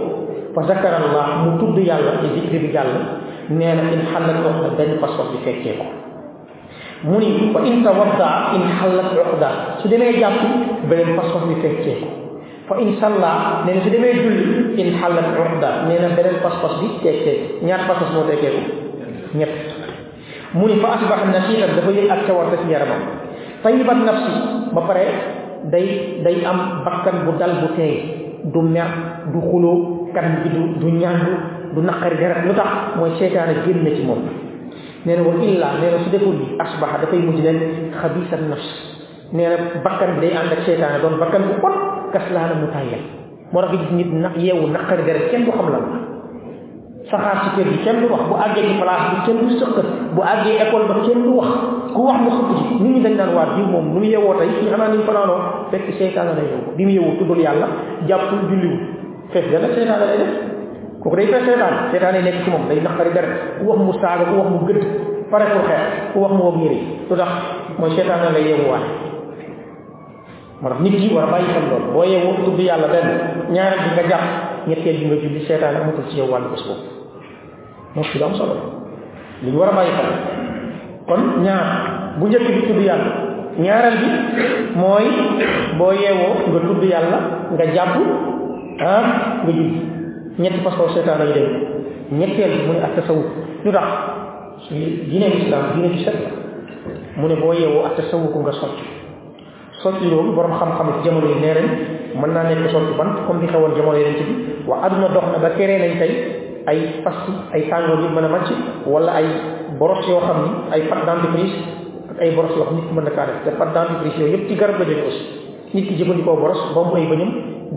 fa 0.55 0.61
zakara 0.69 0.97
allah 1.05 1.27
mu 1.45 1.49
tudd 1.59 1.77
yàlla 1.85 2.21
ci 2.21 2.27
zikri 2.35 2.57
bi 2.65 2.69
jàll 2.73 2.91
nee 3.49 3.73
na 3.75 3.83
in 3.93 4.01
xallat 4.11 4.37
uqda 4.49 4.69
benn 4.77 4.97
pas-pas 5.01 5.27
bi 5.33 5.37
fekkee 5.45 5.77
ko 5.77 5.85
mu 7.09 7.17
ni 7.19 7.49
fa 7.53 7.59
in 7.65 7.83
tawadda 7.83 8.29
in 8.57 8.63
xallat 8.79 9.09
uqda 9.13 9.49
su 9.81 9.87
demee 9.87 10.17
jàpp 10.19 10.39
beneen 10.89 11.15
pas-pas 11.17 11.43
bi 11.49 11.55
fekkee 11.61 11.97
ko 12.01 12.07
fa 12.69 12.75
in 12.81 12.97
salla 12.99 13.63
nee 13.65 13.73
na 13.75 13.81
su 13.85 13.89
demee 13.89 14.13
julli 14.23 14.81
in 14.81 14.89
xallat 14.99 15.27
uqda 15.43 15.69
nee 15.87 15.99
na 16.01 16.09
beneen 16.17 16.41
pas-pas 16.41 16.73
bi 16.81 16.87
fekkee 17.03 17.61
ñaar 17.65 17.85
pas-pas 17.87 18.09
moo 18.13 18.25
fekkee 18.29 18.51
ko 18.55 18.61
ñett 19.37 19.53
mu 20.53 20.65
ni 20.67 20.79
fa 20.81 20.97
asbax 20.97 21.21
nasitan 21.29 21.75
dafa 21.77 21.91
yëg 21.93 22.09
ak 22.09 22.21
cawarte 22.25 22.57
ci 22.63 22.71
yaramam. 22.73 23.01
Tayibat 23.61 23.99
nafsi 24.07 24.33
ba 24.73 24.81
pare 24.87 25.05
day 25.69 26.21
day 26.23 26.45
am 26.45 26.81
bakkan 26.85 27.25
bu 27.27 27.37
dal 27.37 27.53
bu 27.61 27.67
teey 27.75 27.95
du 28.49 28.61
mer 28.61 28.87
du 29.33 29.39
xuloo 29.41 30.09
kan 30.15 30.41
bi 30.43 30.49
du 30.49 30.79
du 30.79 30.87
ñàngu 30.97 31.33
du 31.75 31.81
naqari 31.81 32.17
deret 32.17 32.45
lu 32.47 32.53
tax? 32.55 32.97
Mooy 32.97 33.11
seytaane 33.19 33.61
génn 33.65 33.85
ci 33.95 34.03
moom. 34.03 34.21
Nee 35.05 35.15
na 35.17 35.23
wa 35.23 35.33
illa 35.43 35.67
nee 35.81 35.91
na 35.91 35.97
su 36.03 36.09
deful 36.09 36.33
li 36.33 36.55
asbaxa 36.59 36.97
dafay 37.03 37.19
mujj 37.19 37.39
leen 37.43 37.59
xabisa 38.01 38.37
nafs. 38.49 38.67
Nee 39.33 39.47
na 39.49 39.57
bakkan 39.83 40.15
bi 40.17 40.21
day 40.27 40.33
ànd 40.37 40.51
ak 40.51 40.61
seytaane 40.65 41.01
doon 41.01 41.19
bakkan 41.19 41.41
bu 41.45 41.61
bon 41.61 41.75
kas 42.11 42.25
mu 42.61 42.67
tàyyel 42.73 43.03
moo 43.51 43.61
tax 43.61 43.91
nit 43.91 44.09
na 44.13 44.29
yeewu 44.37 44.67
naqari 44.67 45.03
deret 45.03 45.29
kenn 45.31 45.45
du 45.45 45.51
xam 45.51 45.69
la. 45.69 45.79
Saxaar 47.11 47.37
ci 47.43 47.49
kër 47.55 47.67
gi 47.73 47.79
kenn 47.85 47.99
du 48.01 48.07
wax 48.13 48.23
bu 48.29 48.35
àggee 48.45 48.63
ci 48.69 48.73
place 48.81 49.05
bi 49.11 49.17
kenn 49.25 49.39
du 49.47 49.55
bu 50.15 50.21
àggee 50.21 50.55
école 50.63 50.85
ba 50.89 50.95
kenn 51.05 51.21
du 51.23 51.31
wax 51.39 51.49
ku 51.93 52.01
wax 52.07 52.17
mu 52.23 52.29
xëpp 52.35 52.49
ji 52.57 52.83
nit 52.83 52.93
ñi 52.95 53.01
dañ 53.05 53.15
naan 53.17 53.31
waa 53.35 53.47
diw 53.55 53.65
moom 53.65 53.85
nu 53.93 53.99
mu 53.99 54.05
yeewoo 54.05 54.33
tey 54.39 54.47
ñu 54.49 54.69
xanaa 54.71 54.89
niñ 54.93 55.01
fanaanoo 55.07 55.39
fekk 55.71 55.85
seytaane 55.97 56.31
la 56.37 56.43
yeewu 56.47 56.75
bi 56.77 56.83
mu 56.85 56.91
yeewu 56.91 57.11
tuddul 57.19 57.39
yàlla 57.45 57.67
jàppul 58.07 58.39
julliwul 58.49 58.79
fees 59.31 59.45
dana 59.51 59.67
seytaane 59.75 60.05
lay 60.09 60.17
def. 60.21 60.31
Kooku 61.01 61.15
day 61.15 61.27
fees 61.31 61.45
seytaane 61.47 61.77
seytaane 61.91 62.19
nekk 62.25 62.43
ci 62.43 62.49
moom 62.51 62.67
day 62.69 62.79
naqari 62.81 63.11
deret. 63.15 63.33
Ku 63.59 63.63
wax 63.69 63.79
mu 63.79 63.93
saaga 64.01 64.23
ku 64.29 64.35
wax 64.39 64.47
mu 64.53 64.59
gëdd 64.67 64.81
pare 65.31 65.45
pour 65.53 65.63
xeex. 65.69 65.83
Ku 66.13 66.17
wax 66.23 66.31
mu 66.37 66.41
wog 66.43 66.57
yére. 66.63 66.79
Lu 67.09 67.15
tax? 67.15 67.31
Mooy 67.79 67.91
seytaane 67.95 68.27
la 68.35 68.39
yeewuwaale. 68.39 68.87
Moo 70.61 70.69
tax 70.69 70.79
nit 70.83 70.95
ki 70.99 71.13
war 71.15 71.23
a 71.27 71.31
bàyyi 71.31 71.47
boo 71.93 72.03
yeewoo 72.03 72.35
tudd 72.45 72.59
yàlla 72.59 72.87
benn 72.93 73.09
ñaareel 73.53 73.81
bi 73.85 73.89
nga 73.95 74.03
jàpp 74.11 74.25
ñetteel 74.67 74.97
bi 74.99 75.05
nga 75.07 75.15
julli 75.21 75.41
amatul 75.79 76.05
ci 76.09 76.17
yow 76.19 76.27
wàllu 76.31 76.49
bés 76.53 76.63
boobu 76.67 76.98
moo 77.95 78.03
ci 78.03 78.23
am 78.23 78.33
solo 78.35 78.55
li 79.43 79.51
ñu 79.51 79.57
war 79.59 79.69
a 79.69 79.75
bàyyi 79.75 79.91
kon 81.07 81.21
ñaar 81.43 81.65
bu 82.19 82.27
njëkk 82.27 82.47
bi 82.55 82.61
tudd 82.67 82.81
yàlla 82.85 83.11
ñaareel 83.57 83.97
bi 84.01 84.09
mooy 84.79 85.05
boo 85.77 85.91
yeewoo 85.91 86.33
nga 86.49 86.59
tudd 86.67 86.83
yàlla 86.83 87.17
nga 87.53 87.65
jàpp 87.75 87.93
ah 88.79 89.03
nga 89.43 89.51
julli 89.51 89.81
ñetti 90.39 90.59
façon 90.63 90.89
seytaane 90.93 91.25
lañu 91.25 91.33
dem 92.11 92.19
ñetteel 92.19 92.51
bi 92.59 92.67
mu 92.67 92.73
ne 92.73 92.79
ak 92.83 92.95
lu 93.65 93.71
tax 93.71 93.87
su 94.67 94.73
diine 95.09 95.27
islam 95.39 95.63
diine 95.73 95.89
ci 95.97 96.03
set 96.03 96.15
mu 97.17 97.27
ne 97.27 97.35
boo 97.35 97.53
yeewoo 97.53 97.85
ak 97.85 97.95
tasawuf 97.95 98.35
nga 98.35 98.51
sotti 98.51 98.83
sotti 99.81 100.05
loolu 100.09 100.33
borom 100.35 100.53
xam-xam 100.59 100.87
ci 100.99 101.05
jamono 101.09 101.27
yi 101.27 101.39
nee 101.41 101.53
nañ 101.53 101.67
mën 102.21 102.31
naa 102.33 102.69
sotti 102.71 102.93
bant 102.97 103.15
comme 103.27 103.39
bi 103.41 103.47
xewoon 103.47 103.75
jamono 103.75 103.97
yeneen 103.97 104.15
ci 104.17 104.23
bi 104.23 104.33
waa 104.67 104.83
aduna 104.85 105.07
dox 105.09 105.25
na 105.33 105.39
ba 105.39 105.49
keree 105.57 105.79
nañ 105.79 105.97
tey 105.99 106.13
ay 106.67 107.01
pasti 107.03 107.31
ay 107.53 107.61
tàngoor 107.69 107.99
yi 108.03 108.09
mën 108.15 108.25
a 108.25 108.39
wala 108.89 109.11
ay 109.13 109.25
boros 109.79 110.03
yoo 110.07 110.19
xam 110.21 110.37
ni 110.43 110.49
ay 110.73 110.81
pâte 110.89 111.05
dentifrice 111.05 111.57
ak 112.11 112.17
ay 112.21 112.31
boros 112.35 112.53
yoo 112.57 112.65
xam 112.65 112.75
nit 112.75 112.87
ki 113.09 113.15
kaa 113.15 113.25
def. 113.27 113.37
Te 113.45 113.51
pâte 113.59 113.73
dentifrice 113.73 114.19
yooyu 114.19 114.47
ci 114.47 114.55
garab 114.55 114.79
la 114.79 114.85
jóge 114.85 115.11
nit 115.73 115.87
ki 115.87 115.95
jëfandikoo 115.97 116.35
boros 116.37 116.61
ba 116.75 116.81
mu 116.83 116.95
ay 116.95 117.05
bëñam 117.07 117.31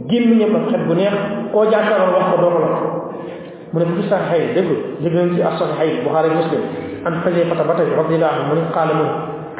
gémmiñam 0.09 0.57
ak 0.57 0.64
xet 0.71 0.83
bu 0.87 0.95
neex 0.95 1.14
koo 1.53 1.64
jàkkaaroon 1.71 2.12
wax 2.14 2.25
ko 2.33 2.37
doo 2.42 2.51
ko. 2.51 2.59
Lakk 2.64 3.03
mu 3.73 3.79
ne 3.81 3.85
fi 3.97 4.03
saxiixayn 4.09 4.55
dégg 4.55 4.68
dégg 5.03 5.14
nañ 5.14 5.29
ci 5.35 5.42
as 5.42 5.57
saxiixayn 5.59 6.05
buxaari 6.05 6.31
muslim 6.37 6.62
an 7.07 7.14
xasifata 7.25 7.64
ba 7.68 7.75
tey 7.79 7.88
radiallahu 7.97 8.40
mu 8.49 8.55
ne 8.57 8.62
qaala 8.75 8.92
mu 9.01 9.07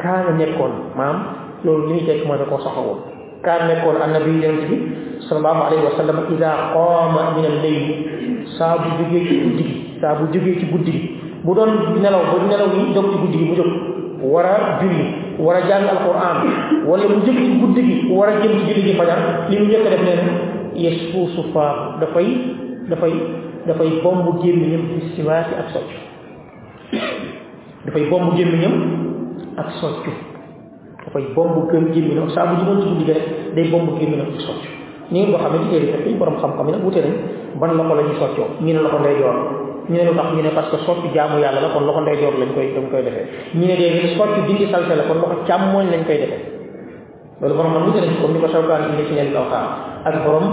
kaana 0.01 0.31
nekkoon 0.37 0.73
maam 0.97 1.17
loolu 1.63 1.87
li 1.87 1.93
muy 1.93 2.03
tekk 2.07 2.27
da 2.27 2.45
koo 2.49 2.59
soxla 2.59 3.12
bi 3.43 4.75
sallallahu 5.27 5.61
alayhi 5.67 5.83
wa 5.87 5.93
sallam 5.97 6.17
ida 6.35 6.51
qaama 6.75 7.21
min 7.35 7.45
al-layl 7.51 7.85
saa 8.57 8.75
bu 8.81 8.89
jógee 8.99 9.23
ci 9.27 9.35
guddi 9.43 9.63
gi 9.63 9.75
saa 10.01 10.15
bu 10.19 10.23
jógee 10.33 10.55
ci 10.59 10.65
guddi 10.71 10.93
bu 11.43 11.51
doon 11.55 11.71
nelaw 12.03 12.23
ba 12.31 12.37
nelaw 12.51 12.69
yi 12.77 12.93
dog 12.95 13.07
ci 13.11 13.17
guddi 13.23 13.37
gi 13.37 13.45
mu 13.49 13.55
jóg 13.59 13.69
war 14.31 14.45
a 14.45 14.79
julli 14.81 15.03
war 15.39 15.55
a 15.55 15.61
jàng 15.67 15.87
alquran. 15.93 16.37
Wala 16.87 17.03
mu 17.07 17.15
jóg 17.25 17.35
ci 17.45 17.51
guddi 17.61 17.81
gi 17.87 17.95
war 18.17 18.29
jëm 18.41 18.51
ci 18.59 18.63
julli 18.69 18.81
gi 18.91 18.93
fajar 18.99 19.19
li 19.49 19.55
mu 19.59 19.65
njëkk 19.67 19.85
def 19.93 20.01
nee 20.07 20.15
na 20.27 20.33
yasfuusu 20.83 21.41
faa 21.53 21.97
dafay 21.99 22.27
dafay 22.89 23.13
dafay 23.67 23.89
bomb 24.03 24.25
gémmiñam 24.43 24.83
bi 24.91 24.99
siwaasi 25.15 25.53
ak 25.61 25.67
socc 25.73 25.91
dafay 27.85 28.03
bomb 28.09 28.33
soccu 29.81 30.11
dafay 31.13 31.29
bomb 31.35 31.69
gëm 31.71 31.93
gémmiñam 31.93 32.29
saa 32.33 32.45
bu 32.49 32.55
jugoon 32.59 32.81
ci 32.81 32.87
guddi 32.89 33.05
rek 33.13 33.23
day 33.55 33.69
bomb 33.69 33.87
gémmiñam 33.99 34.27
ak 34.33 34.41
socc 34.41 34.61
ni 35.11 35.29
ko 35.31 35.37
xamee 35.37 35.59
ci 35.63 35.69
téere 35.69 35.85
fekk 35.93 36.17
borom 36.17 36.37
xam-xam 36.41 36.65
yi 36.67 36.71
nag 36.73 36.83
wute 36.83 36.99
nañ 37.01 37.13
ban 37.59 37.71
loxo 37.77 37.93
la 37.95 38.01
ñuy 38.01 38.15
soccoo 38.19 38.47
ñu 38.61 38.73
ne 38.73 38.81
loxo 38.81 38.99
ndeyjoor 38.99 39.35
ñu 39.89 39.95
ne 39.97 40.03
lu 40.09 40.13
tax 40.17 40.27
ñu 40.35 40.41
ne 40.41 40.49
parce 40.49 40.69
que 40.71 40.77
socc 40.85 41.01
jaamu 41.13 41.37
yàlla 41.39 41.61
la 41.61 41.69
kon 41.73 41.85
loxo 41.85 42.01
ndeyjoor 42.01 42.33
lañ 42.41 42.49
koy 42.55 42.73
dañ 42.75 42.85
koy 42.89 43.03
defee 43.03 43.25
ñu 43.53 43.65
ne 43.67 43.75
déedéet 43.77 44.17
socc 44.17 44.33
dindi 44.47 44.65
salte 44.71 44.95
la 44.97 45.03
kon 45.03 45.17
loxo 45.21 45.35
càmmooñ 45.45 45.85
lañ 45.93 46.03
koy 46.07 46.17
defee 46.17 46.41
loolu 47.41 47.55
borom 47.55 47.71
man 47.73 47.83
wute 47.87 47.99
nañ 48.01 48.13
comme 48.21 48.33
ni 48.33 48.39
ko 48.41 48.47
sawkaan 48.47 48.81
indi 48.89 49.03
ci 49.07 49.13
ñeen 49.13 49.33
lawxaa 49.33 49.65
ak 50.05 50.15
borom 50.25 50.45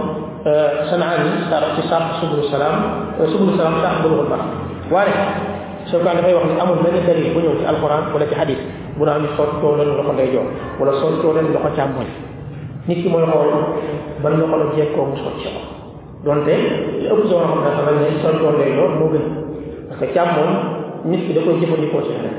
sanaan 0.91 1.21
yi 1.25 1.33
sa 1.49 1.57
ci 1.77 1.83
sàpp 1.89 2.21
subulu 2.21 2.43
salaam 2.53 2.77
subulu 3.33 3.57
salaam 3.57 3.81
sàpp 3.83 4.03
buluxul 4.03 4.29
mara 4.29 4.45
waaye 4.93 5.15
sawkaan 5.91 6.17
dafay 6.19 6.35
wax 6.35 6.45
ne 6.49 6.61
amul 6.63 6.79
benn 6.85 6.97
dalil 7.07 7.29
bu 7.35 7.39
ñëw 7.45 7.55
ci 7.61 7.65
alquran 7.67 8.03
wala 8.15 8.27
ci 8.31 8.35
hadis. 8.35 8.61
Bu 9.01 9.07
naa 9.07 9.19
ñu 9.19 9.29
soccoo 9.37 9.77
leen 9.81 9.97
loxo 9.97 10.13
ndeyjoor 10.13 10.47
wala 10.81 10.93
soccoo 11.01 11.33
leen 11.33 11.49
loxo 11.55 11.71
càmmooñ 11.77 12.09
nit 12.89 12.99
ki 13.03 13.09
mooy 13.09 13.25
xool 13.33 13.51
ban 14.23 14.35
loxo 14.41 14.57
la 14.61 14.67
jekkoo 14.77 15.05
mu 15.11 15.17
socc 15.25 15.41
ko 15.55 15.61
donte 16.25 16.55
li 17.01 17.07
ëpp 17.13 17.21
soo 17.31 17.41
xam 17.49 17.61
ne 17.65 17.71
sax 17.77 17.89
ne 17.97 18.21
soccoo 18.23 18.51
ndeyjoor 18.57 18.91
moo 18.99 19.09
gën 19.13 19.25
parce 19.89 20.01
que 20.01 20.07
càmmooñ 20.17 20.51
nit 21.11 21.23
ki 21.27 21.33
da 21.33 21.41
koy 21.45 21.57
jëfandikoo 21.61 22.03
ci 22.05 22.13
leneen 22.13 22.37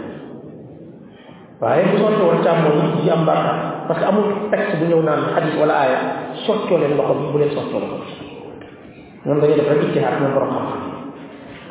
waaye 1.62 1.82
bu 1.90 1.98
soccoo 2.04 2.26
woon 2.30 2.40
càmmooñ 2.46 2.78
yi 3.04 3.10
am 3.10 3.26
bàkkaar 3.26 3.58
parce 3.88 4.00
que 4.00 4.06
amul 4.10 4.26
texte 4.52 4.76
bu 4.80 4.86
ñëw 4.86 5.02
naan 5.02 5.22
xadis 5.34 5.56
wala 5.62 5.74
aaya 5.82 6.00
soccoo 6.46 6.78
leen 6.78 6.94
loxo 6.98 7.14
bi 7.20 7.26
bu 7.32 7.38
leen 7.42 7.52
soccoo 7.58 7.80
loxo 7.82 7.98
bi 8.06 8.14
ñoom 9.26 9.40
dañuy 9.42 9.56
def 9.58 9.70
rek 9.72 9.82
ijtihaad 9.88 10.16
ñoom 10.22 10.34
borom 10.36 10.52
xam-xam 10.56 10.82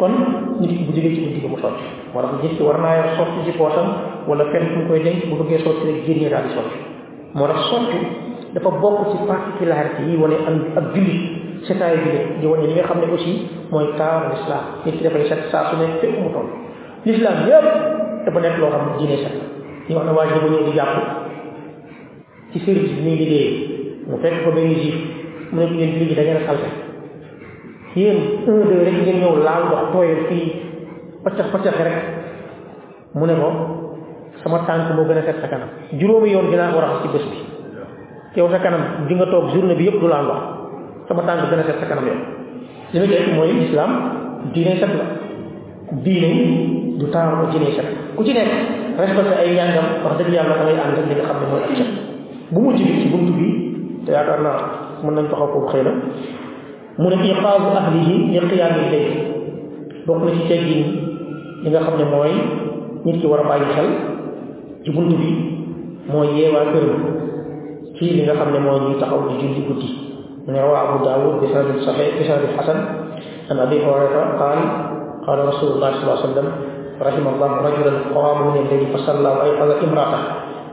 kon 0.01 0.13
nit 0.61 0.71
ki 0.77 0.83
bu 0.89 0.93
jógee 0.97 1.15
ci 1.15 1.21
guddi 1.21 1.41
gi 1.41 1.47
mu 1.49 1.59
socc. 1.61 1.79
Moo 2.15 2.23
tax 2.23 2.33
nit 2.43 2.57
ki 2.57 2.63
war 2.65 2.79
naa 2.81 2.97
yor 2.97 3.09
socc 3.21 3.45
ci 3.45 3.53
poosam 3.59 3.89
wala 4.27 4.45
fenn 4.53 4.67
fu 4.73 4.79
mu 4.81 4.87
koy 4.89 5.03
denc 5.05 5.29
bu 5.29 5.37
bëggee 5.45 5.61
socc 5.65 5.85
rek 5.85 6.05
génne 6.07 6.29
daal 6.31 6.45
di 6.49 6.55
socc. 6.57 6.73
Moo 7.35 7.47
tax 7.47 7.61
socc 7.71 7.93
dafa 8.55 8.71
bokk 8.83 8.99
ci 9.13 9.17
particularité 9.29 10.03
yi 10.09 10.17
wane 10.17 10.37
am 10.49 10.57
ak 10.77 10.85
jullit 10.95 11.21
setaayu 11.69 11.99
jullit 12.05 12.27
di 12.41 12.47
wane 12.47 12.67
li 12.67 12.75
nga 12.75 12.83
xam 12.89 12.99
ne 13.01 13.07
aussi 13.13 13.33
mooy 13.71 13.87
taaru 13.97 14.33
l'islam 14.33 14.65
nit 14.85 14.97
ki 14.97 15.03
dafay 15.05 15.25
set 15.29 15.41
saa 15.53 15.71
su 15.71 15.77
nekk 15.77 16.01
fépp 16.01 16.19
mu 16.19 16.31
toll. 16.35 16.49
L'islam 17.05 17.37
yëpp 17.47 17.67
dafa 18.27 18.39
nekk 18.41 18.57
loo 18.59 18.71
xam 18.73 18.83
ne 18.89 18.93
diine 18.99 19.17
set 19.23 19.37
ñu 19.89 19.95
wax 19.97 20.05
ne 20.07 20.13
waa 20.17 20.27
ji 20.27 20.35
ñëw 20.41 20.65
di 20.67 20.73
jàpp 20.77 20.95
ci 22.53 22.59
service 22.65 22.93
bi 22.97 23.03
muy 23.07 23.17
liggéey 23.21 23.49
mu 24.09 24.17
fekk 24.23 24.43
ko 24.45 24.51
benn 24.51 24.75
juif 24.75 24.97
mu 25.53 25.61
ne 25.61 25.67
ko 25.69 25.75
yéen 25.75 25.93
lii 25.99 26.15
da 26.15 26.23
ngeen 26.23 26.37
a 26.43 26.47
salte 26.47 26.69
yéen 27.96 28.16
un 28.46 28.64
deux 28.68 28.85
rek 28.87 28.94
ngeen 29.03 29.18
ñëw 29.20 29.35
laal 29.44 29.62
ndox 29.66 29.83
tooyal 29.92 30.20
fii 30.29 30.46
paccax 31.24 31.46
paccax 31.53 31.76
rek 31.87 31.96
mu 33.14 33.26
ne 33.26 33.35
ko 33.35 33.48
sama 34.42 34.59
tànk 34.66 34.94
moo 34.96 35.05
gën 35.05 35.18
a 35.18 35.22
set 35.22 35.37
juróomi 35.98 36.31
yoon 36.31 36.50
dinaa 36.50 36.72
ko 36.72 36.81
raxas 36.81 37.03
ci 37.03 37.09
bés 37.14 37.24
bi 37.31 37.38
yow 38.40 38.48
sa 38.50 38.59
kanam 38.59 38.83
di 39.09 39.14
nga 39.14 39.26
toog 39.26 39.50
journée 39.55 39.74
bi 39.74 39.85
yëpp 39.85 40.00
du 40.00 40.07
laal 40.09 40.24
ndox 40.24 40.40
sama 41.09 41.22
tànk 41.22 41.50
gën 41.50 41.59
a 41.59 41.64
set 41.64 41.79
sa 41.81 41.87
kanam 41.87 42.07
yow 42.94 43.44
li 43.46 43.64
islam 43.66 43.90
diine 44.55 44.76
set 44.81 44.92
la 44.98 45.05
diine 46.05 46.31
du 46.98 47.07
taamu 47.11 47.46
diine 47.50 47.70
set 47.76 47.87
ku 48.16 48.22
ci 48.24 48.33
nekk 48.33 48.50
respecté 48.98 49.35
ay 49.40 49.50
ñàngam 49.57 49.87
wax 50.05 50.14
dëgg 50.18 50.33
yàlla 50.35 50.55
da 50.59 50.64
ngay 50.64 50.79
ànd 50.85 50.98
ak 50.98 51.07
li 51.09 51.14
nga 51.14 51.24
xam 51.29 51.37
ne 51.40 51.46
mooy 51.50 51.62
bu 52.53 52.59
mujj 52.61 52.79
bi 52.83 53.00
ci 53.03 53.09
buntu 53.09 53.33
bi 53.38 53.46
te 54.07 54.11
yaakaar 54.12 54.40
naa 54.42 54.59
mën 55.05 55.14
nañ 55.14 55.26
taxaw 55.31 55.48
foofu 55.53 55.68
xëy 55.72 55.83
na 55.87 55.92
mu 57.02 57.08
ne 57.12 57.18
iqaabu 57.32 57.68
ahlihi 57.80 58.15
li 58.34 58.39
qiyaami 58.50 58.84
layl 58.94 59.13
bokk 60.08 60.22
na 60.26 60.32
ci 60.38 60.44
teggin 60.50 60.84
li 61.63 61.68
nga 61.72 61.82
xam 61.86 61.96
ne 62.00 62.06
mooy 62.13 62.34
nit 63.06 63.15
ki 63.22 63.28
war 63.28 63.41
a 63.44 63.48
bàyyi 63.50 63.68
xel 63.76 63.89
ci 64.84 64.89
buntu 64.96 65.15
bi 65.22 65.30
mooy 66.12 66.28
yeewaa 66.38 66.72
këram 66.74 67.02
ci 67.98 68.06
li 68.15 68.22
nga 68.26 68.36
xam 68.39 68.50
ne 68.54 68.60
mooy 68.65 68.80
ñuy 68.86 68.96
taxaw 69.02 69.22
di 69.30 69.36
julli 69.41 69.62
guddi 69.68 69.89
mu 70.46 70.50
ne 70.54 70.60
rawaa 70.62 70.82
abu 70.88 70.98
daawud 71.06 71.34
bi 71.41 71.48
sanadin 71.52 71.80
saxih 71.86 72.10
bi 72.18 72.24
sanadin 72.28 72.54
xasan 72.58 72.80
an 73.52 73.58
abi 73.65 73.78
hurayrata 73.84 74.24
qaal 74.39 74.60
qaala 75.26 75.41
rasulullah 75.52 75.89
sallallahu 75.94 76.18
alayhi 76.18 76.28
wa 76.28 76.34
sallam 76.34 76.50
رحم 76.96 77.28
الله 77.28 77.52
رجلا 77.68 77.94
قام 78.15 78.38
من 78.48 78.56
الليل 78.63 78.88
فصلى 78.96 79.30
وايقظ 79.38 79.70
امراته 79.84 80.22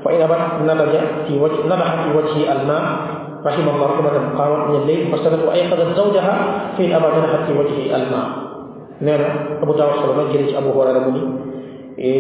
فان 0.07 0.21
ابت 0.23 0.42
نضج 0.71 0.95
في 1.27 1.35
وجه 1.42 1.61
نضح 1.66 1.88
في 2.03 2.09
وجهه 2.18 2.47
الماء 2.62 2.85
رحمه 3.48 3.72
الله 3.76 3.88
رحمة 3.94 4.10
قال 4.40 4.52
إن 4.66 4.76
الليل 4.82 5.02
فسدت 5.12 5.42
وايقظت 5.48 5.90
زوجها 5.98 6.36
في 6.78 6.84
ابا 6.98 7.08
جنحت 7.16 7.42
في 7.48 7.54
وجهه 7.60 7.96
الماء. 7.96 8.28
نعم 9.02 9.24
أبو 9.64 9.74
داود 9.74 9.94
صلى 9.94 10.12
الله 10.12 10.28
عليه 10.30 10.58
أبو 10.58 10.70
هريرة 10.82 11.00
بني 11.08 11.22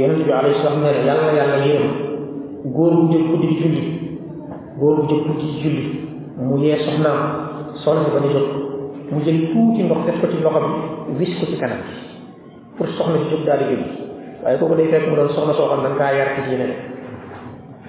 النبي 0.05 0.23
إيه، 0.25 0.33
عليه 0.33 0.51
الصلاه 0.51 0.73
والسلام 0.73 1.05
نعم، 1.07 1.17
يلا 1.19 1.31
يلا 1.37 1.65
يرم 1.65 1.91
غور 2.75 2.93
بو 2.93 3.07
جيب 3.11 3.23
كودي 3.31 3.47
جولي. 3.59 3.83
غور 4.79 4.95
بو 4.95 5.07
جيب 5.07 5.21
كودي 5.27 5.47
جولي. 5.63 5.85
مو 6.37 6.57
يي 6.57 6.79
سخنا 6.85 7.11
صون 7.83 7.97
بو 8.13 8.19
ني 8.23 8.29
جوت 8.33 8.49
مو 9.11 9.19
جيب 9.25 9.37
كوتي 9.53 9.81
نوخ 9.89 9.99
تي 10.05 10.11
كوتي 10.21 10.37
لوخام 10.43 10.65
فيس 11.17 11.31
كوتي 11.39 11.57
كانام 11.61 11.81
pour 12.77 12.87
soxna 12.93 13.17
ci 13.29 13.35
dara 13.45 13.65
gi 13.69 13.77
waye 14.43 14.57
koku 14.59 14.75
day 14.77 14.87
fekk 14.91 15.09
mu 15.09 15.15
doon 15.17 15.29
soxna 15.33 15.53
soxal 15.57 15.81
dang 15.81 15.97
ka 15.97 16.13
yar 16.13 16.29
ci 16.35 16.41
dina 16.49 16.67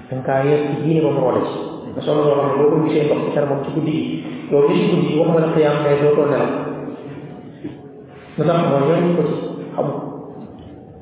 dang 0.08 0.22
ka 0.24 0.34
yar 0.48 0.60
ci 0.64 0.74
dina 0.82 1.00
ba 1.04 1.10
mu 1.12 1.20
rolé 1.20 1.40
ci 1.44 1.58
ne 1.98 2.04
gi 5.02 5.18
waxuma 5.18 5.40
la 5.40 5.48
xiyaam 5.54 5.76
mais 5.84 5.98
doo 6.02 6.14
too 6.16 6.26
nelaw 6.30 6.50
lu 8.38 8.42
tax 8.46 8.58
mooy 8.70 8.82
yoon 8.88 9.16
ko 9.16 9.22
ci 9.28 9.34
xamu 9.74 9.92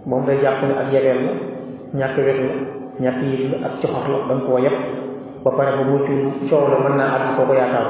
moom 0.09 0.22
day 0.26 0.38
jàpp 0.42 0.61
ne 0.68 0.74
ak 0.82 0.88
yegeel 0.92 1.20
la 1.26 1.32
ñàkk 1.98 2.16
wet 2.26 2.38
la 2.46 2.52
ñàkk 3.02 3.18
yëg 3.30 3.42
la 3.52 3.56
ak 3.66 3.72
coxox 3.80 4.04
la 4.12 4.18
da 4.28 4.35
nga 4.35 4.44
koo 4.46 4.59
yeb 4.64 4.76
ba 5.44 5.50
pare 5.56 5.70
ba 5.76 5.82
mu 5.85 5.96
ci 6.06 6.14
coow 6.48 6.64
la 6.70 6.76
mën 6.85 6.94
naa 6.96 7.11
àgg 7.16 7.26
foo 7.37 7.46
ko 7.46 7.52
yaakaar 7.54 7.88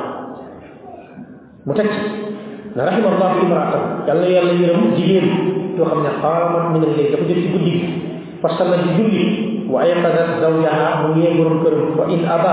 mu 1.66 1.72
teg 1.74 1.90
na 2.76 2.82
rahimallahu 2.88 3.36
imraatam 3.44 3.84
yàlla 4.06 4.26
yàlla 4.34 4.52
yërëm 4.62 4.84
jigéen 4.96 5.28
yoo 5.76 5.86
xam 5.90 6.00
ne 6.02 6.10
xaamat 6.20 6.64
min 6.72 6.82
al-layl 6.88 7.10
dafa 7.12 7.24
ci 7.28 7.48
guddi 7.52 7.72
wa 9.70 9.82
ayqadat 9.82 10.28
zawjaha 10.40 10.86
mu 11.02 11.08
in 12.14 12.22
aba 12.24 12.52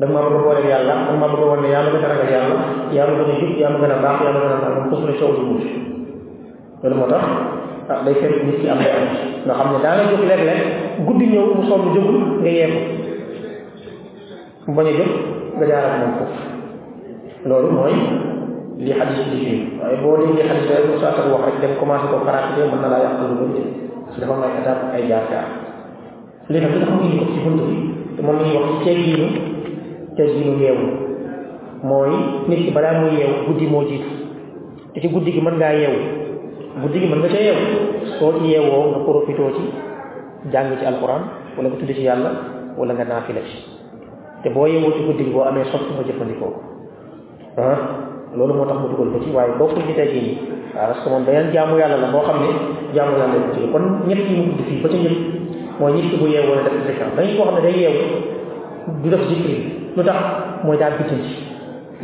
ci 0.00 0.06
ci 0.06 0.08
du 0.08 0.08
ko 0.08 0.08
doo 0.08 0.08
bëgg 0.08 0.08
léegi 0.08 0.32
a 0.32 0.40
boole 0.40 0.62
yàlla 0.68 0.94
da 0.94 1.02
nga 1.04 1.12
maa 1.20 1.28
bëgg 1.28 1.42
a 1.42 1.46
wan 1.50 1.60
ne 1.62 1.68
yaa 1.68 1.82
ma 1.84 1.90
gën 1.92 2.04
a 2.04 2.08
ragal 2.08 2.30
yàlla 2.34 2.56
yaa 2.92 3.06
ma 3.06 3.12
gën 3.18 3.30
a 3.30 3.40
jub 3.40 3.52
yaa 3.60 3.70
gën 3.80 3.92
a 3.92 3.98
baax 4.04 4.18
yaa 4.24 4.32
ma 4.32 4.40
gën 4.40 4.52
a 4.52 4.58
nangam 4.60 4.88
foofu 4.90 5.06
la 5.06 5.14
coow 5.20 5.32
di 5.36 5.42
mucc 5.50 5.64
loolu 6.82 6.96
moo 6.96 7.08
tax 7.12 7.24
ah 7.90 8.00
day 8.04 8.14
fekk 8.14 8.42
nit 8.46 8.58
ki 8.60 8.68
am 8.68 8.78
am 8.78 9.04
nga 9.44 9.54
xam 9.58 9.68
ne 9.72 9.78
daa 9.84 9.94
nga 9.96 10.04
jóg 10.10 10.22
léeg-léeg 10.30 10.62
guddi 11.06 11.24
ñëw 11.32 11.44
mu 11.54 11.62
sonn 11.68 11.92
jógul 11.94 12.18
nga 12.40 12.48
yee 12.50 12.68
ko 14.64 14.68
mu 14.70 14.74
bañ 14.76 14.86
a 14.86 14.92
jóg 14.98 15.10
nga 15.56 15.66
jaar 15.70 15.84
ak 15.90 15.94
moom 16.00 16.12
foofu 16.18 16.40
loolu 17.48 17.68
mooy 17.76 17.94
li 18.78 18.92
xadis 18.98 19.20
di 19.30 19.36
fii 19.44 19.58
waaye 19.80 19.96
boo 20.02 20.16
déggee 20.16 20.48
xadis 20.48 20.68
rek 20.70 20.84
mu 20.88 20.96
saa 21.00 21.28
wax 21.32 21.42
rek 21.46 21.56
dem 21.60 21.72
commencé 21.80 22.06
ko 22.12 22.16
pratiquer 22.24 22.66
mën 22.70 22.80
na 22.80 22.88
laa 22.88 23.02
yàq 23.04 23.14
lu 23.20 23.34
bëri 23.40 23.62
dafa 24.20 24.32
am 24.34 24.42
ay 24.42 24.52
étape 24.60 24.84
ay 24.96 25.02
jaar 25.08 25.24
jaar 25.30 25.46
li 26.48 26.58
nag 26.60 26.72
tax 26.80 26.88
mu 26.90 27.00
indi 27.04 27.16
ko 27.20 27.24
ci 27.32 27.38
bunt 27.44 27.60
bi 27.68 27.76
te 28.16 28.20
moom 28.22 28.36
ñuy 28.40 28.56
wax 28.56 28.66
ci 28.70 28.84
teggiinu 28.84 29.28
teggiinu 30.20 30.60
yeewu. 30.60 30.86
Mooy 31.82 32.12
nit 32.48 32.60
ki 32.68 32.70
balaa 32.76 33.00
muy 33.00 33.16
yeewu 33.16 33.48
guddi 33.48 33.66
moo 33.66 33.84
jiitu. 33.88 34.10
Te 34.92 35.00
ci 35.00 35.08
guddi 35.08 35.32
gi 35.32 35.40
mën 35.40 35.56
ngaa 35.56 35.72
yeewu. 35.72 36.00
Guddi 36.82 36.98
gi 37.00 37.06
mën 37.08 37.18
nga 37.18 37.28
ca 37.28 37.38
yeewu. 37.40 37.64
Soo 38.18 38.32
ci 38.38 38.52
yeewoo 38.52 38.90
nga 38.92 38.98
profitoo 39.04 39.50
ci 39.56 39.62
jàng 40.52 40.76
ci 40.78 40.84
alquran 40.84 41.22
wala 41.56 41.68
nga 41.68 41.76
tudd 41.80 41.92
ci 41.96 42.02
yàlla 42.04 42.30
wala 42.76 42.92
nga 42.94 43.04
naafila 43.04 43.40
ci. 43.48 43.56
Te 44.42 44.50
boo 44.50 44.66
yeewoo 44.66 44.92
ci 44.92 45.02
guddi 45.08 45.24
gi 45.24 45.30
boo 45.32 45.42
amee 45.48 45.64
sotti 45.72 45.92
nga 45.96 46.04
jëfandikoo 46.04 46.50
ko. 46.52 46.60
Ah 47.56 47.78
loolu 48.36 48.54
moo 48.54 48.64
mu 48.64 48.88
dugal 48.92 49.08
ko 49.12 49.18
ci 49.24 49.30
waaye 49.34 49.52
bokkul 49.58 49.82
ci 49.88 49.94
teggin 49.94 50.24
yi 50.24 50.34
waaw 50.74 50.86
parce 50.86 51.02
que 51.02 51.08
moom 51.10 51.24
beneen 51.24 51.50
jaamu 51.52 51.76
yàlla 51.78 51.96
la 51.96 52.08
boo 52.12 52.22
xam 52.22 52.38
ne 52.44 52.48
jaamu 52.94 53.16
yàlla 53.18 53.36
la 53.40 53.48
ci. 53.54 53.60
Kon 53.72 53.84
ñett 54.06 54.20
yi 54.28 54.36
mu 54.36 54.52
tudd 54.54 54.66
fii 54.68 54.80
ba 54.82 54.88
ca 54.88 54.96
ñëpp 54.96 55.18
mooy 55.80 55.92
nit 55.92 56.10
ki 56.10 56.16
bu 56.20 56.26
yeewoo 56.28 56.54
ne 56.56 56.62
def 56.62 56.76
zikar. 56.86 57.08
Dañuy 57.16 57.36
koo 57.36 57.44
xam 57.46 57.54
ne 57.56 57.62
day 57.62 57.76
yeewu 57.80 58.02
du 59.02 59.08
def 59.10 59.22
zikri 59.28 59.56
lu 59.96 60.02
tax 60.04 60.18
mooy 60.64 60.76
daal 60.78 60.92
bitin 60.98 61.20
ci 61.26 61.34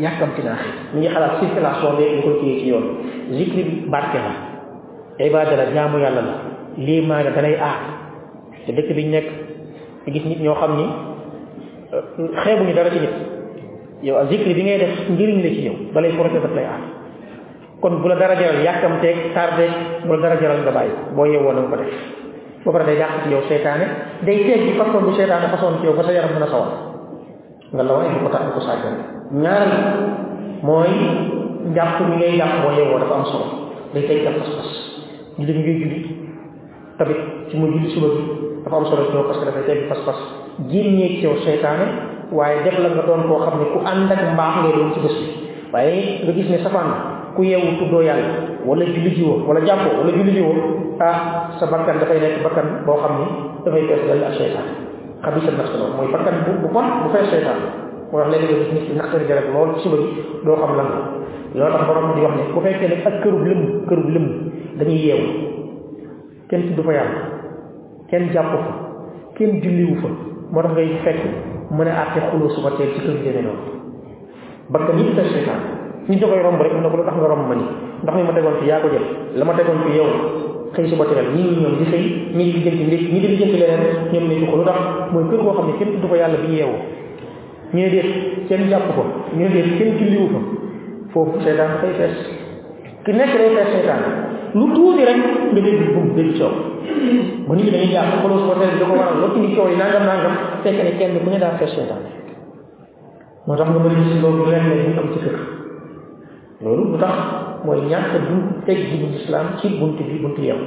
yàkkamti 0.03 0.42
naa 0.42 0.59
mi 0.94 1.01
ngi 1.01 1.09
xalaat 1.09 1.40
circulation 1.40 1.96
bi 1.96 2.05
ñu 2.16 2.22
koy 2.22 2.37
téye 2.40 2.55
ci 2.61 2.66
yoon 2.68 2.85
zikri 3.31 3.62
barke 3.90 4.18
la 4.18 5.25
ibada 5.25 5.57
la 5.57 5.64
jaamu 5.75 5.99
yàlla 5.99 6.22
la 6.29 6.35
lii 6.77 7.01
maa 7.07 7.20
nga 7.22 7.31
dalay 7.31 7.55
aar 7.55 7.79
te 8.66 8.72
dëkk 8.72 8.90
bi 8.96 9.03
ñu 9.05 9.11
nekk 9.11 9.29
nga 10.07 10.12
gis 10.12 10.25
nit 10.25 10.40
ñoo 10.42 10.55
xam 10.55 10.77
ni. 10.77 10.87
Xeebuñu 12.42 12.75
dara 12.75 12.90
ci 12.90 12.99
nit 13.01 13.14
yow 14.03 14.27
zikri 14.29 14.55
bi 14.55 14.62
ngay 14.62 14.79
def 14.79 14.92
njëriñ 15.09 15.38
la 15.42 15.49
ci 15.49 15.61
yow 15.66 15.77
balay 15.94 16.12
projet 16.12 16.40
daf 16.42 16.55
lay 16.55 16.64
aar 16.64 16.83
kon 17.81 18.01
bu 18.03 18.09
la 18.09 18.16
dara 18.16 18.35
jaral 18.37 18.62
yàkkamteeg 18.62 19.33
tardé 19.35 19.66
bu 20.05 20.12
la 20.14 20.20
dara 20.22 20.37
jaral 20.40 20.61
nga 20.62 20.70
bàyyi 20.70 20.92
boo 21.14 21.25
na 21.27 21.61
nga 21.62 21.70
ko 21.70 21.77
def 21.77 21.92
bi 24.66 24.72
façon 24.79 25.00
bu 25.07 25.12
seytaane 25.14 25.46
façon 25.55 25.79
ci 25.81 25.87
yow 25.87 25.94
ba 25.94 26.02
sa 26.05 26.12
yaram 26.12 26.31
mën 26.35 26.42
a 26.42 26.46
sawar 26.50 26.70
nga 27.72 27.83
la 27.83 27.92
waaye 27.94 28.11
du 28.14 28.18
ko 28.24 28.29
tax 28.31 28.42
ko 28.55 28.61
sàggane 28.61 28.98
ñaareel 29.42 29.74
mooy 30.62 30.92
njàpp 31.72 32.00
mi 32.09 32.16
ngay 32.16 32.37
jàpp 32.38 32.55
boo 32.62 32.72
yeewoo 32.76 32.98
dafa 32.98 33.14
am 33.14 33.24
solo 33.24 33.46
day 33.94 34.02
teg 34.07 34.24
jàpp 34.24 34.38
pas-pas. 34.38 34.70
Julli 35.38 35.52
mi 35.52 35.62
ngay 35.62 35.76
julli 35.81 36.00
tamit 36.98 37.20
ci 37.50 37.57
mu 37.57 37.66
julli 37.72 37.90
suba 37.90 38.09
dafa 38.64 38.76
am 38.76 38.85
solo 38.87 39.02
ci 39.07 39.12
parce 39.26 39.38
que 39.40 39.44
dafay 39.46 39.64
teg 39.66 39.88
pas-pas 39.88 40.18
génnee 40.70 41.09
ci 41.18 41.24
yow 41.26 41.37
seytaane 41.44 41.87
waaye 42.33 42.62
def 42.64 42.79
la 42.79 42.88
nga 42.88 43.02
doon 43.07 43.22
koo 43.29 43.38
xam 43.44 43.59
ne 43.61 43.64
ku 43.72 43.79
ngay 44.62 44.72
doon 44.76 44.92
ci 44.94 45.00
ne 46.50 46.59
safaan 46.62 46.90
ku 47.37 47.42
yeewu 47.44 47.77
tuddoo 47.79 48.03
yàlla 48.03 48.29
wala 48.66 48.85
julli 48.85 49.11
jiwoo 49.16 49.44
wala 49.49 49.61
jàppoo 49.61 50.01
wala 50.01 50.11
julli 50.16 50.33
jiwoo 50.33 50.55
ah 51.01 51.16
sa 51.61 51.66
bakkan 51.68 52.01
dafay 52.01 52.18
nekk 52.20 52.42
bakkan 52.42 52.66
boo 52.87 52.96
xam 53.03 53.12
ni 53.20 53.27
dafay 53.64 53.83
fees 53.88 54.03
dal 54.09 54.22
ak 54.25 54.35
seytaan 54.40 54.66
xabisa 55.22 55.51
nafs 55.53 55.72
loolu 55.77 55.94
mooy 55.96 56.09
bakkan 56.12 56.35
bu 56.46 56.53
bu 56.62 56.68
bon 56.72 56.87
bu 57.05 57.09
fees 57.14 57.29
seytaan 57.31 57.59
moo 58.11 58.18
tax 58.20 58.29
léegi 58.33 58.46
nga 58.55 58.57
gis 58.64 58.70
nit 58.75 58.96
naqari 58.96 59.25
deret 59.29 59.49
lool 59.53 59.68
ci 59.77 59.81
suba 59.85 59.96
gi 60.03 60.09
doo 60.44 60.57
xam 60.57 60.72
lan 60.79 60.88
la 60.88 61.01
loolu 61.68 61.72
tax 61.77 61.85
borom 61.88 62.07
di 62.16 62.20
wax 62.25 62.35
ne 62.38 62.42
bu 62.55 62.61
fekkee 62.64 62.88
ne 62.88 62.96
ak 63.09 63.14
kërub 63.22 63.42
lëmm 63.51 63.62
kërub 63.88 64.09
lëmm 64.14 64.27
dañuy 64.79 65.01
yeewu 65.07 65.27
kenn 66.49 66.62
tudd 66.68 66.81
fa 66.87 66.92
yàlla 66.92 67.20
kenn 68.11 68.25
jàpp 68.33 68.51
fa 68.64 68.72
kenn 69.37 69.53
julliwu 69.62 69.94
fa 70.03 70.09
moo 70.53 70.62
tax 70.62 70.72
ngay 70.72 70.88
fekk 71.05 71.20
mën 71.77 71.88
a 71.88 71.94
àtte 72.03 72.18
xuloo 72.31 72.49
suba 72.57 72.70
teel 72.77 72.90
ci 72.94 73.01
yu 73.07 73.12
demee 73.25 73.42
noonu 73.42 73.64
bakkan 74.72 74.99
yi 74.99 75.12
fees 75.16 75.29
seytaan 75.33 75.75
ñu 76.08 76.16
da 76.20 76.26
koy 76.26 76.40
romb 76.42 76.60
rek 76.62 76.72
ne 76.74 76.88
ko 76.90 76.96
lu 76.96 77.04
tax 77.04 77.16
nga 77.16 77.28
romb 77.28 77.50
nii 77.50 77.68
ndax 78.02 78.14
mi 78.16 78.22
ma 78.22 78.32
tegoon 78.32 78.56
fi 78.60 78.66
yaa 78.68 78.80
ko 78.82 78.88
jël 78.92 79.06
la 79.38 79.44
ma 79.44 79.52
tegoon 79.54 79.78
fi 79.84 79.90
yow 79.98 80.10
xëy 80.74 80.86
suba 80.90 81.04
teel 81.06 81.28
ñii 81.34 81.48
ñi 81.50 81.56
ñoom 81.62 81.74
di 81.78 81.84
xëy 81.90 82.04
ñi 82.36 82.44
di 82.44 82.52
lijjanti 82.52 82.84
ndékk 82.86 83.04
ñi 83.12 83.18
di 83.20 83.28
lijjanti 83.32 83.56
leneen 83.62 83.82
ñoom 84.12 84.24
ñu 84.40 84.46
ko 84.50 84.56
lu 84.56 84.64
tax 84.64 84.78
mooy 85.12 85.24
kër 85.30 85.40
goo 85.42 85.54
xam 85.56 85.66
ne 85.66 85.72
kenn 85.78 85.90
tudd 85.94 86.08
fa 86.10 86.16
yàlla 86.16 86.38
bi 86.42 86.48
yeewoo 86.54 86.80
ñu 87.74 87.80
ne 87.82 88.00
kenn 88.48 88.62
jàpp 88.70 88.86
ko 88.96 89.02
ñu 89.36 89.44
ne 89.48 89.60
kenn 89.78 89.90
julliwu 89.98 90.26
fa 90.34 90.40
foofu 91.12 91.40
seetaan 91.44 91.70
fay 91.80 91.92
fees 91.98 92.16
ki 93.04 93.10
nekk 93.12 93.32
day 93.38 93.50
fees 93.56 93.68
seetaan 93.74 94.02
lu 94.54 94.66
tuuti 94.74 95.02
rek 95.04 95.18
nga 95.52 95.60
dégg 95.60 95.80
bum 95.94 96.06
dégg 96.16 96.38
coow 96.38 96.54
ba 97.48 97.54
nit 97.54 97.64
ñi 97.64 97.70
dañuy 97.70 97.90
jàpp 97.94 98.20
xoloo 98.22 98.38
supporter 98.38 98.68
bi 98.72 98.78
da 98.80 98.86
ko 98.86 98.94
waral 99.00 99.16
loo 99.20 99.34
indi 99.36 99.54
coow 99.56 99.68
yi 99.70 99.76
nangam 99.76 100.04
nangam 100.06 100.34
fekk 100.62 100.78
ne 100.84 100.92
kenn 100.98 101.18
ku 101.24 101.28
ne 101.30 101.38
daa 101.38 101.56
fees 101.58 101.72
seetaan 101.74 102.02
moo 103.46 103.56
tax 103.56 103.68
nga 103.70 103.78
bëri 103.84 103.96
gis 104.04 104.20
loolu 104.22 104.44
leen 104.50 104.64
ne 104.68 104.74
ñu 104.86 104.98
am 105.00 105.08
ci 105.12 105.18
kër 105.24 105.36
loolu 106.62 106.84
lu 106.92 106.98
tax 106.98 107.16
mooy 107.64 107.80
ñàkk 107.90 108.12
du 108.28 108.36
bu 109.00 109.06
islam 109.20 109.46
ci 109.58 109.68
buntu 109.78 110.02
bi 110.04 110.18
buntu 110.22 110.40
yow 110.42 110.60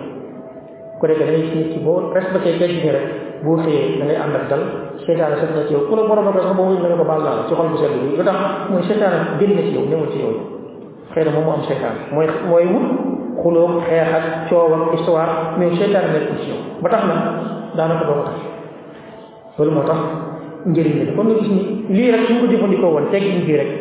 ko 0.99 1.07
defee 1.07 1.25
da 1.25 1.31
ngay 1.31 1.43
gis 1.53 1.67
ki 1.73 1.79
boo 1.85 2.11
respecté 2.13 2.57
teg 2.59 2.71
ji 2.81 2.89
rek 2.95 3.05
boo 3.43 3.57
xëyee 3.63 3.97
da 3.99 4.05
ngay 4.05 4.15
ànd 4.23 4.35
ak 4.35 4.45
dal. 4.49 4.63
Seetaan 5.05 5.39
set 5.39 5.49
na 5.55 5.63
ci 5.65 5.73
yow 5.73 5.87
ku 5.87 5.95
la 5.95 6.03
borom 6.05 6.27
ko 6.29 6.39
sax 6.43 6.53
boo 6.53 6.69
ne 6.75 6.95
ko 6.97 7.05
baal 7.07 7.21
naa 7.23 7.35
la 7.39 7.43
ci 7.47 7.53
xol 7.55 7.67
bu 7.71 7.77
sedd 7.81 7.93
bi 8.03 8.17
lu 8.17 8.23
tax 8.23 8.37
mooy 8.69 8.83
seetaan 8.83 9.39
génn 9.39 9.55
na 9.55 9.61
ci 9.65 9.71
yow 9.73 9.85
newul 9.89 10.09
ci 10.11 10.19
yow 10.19 10.33
xëy 11.13 11.23
na 11.25 11.31
moom 11.31 11.45
mu 11.45 11.51
am 11.57 11.63
seetaan 11.65 11.95
mooy 12.13 12.27
mooy 12.49 12.65
wut 12.67 12.87
xuloo 13.41 13.79
xeex 13.87 14.09
ak 14.19 14.25
coow 14.49 14.69
ak 14.75 14.91
histoire 14.93 15.31
mais 15.57 15.71
seetaan 15.79 16.11
nekkul 16.13 16.37
ci 16.43 16.47
yow 16.51 16.59
ba 16.83 16.89
tax 16.93 17.03
na 17.09 17.15
daanaka 17.77 18.03
doo 18.05 18.15
ko 18.19 18.23
tax 18.29 18.37
loolu 19.57 19.71
moo 19.71 19.85
tax 19.89 19.99
njëriñ 20.67 20.95
la 21.07 21.11
kon 21.15 21.23
nga 21.27 21.35
gis 21.39 21.49
ni 21.49 21.61
lii 21.95 22.11
rek 22.11 22.23
suñ 22.27 22.37
ko 22.41 22.45
jëfandikoo 22.51 22.91
woon 22.93 23.05
teggin 23.11 23.39
bii 23.47 23.57
rek 23.57 23.71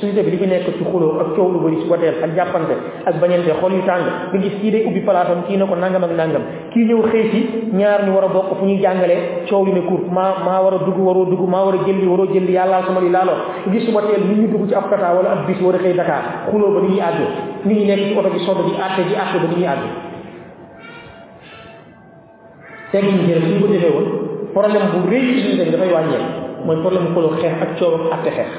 société 0.00 0.22
bi 0.22 0.30
li 0.30 0.36
fi 0.38 0.46
nekk 0.46 0.66
ci 0.76 0.84
xuloo 0.84 1.20
ak 1.20 1.28
coow 1.36 1.48
lu 1.52 1.58
bëri 1.64 1.76
si 1.82 1.88
wateel 1.88 2.14
ak 2.24 2.34
jàppante 2.36 2.74
ak 3.06 3.14
bañante 3.20 3.50
xol 3.60 3.72
yu 3.72 3.82
tàng 3.86 4.02
nga 4.32 4.38
gis 4.42 4.54
kii 4.60 4.70
day 4.70 4.84
ubbi 4.86 5.00
palaasam 5.00 5.42
kii 5.46 5.56
na 5.56 5.66
ko 5.66 5.74
nangam 5.76 6.04
ak 6.04 6.12
nangam 6.16 6.42
kii 6.72 6.84
ñëw 6.84 7.02
xëy 7.10 7.24
si 7.32 7.40
ñaar 7.72 8.04
ñu 8.06 8.12
war 8.14 8.24
a 8.24 8.28
bokk 8.28 8.58
fu 8.58 8.64
ñuy 8.66 8.80
jàngalee 8.82 9.46
coow 9.48 9.64
li 9.64 9.72
ne 9.72 9.80
kur 9.88 10.00
maa 10.10 10.34
maa 10.44 10.60
war 10.62 10.74
a 10.74 10.78
dugg 10.84 10.98
waroo 10.98 11.24
dugg 11.24 11.48
maa 11.48 11.64
war 11.64 11.74
a 11.74 11.78
jëlli 11.86 12.06
waroo 12.06 12.26
jëlli 12.32 12.52
yàllaa 12.52 12.82
sama 12.86 13.00
li 13.00 13.10
laaloo 13.10 13.38
gis 13.72 13.84
su 13.86 13.92
wateel 13.94 14.22
nit 14.28 14.38
ñu 14.38 14.48
dugg 14.58 14.68
ci 14.68 14.74
ab 14.74 14.90
tata 14.90 15.14
wala 15.14 15.30
ab 15.32 15.46
bis 15.46 15.60
war 15.62 15.74
a 15.74 15.78
xëy 15.78 15.94
Dakar 15.94 16.22
xuloo 16.50 16.70
ba 16.74 16.80
ni 16.80 16.88
ñuy 16.88 17.00
àgg 17.00 17.20
nit 17.64 17.78
ñi 17.78 17.84
nekk 17.86 18.00
ci 18.08 18.18
oto 18.18 18.28
bi 18.30 18.38
sodd 18.40 18.58
di 18.66 18.72
àtte 18.76 19.02
di 19.08 19.14
àtte 19.14 19.36
ba 19.42 19.46
ni 19.48 19.56
ñuy 19.56 19.66
àgg 19.66 19.84
teggin 22.92 23.18
ji 23.26 23.32
rek 23.34 23.44
suñ 23.44 23.60
ko 23.60 23.66
defee 23.66 23.90
woon 23.90 24.08
problème 24.54 24.86
bu 24.92 25.08
rëy 25.10 25.24
ci 25.40 25.56
bi 25.64 25.70
dafay 25.70 25.90
wàññeeku 25.92 26.30
mooy 26.66 26.76
problème 26.82 27.08
xuloo 27.14 27.36
xeex 27.40 27.54
ak 27.62 27.70
coow 27.78 27.94
ak 27.94 28.12
àtte 28.18 28.30
xeex 28.36 28.52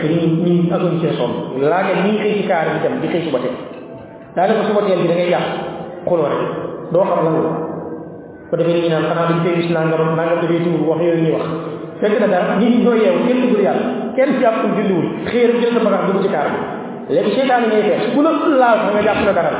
te 0.00 0.06
ñu 0.08 0.26
ñu 0.44 0.72
aguñ 0.74 0.94
cee 1.02 1.12
sonn 1.18 1.32
laage 1.70 1.92
nii 2.04 2.18
xëy 2.22 2.32
ci 2.38 2.42
kaar 2.48 2.66
bi 2.72 2.98
di 3.02 3.08
xëy 3.12 3.22
suba 3.26 3.38
teel 3.44 3.56
daanaka 4.36 4.62
suba 4.68 4.80
teel 4.86 5.00
bi 5.02 5.08
da 5.08 5.14
ngay 5.14 5.30
yàq 5.34 5.46
xuloo 6.06 6.28
rek 6.32 6.42
doo 6.92 7.04
xam 7.08 7.18
lan 7.24 7.34
la 7.44 7.50
ko 8.50 8.54
defee 8.56 8.80
ñu 8.82 8.88
naan 8.88 9.04
xanaa 9.08 9.26
dañ 9.30 9.38
fay 9.44 9.54
gis 9.60 9.70
nangam 9.74 10.02
nangam 10.18 10.38
dafay 10.42 10.60
tuur 10.64 10.80
wax 10.88 10.98
yooyu 11.02 11.22
ñuy 11.24 11.32
wax 11.36 11.46
fekk 12.00 12.20
na 12.20 12.38
nit 12.60 12.70
ñi 12.70 12.78
ñoo 12.84 12.94
yeewu 13.02 13.20
kenn 13.26 13.40
tuddul 13.42 13.62
yàlla 13.66 13.86
kenn 14.16 14.30
jàppul 14.40 14.70
julliwul 14.76 15.06
xëy 15.30 15.42
rek 15.48 15.56
jël 15.62 15.72
sa 15.74 15.80
bagage 15.84 16.06
dugg 16.12 16.22
ci 16.24 16.28
kaar 16.34 16.48
bi 16.52 16.58
léegi 17.14 17.30
seytaan 17.36 17.62
ngay 17.68 17.82
fees 17.88 18.04
bu 18.14 18.20
la 18.22 18.30
laal 18.62 18.78
nga 18.94 19.02
jàpp 19.06 19.20
na 19.26 19.32
dara 19.38 19.52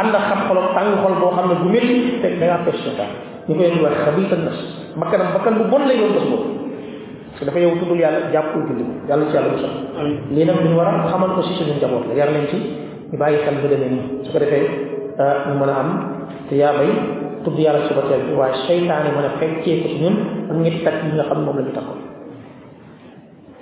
ànd 0.00 0.14
ak 0.18 0.24
xam 0.28 0.40
xol 0.48 0.58
tàng 0.74 0.90
xol 1.02 1.14
boo 1.20 1.32
xam 1.36 1.46
ne 1.50 1.54
bu 1.62 1.66
métti 1.74 1.94
fekk 2.22 2.34
da 2.40 2.44
ngaa 2.46 2.60
fees 2.64 2.78
seytaan 2.84 3.10
ñu 3.48 3.54
koy 3.58 3.70
wax 3.84 3.96
nas 4.46 4.58
bakkanam 5.00 5.28
bakkan 5.34 5.54
bu 5.58 5.64
bon 5.72 5.82
lay 5.88 5.96
doon 6.00 6.12
bés 6.16 6.24
boobu 6.30 6.53
parce 7.34 7.40
que 7.40 7.44
dafa 7.46 7.58
yow 7.58 7.74
tuddul 7.80 7.98
yàlla 7.98 8.30
jàppul 8.32 8.62
julli 8.68 8.84
yàlla 9.08 9.24
ci 9.26 9.34
yàlla 9.34 9.48
bu 9.50 9.58
sax 9.58 9.74
lii 10.30 10.44
nag 10.44 10.56
ñu 10.64 10.76
war 10.78 10.86
a 10.88 11.08
xamal 11.10 11.30
ko 11.34 11.42
si 11.42 11.52
suñu 11.58 11.74
njaboot 11.76 12.06
la 12.08 12.14
yar 12.14 12.30
leen 12.30 12.46
ci 12.48 12.56
ñu 13.10 13.16
bàyyi 13.18 13.38
xel 13.44 13.56
bu 13.62 13.66
demee 13.68 13.90
nii 13.90 14.24
su 14.24 14.30
ko 14.32 14.38
defee 14.38 14.64
ñu 15.48 15.54
mën 15.58 15.68
a 15.68 15.74
am 15.82 15.88
te 16.48 16.54
yaa 16.56 16.72
bay 16.78 16.90
tudd 17.44 17.58
yàlla 17.58 17.88
suba 17.88 18.02
teel 18.08 18.22
bi 18.28 18.32
waaye 18.38 18.54
seytaane 18.66 19.10
mën 19.16 19.26
a 19.26 19.30
fekkee 19.40 19.82
ko 19.82 19.88
ci 19.88 19.98
ñun 20.02 20.16
ak 20.50 20.56
ñetti 20.62 20.84
takk 20.84 20.96
yi 21.04 21.10
nga 21.16 21.24
xam 21.24 21.38
moom 21.44 21.56
la 21.58 21.62
ñu 21.66 21.72
takkoon 21.74 22.00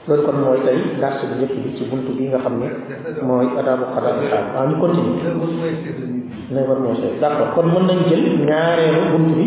loolu 0.06 0.22
kon 0.26 0.37
mooy 0.42 0.61
tey 0.66 0.78
dars 1.00 1.16
bi 1.22 1.35
njëkk 1.38 1.54
bi 1.64 1.70
ci 1.76 1.82
buntu 1.90 2.11
bi 2.18 2.24
nga 2.28 2.38
xam 2.44 2.54
ne 2.61 2.66
mooy 3.22 3.46
adaabu 3.58 3.85
xadaa 3.94 4.12
bi 4.20 4.26
xaal 4.30 4.44
waaw 4.54 4.66
ñu 4.68 4.76
continue 4.82 5.16
heures 5.22 6.78
mooy 6.82 6.96
seet 7.00 7.14
d' 7.20 7.24
accord 7.24 7.50
kon 7.54 7.66
mën 7.72 7.85
nañ 7.88 7.98
jël 8.11 8.24
ñaareelu 8.46 9.00
buntu 9.12 9.32
bi 9.38 9.46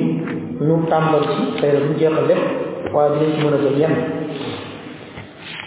ñu 0.66 0.76
tàmbal 0.90 1.22
ci 1.30 1.42
xëy 1.60 1.72
na 1.74 1.80
duñ 1.86 1.94
jeexal 2.00 2.26
lépp 2.28 2.44
waaye 2.96 3.10
dinañ 3.20 3.32
ci 3.36 3.40
mën 3.44 3.54
a 3.54 3.58
jël 3.64 3.78
yenn 3.82 3.96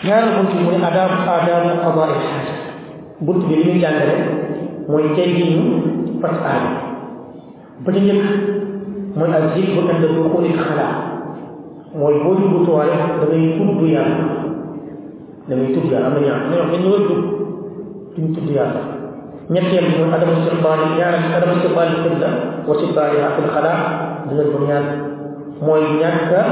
ñaareelu 0.04 0.32
buntu 0.38 0.56
mooy 0.64 0.76
adaabu 0.88 1.14
xadaa 1.24 1.60
il 1.66 2.20
xaaj 2.24 2.48
buntu 3.24 3.44
bi 3.48 3.54
ñuy 3.64 3.80
jàngale 3.82 4.14
mooy 4.88 5.04
tey 5.16 5.28
gi 5.36 5.44
ñu 5.54 5.62
fas 6.22 6.36
aajo 6.50 6.70
ba 7.84 7.90
ca 7.94 8.00
njëkk 8.00 8.24
mooy 9.16 9.30
ak 9.36 9.44
zikr 9.54 9.70
bu 9.74 9.80
ànd 9.90 10.04
du 10.14 10.22
xuli 10.32 10.50
xalaat 10.58 10.94
mooy 11.98 12.14
boo 12.22 12.34
dugg 12.40 12.64
tuwaale 12.66 12.94
da 13.20 13.26
ngay 13.26 13.44
tudd 13.58 13.80
yàlla 13.94 14.24
da 15.48 15.52
ngay 15.56 15.70
tudd 15.74 15.90
yàlla 15.92 16.06
am 16.08 16.14
na 16.14 16.20
ñaar 16.26 16.40
ñoo 16.50 16.64
dañ 16.70 16.80
ñëwal 16.82 17.02
dugg 17.08 17.22
duñ 18.14 18.26
tudd 18.34 18.48
yàlla 18.56 18.80
ñetteel 19.52 19.86
mooy 19.98 20.10
adama 20.14 20.32
istiqbaal 20.38 20.80
ñaar 20.98 21.14
adama 21.36 21.52
istiqbaal 21.58 21.90
qibla 22.02 22.28
wa 22.66 22.72
istiqbaaliha 22.76 23.28
fil 23.36 23.50
xalaa 23.54 23.80
dinañ 24.28 24.48
ko 24.52 24.58
ñaan 24.68 24.84
mooy 25.66 25.82
ñàkk 26.00 26.30
a 26.40 26.44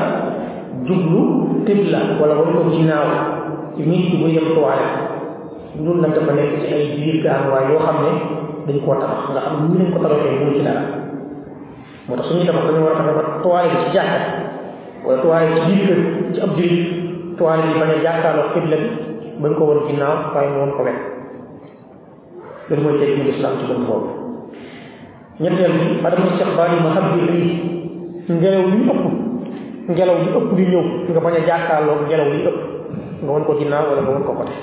jublu 0.86 1.20
qibla 1.66 1.98
wala 2.20 2.34
wala 2.38 2.50
ko 2.56 2.70
ginnaaw 2.74 3.08
ci 3.76 3.82
nit 3.86 4.02
ki 4.10 4.16
buy 4.22 4.32
dem 4.34 4.48
tuwaale 4.54 4.86
loolu 5.82 6.00
nag 6.00 6.12
dafa 6.16 6.32
nekk 6.32 6.52
ci 6.62 6.66
ay 6.72 6.82
biir 6.96 7.16
gaanuwaay 7.24 7.64
yoo 7.70 7.82
xam 7.84 7.96
ne 8.04 8.12
dañ 8.66 8.78
koo 8.84 8.94
tabax 9.00 9.20
nga 9.32 9.40
xam 9.46 9.54
ne 9.60 9.66
ñu 9.68 9.76
lañ 9.82 9.88
ko 9.92 9.98
tabaxee 10.02 10.38
mu 10.40 10.52
ci 10.56 10.62
dara 10.66 10.82
moo 12.08 12.16
tax 12.16 12.26
suñuy 12.28 12.46
tabax 12.48 12.64
dañu 12.68 12.80
war 12.86 12.94
a 12.96 13.04
tabax 13.04 13.28
ci 13.82 13.88
jàkka 13.94 14.18
wala 15.04 15.18
tuwaale 15.22 15.46
ci 15.54 15.60
biir 15.68 15.86
kër 15.86 16.00
ci 16.34 16.38
ab 16.40 16.50
jullit 16.56 16.86
tuwaale 17.36 17.62
bi 17.68 17.78
bañ 17.80 17.90
a 17.94 17.98
jàkkaarloo 18.04 18.50
xibla 18.54 18.76
bi 18.82 18.88
bañ 19.42 19.52
ko 19.58 19.62
woon 19.68 19.80
ginnaaw 19.88 20.16
waaye 20.34 20.48
mu 20.52 20.58
woon 20.62 20.72
ko 20.76 20.82
wet 20.86 20.98
loolu 22.68 22.82
mooy 22.84 22.96
teg 23.00 23.10
ñu 23.18 23.24
islam 23.34 23.52
ci 23.60 23.64
bën 23.68 23.80
boobu 23.86 24.08
ñetteel 25.40 25.72
bi 25.78 25.84
adama 26.06 26.26
istiqbaal 26.32 26.70
yi 26.72 26.78
ma 26.84 26.90
xam 26.96 27.06
bi 27.12 27.20
ngelaw 28.34 28.64
li 28.72 28.78
ëpp 28.92 29.25
ngelaw 29.88 30.16
li 30.22 30.28
ëpp 30.38 30.48
di 30.56 30.64
ñëw 30.70 30.82
nga 31.10 31.20
bañ 31.24 31.34
a 31.38 31.46
jàkkaarloo 31.48 31.96
ngelaw 32.08 32.28
li 32.32 32.40
ëpp 32.48 32.58
nga 33.22 33.30
woon 33.32 33.44
ko 33.46 33.52
ginnaaw 33.58 33.84
wala 33.90 34.00
nga 34.02 34.10
woon 34.12 34.24
ko 34.26 34.32
côté 34.40 34.54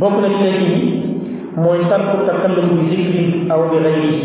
bokk 0.00 0.14
na 0.22 0.28
ci 0.28 0.38
teg 0.44 0.60
yi 0.62 0.76
mooy 1.56 1.80
tarku 1.90 2.16
takallum 2.26 2.68
bi 2.78 2.84
zikri 2.90 3.22
aw 3.50 3.60
bi 3.70 3.76
ghayrihi 3.84 4.20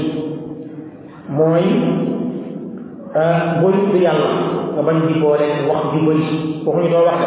mooy 1.37 1.65
booy 3.61 3.73
tudd 3.83 4.01
yàlla 4.05 4.29
nga 4.75 4.81
bañ 4.87 4.97
di 5.07 5.19
boole 5.19 5.47
wax 5.69 5.81
ju 5.93 5.99
bëri 6.07 6.25
waxuñu 6.65 6.89
doo 6.93 7.05
wax 7.09 7.21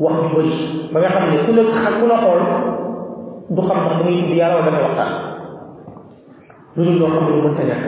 wax 0.00 0.14
ju 0.22 0.28
bëri 0.36 0.54
ba 0.92 0.98
nga 1.00 1.08
xam 1.14 1.24
ne 1.30 1.36
ku 1.46 1.52
la 1.56 1.62
xam 1.82 1.94
ku 2.00 2.06
la 2.10 2.16
xool 2.22 2.40
du 3.54 3.60
xam 3.68 3.78
sax 3.84 3.94
da 3.98 4.04
ngay 4.04 4.16
tudd 4.22 4.36
yàlla 4.38 4.54
wala 4.58 4.66
da 4.66 4.70
ngay 4.76 4.84
waxtaan 4.86 5.12
lu 6.76 6.82
dul 6.84 6.96
loo 7.00 7.10
xam 7.14 7.24
ne 7.26 7.42
mënta 7.44 7.62
ñàkk 7.70 7.84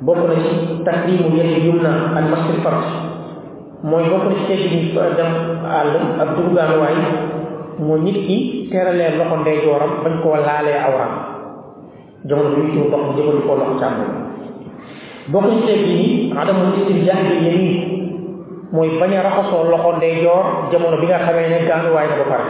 bokk 0.00 0.20
na 0.30 0.34
ci 0.46 0.54
taklimu 0.86 1.34
yadi 1.34 1.66
yumna 1.66 2.14
al 2.14 2.26
masjid 2.30 2.58
fard 2.62 2.82
mooy 3.82 4.06
bokk 4.06 4.24
na 4.30 4.34
ci 4.38 4.44
teggi 4.46 4.68
ni 4.70 4.80
dem 4.94 5.32
àll 5.66 5.90
ak 6.22 6.28
dugaanuwaay 6.38 6.96
mooy 7.82 8.00
nit 8.06 8.18
ki 8.26 8.36
teralee 8.70 9.18
loxo 9.18 9.36
ndeyjooram 9.42 9.92
bañ 10.04 10.14
koo 10.22 10.36
laalee 10.38 10.78
awram 10.86 11.12
jamono 12.28 12.50
bi 12.56 12.62
ñu 12.74 12.82
ndox 12.88 13.02
jëfandikoo 13.16 13.56
loxo 13.58 13.74
càmmoñ. 13.82 14.10
Bokk 15.32 15.46
ci 15.52 15.58
teggi 15.66 15.92
ni 15.98 16.06
adamu 16.40 16.62
istinjaa 16.78 17.22
bi 17.26 17.34
yamin 17.46 17.74
mooy 18.72 18.90
bañ 19.00 19.12
a 19.18 19.22
raxasoo 19.26 19.64
loxo 19.70 19.90
ndeyjoor 19.98 20.44
jamono 20.70 20.96
bi 21.00 21.06
nga 21.06 21.18
xamee 21.26 21.48
ne 21.50 21.58
gaanuwaay 21.68 22.06
na 22.10 22.16
ba 22.22 22.26
pare. 22.32 22.46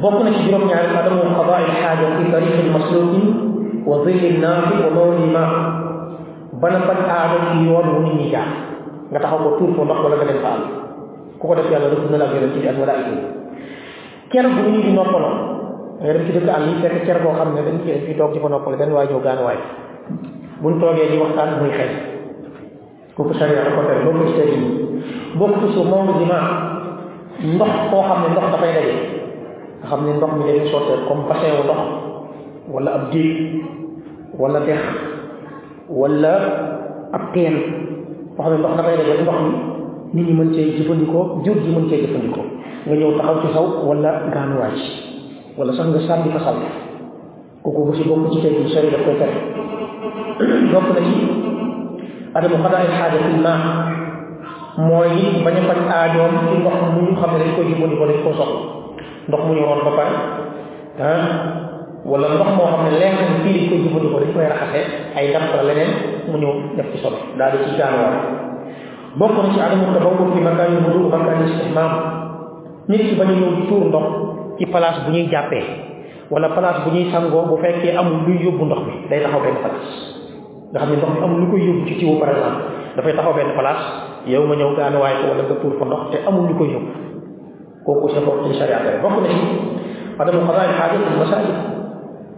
Bokk 0.00 0.22
na 0.22 0.30
ci 0.34 0.40
juróom-ñaari 0.46 0.94
adamu 1.00 1.34
qadaa 1.38 1.60
il 1.66 1.72
xaaja 1.82 2.06
fi 2.18 2.24
tariqin 2.32 2.68
maslukin 2.74 3.26
wa 3.88 3.96
zilli 4.04 4.38
naafi 4.38 4.74
wa 4.82 4.90
noori 4.94 5.26
ma 6.58 6.66
bana 6.66 6.78
faj 6.86 7.00
aado 7.06 7.36
ci 7.52 7.56
yoon 7.70 7.86
wu 7.94 8.00
nit 8.02 8.34
nga 9.10 9.18
taxaw 9.22 9.38
ko 9.38 9.50
tuur 9.58 9.70
ko 9.76 9.82
ndox 9.86 9.98
wala 10.02 10.16
nga 10.18 10.26
dem 10.26 10.40
faal 10.42 10.60
ku 11.38 11.44
ko 11.46 11.54
def 11.54 11.70
yàlla 11.70 11.88
na 12.10 12.18
la 12.18 12.26
ak 12.26 13.06
yi 13.06 13.16
ker 14.30 14.46
bu 14.50 14.60
nit 14.70 14.82
di 14.84 14.92
noppaloo 14.92 15.34
nga 16.02 16.12
dem 16.12 16.24
ci 16.26 16.32
dëkk 16.34 16.48
àll 16.50 16.66
yi 16.68 16.74
fekk 16.82 17.04
ker 17.06 17.18
boo 17.22 17.34
xam 17.38 17.54
ne 17.54 17.62
dañ 17.62 17.78
fi 17.84 17.90
fi 18.06 18.12
toog 18.18 18.32
ci 18.34 18.38
benn 18.42 18.92
waay 18.92 19.06
ñëw 19.06 19.20
gaanuwaay 19.22 19.58
buñ 20.62 20.74
toogee 20.80 21.08
di 21.10 21.16
waxtaan 21.22 21.58
muy 21.62 21.70
xëy 21.70 21.90
kooku 23.16 23.34
sariya 23.38 23.64
da 23.64 23.70
ko 23.76 23.82
tere 23.86 24.02
bokk 24.04 24.20
ci 24.26 24.32
tey 24.38 24.50
bokk 25.38 25.54
ci 25.62 25.66
suuf 25.74 25.86
moom 25.86 26.06
dima 26.18 26.38
ndox 27.54 27.72
koo 27.90 28.02
xam 28.02 28.18
ne 28.22 28.28
ndox 28.34 28.46
dafay 28.52 28.72
daje 28.74 28.94
nga 29.78 29.86
xam 29.90 30.00
ne 30.06 30.10
ndox 30.18 30.32
mi 30.38 30.44
dañuy 30.48 30.68
sottee 30.72 30.98
comme 31.08 31.24
bassin 31.30 31.54
wu 31.58 31.62
ndox 31.64 31.80
wala 32.74 32.90
ab 32.98 33.04
wala 34.38 34.60
dex 34.66 34.80
wala 35.88 36.34
ab 37.12 37.32
teen. 37.34 37.54
Boo 38.36 38.44
xam 38.44 38.52
ne 38.54 38.58
ndox 38.60 38.72
dafay 38.78 38.96
daje 38.96 39.22
ndox 39.22 39.38
mi 40.14 40.20
nit 40.22 40.26
ñi 40.28 40.32
mën 40.38 40.52
cee 40.54 40.76
jëfandikoo 40.78 42.44
nga 42.86 42.94
ñëw 42.96 43.12
taxaw 43.18 43.36
ci 43.42 43.48
saw 43.52 43.66
wala 43.88 44.10
gaanuwaay 44.32 44.76
wala 45.58 45.72
sax 45.76 45.86
nga 45.90 46.00
sànni 46.08 46.30
fa 46.32 46.40
saw 46.40 46.56
kooku 47.62 47.80
bu 47.86 47.92
si 47.94 48.02
ci 48.32 48.38
tey 48.42 48.54
bi 48.56 48.70
sari 48.72 48.88
daf 48.90 49.02
koy 49.04 49.16
tere. 49.20 49.34
Bokk 50.72 50.88
na 50.94 51.00
ci 51.06 51.14
adamu 52.34 52.56
xadaa 52.62 52.84
il 52.86 52.92
xaaja 52.98 53.18
fil 53.24 53.40
maa. 53.42 53.60
Mooy 54.86 55.42
bañ 55.44 55.56
a 55.90 56.08
ci 56.48 56.56
ndox 56.62 56.76
mu 56.94 57.00
ñu 57.06 57.12
xam 57.20 57.30
ne 57.32 57.38
dañ 57.42 57.50
koy 57.56 57.66
jëfandikoo 57.70 58.06
dañ 58.10 58.18
koo 58.24 58.32
soxla. 58.38 58.60
Ndox 59.28 59.40
mu 59.46 59.52
ñu 59.54 59.62
roon 59.66 59.80
ba 59.84 59.92
pare 59.98 60.12
ah 60.98 61.57
wala 62.06 62.26
ndox 62.34 62.48
moo 62.54 62.66
xam 62.70 62.80
ne 62.86 62.90
leer 63.00 63.14
na 63.18 63.24
fii 63.42 63.54
lañ 63.58 63.66
koy 63.70 63.78
jëfandikoo 63.82 64.20
dañ 64.22 64.30
koy 64.34 64.46
raxase 64.46 64.80
ay 65.18 65.24
ndam 65.30 65.44
la 65.56 65.62
leneen 65.68 65.90
mu 66.30 66.36
ñëw 66.38 66.52
def 66.76 66.86
ci 66.92 66.98
solo 67.02 67.16
daal 67.38 67.52
di 67.52 67.58
ci 67.66 67.70
gaanuwaay 67.78 68.18
bokk 69.18 69.34
na 69.34 69.50
ci 69.54 69.58
adamu 69.60 69.90
tabawul 69.94 70.30
fi 70.34 70.40
makaan 70.40 70.72
yu 70.74 70.80
wudu 70.86 71.08
makaan 71.10 71.42
istihmaam 71.48 71.92
nit 72.88 73.02
ki 73.08 73.14
bañ 73.18 73.28
ñëw 73.34 73.50
di 73.58 73.62
tuur 73.66 73.84
ndox 73.90 74.06
ci 74.58 74.64
place 74.70 75.00
bu 75.04 75.10
ñuy 75.10 75.26
jàppee 75.32 75.64
wala 76.30 76.48
place 76.54 76.80
bu 76.84 76.90
ñuy 76.94 77.10
sangoo 77.10 77.44
bu 77.50 77.56
fekkee 77.58 77.96
amul 77.98 78.22
luy 78.26 78.38
yóbbu 78.46 78.64
ndox 78.64 78.80
bi 78.86 78.92
day 79.10 79.20
taxaw 79.24 79.40
benn 79.42 79.58
place 79.58 79.90
nga 80.72 80.78
xam 80.80 80.88
ne 80.90 80.96
ndox 80.96 81.10
bi 81.16 81.20
amul 81.24 81.38
lu 81.42 81.46
koy 81.50 81.60
yóbbu 81.66 81.82
ci 81.88 81.94
tiwu 81.98 82.14
par 82.20 82.30
exemple 82.30 82.62
dafay 82.96 83.12
taxaw 83.16 83.34
benn 83.34 83.50
place 83.58 83.84
yow 84.30 84.42
nga 84.46 84.54
ñëw 84.56 84.70
gaanuwaay 84.78 85.14
ko 85.20 85.24
wala 85.34 85.42
nga 85.44 85.56
tuur 85.60 85.74
fa 85.80 85.84
ndox 85.84 86.02
te 86.12 86.16
amul 86.28 86.44
lu 86.48 86.54
koy 86.54 86.68
yóbbu 86.72 86.90
kooku 87.84 88.06
sa 88.14 88.20
bopp 88.20 88.44
ci 88.46 88.52
bokk 89.02 89.16
na 89.24 89.28
ci 89.28 89.40
adamu 90.18 90.40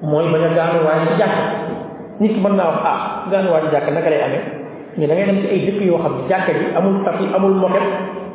mooy 0.03 0.25
bañ 0.33 0.43
a 0.45 0.49
gaanuwaay 0.57 1.01
ci 1.09 1.13
jàkk 1.21 1.37
nit 2.21 2.33
ki 2.35 2.41
mën 2.41 2.55
naa 2.57 2.69
wax 2.71 2.81
ah 2.93 2.99
gaanuwaay 3.31 3.63
ci 3.65 3.71
jàkk 3.75 3.87
naka 3.95 4.11
lay 4.11 4.23
amee 4.27 4.43
mais 4.97 5.07
da 5.09 5.15
ngay 5.15 5.27
dem 5.27 5.39
ci 5.43 5.47
ay 5.53 5.61
dëkk 5.67 5.81
yoo 5.87 5.99
xam 6.03 6.15
jàkka 6.29 6.53
ji 6.59 6.67
amul 6.77 6.95
tapi 7.05 7.25
amul 7.37 7.55
moket 7.63 7.87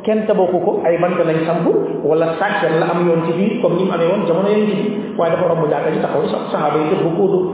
kenn 0.05 0.25
tabaxu 0.27 0.57
ko 0.65 0.71
ay 0.85 0.97
bant 1.01 1.17
lañ 1.29 1.39
samp 1.45 1.65
wala 2.05 2.27
sàkket 2.39 2.71
la 2.79 2.85
am 2.93 2.99
yoon 3.07 3.21
ci 3.25 3.31
biir 3.37 3.61
comme 3.61 3.75
ni 3.77 3.83
mu 3.85 3.91
amee 3.93 4.07
woon 4.11 4.21
jamono 4.27 4.49
yéen 4.49 4.67
ci 4.69 4.77
waaye 5.17 5.31
dafa 5.33 5.45
romb 5.49 5.63
jàkka 5.71 5.89
ji 5.91 5.99
taxaw 6.01 6.23
sax 6.31 6.41
saxaaba 6.51 6.77
yi 6.79 6.89
tëb 6.91 7.01
koo 7.17 7.27
dóor 7.33 7.45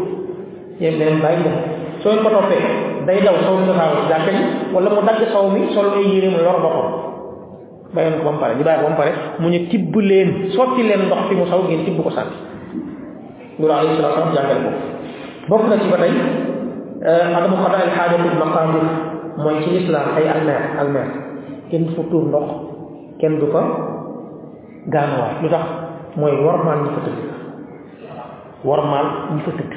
yéen 0.81 0.95
leen 0.99 1.19
bàyyi 1.23 1.43
dem 1.45 1.55
soo 2.03 2.15
ko 2.23 2.29
toppee 2.35 2.61
day 3.07 3.19
daw 3.25 3.35
saw 3.45 3.55
ci 3.57 4.03
jàkka 4.11 4.31
ji 4.37 4.43
wala 4.73 4.89
mu 4.89 5.01
dagg 5.07 5.21
saw 5.33 5.45
mi 5.49 5.61
sol 5.73 5.87
ay 5.97 6.05
yére 6.13 6.27
mu 6.33 6.37
lor 6.45 6.57
boppam 6.63 6.87
bàyyoon 7.95 8.15
ko 8.19 8.23
ba 8.25 8.31
mu 8.31 8.39
pare 8.39 8.53
ñu 8.57 8.63
bàyyi 8.63 8.79
ko 8.79 8.83
ba 8.87 8.89
mu 8.93 8.97
pare 9.01 9.11
mu 9.39 9.47
ñu 9.49 9.59
tibb 9.69 9.95
leen 10.09 10.29
sotti 10.55 10.81
leen 10.83 11.01
ndox 11.07 11.21
fi 11.29 11.35
mu 11.35 11.45
saw 11.51 11.59
ngeen 11.63 11.85
tibb 11.85 11.99
ko 12.03 12.09
sànni 12.11 12.35
loolu 13.59 13.73
alayhi 13.73 13.95
salaatu 13.97 14.15
salaam 14.17 14.33
jàngale 14.35 14.61
ko 14.65 14.71
bokk 15.49 15.63
na 15.69 15.75
ci 15.81 15.87
ba 15.91 15.97
tey 16.03 16.13
adamu 17.37 17.55
xadaa 17.63 17.81
al 17.87 17.91
xaajatil 17.97 18.37
maqaamir 18.43 18.85
mooy 19.43 19.55
ci 19.63 19.69
lislaam 19.75 20.07
ay 20.17 20.25
almeer 20.33 20.63
almeer 20.81 21.09
kenn 21.69 21.85
du 21.87 21.91
fa 21.97 22.03
tuur 22.11 22.23
ndox 22.29 22.47
kenn 23.19 23.39
du 23.39 23.47
fa 23.53 23.61
gaanuwaay 24.93 25.33
lu 25.41 25.47
tax 25.49 25.65
mooy 26.19 26.33
warmaal 26.45 26.79
ñi 26.83 26.89
fa 26.95 27.01
tëdd 27.05 27.19
warmaal 28.67 29.07
ñi 29.33 29.41
fa 29.45 29.51
tëdd 29.59 29.73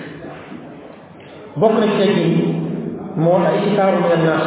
bokk 1.61 1.75
na 1.81 1.87
ci 1.91 1.97
tey 1.99 2.11
jii 2.15 2.55
moo 3.17 3.39
ay 3.49 3.57
sikaaru 3.65 3.97
min 4.03 4.13
annaas 4.19 4.47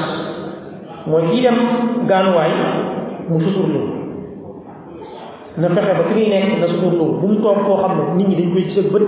mooy 1.07 1.23
kii 1.31 1.41
dem 1.45 1.57
na 5.57 5.67
fexe 5.75 5.93
ba 5.97 6.03
fi 6.09 6.13
muy 6.13 6.27
nekk 6.29 6.59
na 6.61 6.67
suturlu 6.71 7.05
bu 7.21 7.25
mu 7.27 7.37
toog 7.43 7.59
koo 7.65 7.77
xam 7.81 7.93
ne 7.97 8.03
nit 8.17 8.27
ñi 8.29 8.35
dañ 8.39 8.49
koy 8.53 8.63
gis 8.67 8.77
ak 8.83 8.87
bët 8.93 9.05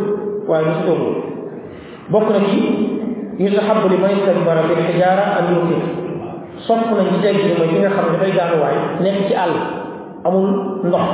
waaye 0.50 0.66
du 0.66 0.74
suturlu 0.80 1.10
bokk 2.12 2.28
na 2.34 2.40
ci 2.50 2.58
yustahabu 3.44 3.88
li 3.92 3.98
man 4.02 4.12
istajmara 4.18 4.62
bil 4.70 4.82
xijaara 4.90 5.26
an 5.40 5.46
yuqif 5.54 5.84
sopp 6.68 6.84
nañ 6.98 7.08
ci 7.14 7.18
tegg 7.24 7.38
mooy 7.58 7.70
ki 7.72 7.78
nga 7.82 7.90
xam 7.96 8.06
ne 8.06 8.12
dafay 8.18 8.32
gaanuwaay 8.38 8.78
nekk 9.04 9.18
ci 9.28 9.34
àll 9.44 9.54
amul 10.28 10.48
ndox 10.88 11.08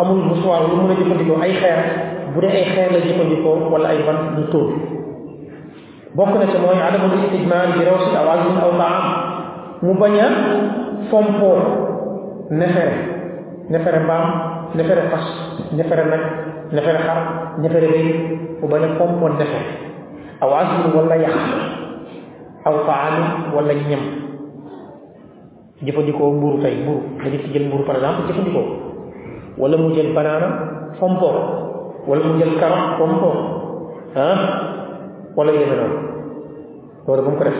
amul 0.00 0.20
musuwaar 0.28 0.62
lu 0.68 0.74
mën 0.82 0.90
a 0.92 0.94
jëfandikoo 1.00 1.40
ay 1.42 1.52
xeer 1.60 1.78
bu 2.34 2.40
dee 2.40 2.50
ay 2.58 2.64
xeer 2.74 2.88
la 2.92 2.98
jëfandikoo 3.06 3.70
wala 3.72 3.88
ay 3.88 3.98
bant 4.06 4.22
du 4.36 4.42
tóor 4.52 4.70
bokk 6.16 6.32
na 6.38 6.46
ci 6.52 6.58
mooy 6.64 6.78
adamul 6.88 7.16
istijmaar 7.22 7.66
bi 7.76 7.84
rawsi 7.88 8.10
aw 8.16 8.26
azmin 8.34 8.58
aw 8.64 8.72
taam. 8.80 9.04
Mu 9.82 9.94
bañ 9.98 10.14
a 10.20 10.28
fompoo 11.10 11.58
nefere 12.50 12.94
nefere 13.70 13.98
mbaam 14.04 14.26
nefere 14.74 15.02
fas 15.10 15.26
nefere 15.76 16.04
nag 16.12 16.22
nefere 16.72 16.98
xar 17.06 17.18
nefere 17.62 17.86
béy 17.92 18.06
mu 18.60 18.68
bañ 18.68 18.82
a 18.84 18.88
fompoo 18.98 19.28
nefere 19.28 19.60
aw 20.40 20.50
azmin 20.60 20.92
wala 20.96 21.16
yax 21.16 21.36
aw 22.64 22.74
taami 22.86 23.24
wala 23.54 23.74
ñam. 23.74 24.02
Jëfandikoo 25.82 26.30
mburu 26.38 26.62
tey 26.62 26.74
mburu 26.82 27.00
nit 27.26 27.42
ki 27.42 27.50
jël 27.52 27.66
mburu 27.66 27.82
par 27.84 27.96
exemple 27.96 28.26
jëfandikoo 28.30 28.66
wala 29.58 29.76
mu 29.76 29.90
jël 29.94 30.14
banaana 30.14 30.48
fompoo 30.98 31.34
wala 32.06 32.22
mu 32.24 32.38
jël 32.38 32.54
carotte 32.60 32.98
fompoo 32.98 33.32
ah? 34.14 34.38
Wala 35.36 35.50
yéeme 35.52 35.74
noonu. 35.76 35.98
Loolu 37.08 37.22
bu 37.24 37.30
mu 37.30 37.36
ko 37.40 37.44
def. 37.44 37.58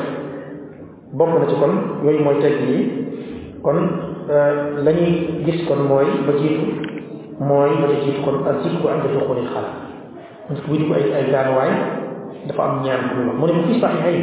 Bokk 1.17 1.33
na 1.41 1.47
ci 1.49 1.57
kon 1.57 1.73
yooyu 2.05 2.21
mooy 2.23 2.37
tegg 2.45 2.61
yi. 2.69 2.79
Kon 3.65 3.79
la 4.85 4.93
ñuy 4.93 5.43
gis 5.47 5.65
kon 5.67 5.81
mooy 5.89 6.05
ba 6.27 6.33
jiitu 6.37 6.63
mooy 7.41 7.71
ba 7.81 7.87
ci 8.05 8.11
kon 8.25 8.37
ak 8.47 8.57
zikru 8.65 8.89
ànd 8.89 9.05
duxulil 9.13 9.49
xala 9.53 9.71
nit 10.51 10.61
bu 10.69 10.75
dugg 10.77 10.93
ay 10.97 11.05
ay 11.15 11.25
gaanuwaay 11.31 11.71
dafa 12.49 12.63
am 12.63 12.83
ñaan 12.85 13.01
muy 13.15 13.25
wax 13.29 13.37
mu 13.39 13.47
ne 13.47 13.53
bu 13.53 13.63
fi 13.69 13.81
saxiixay 13.81 14.17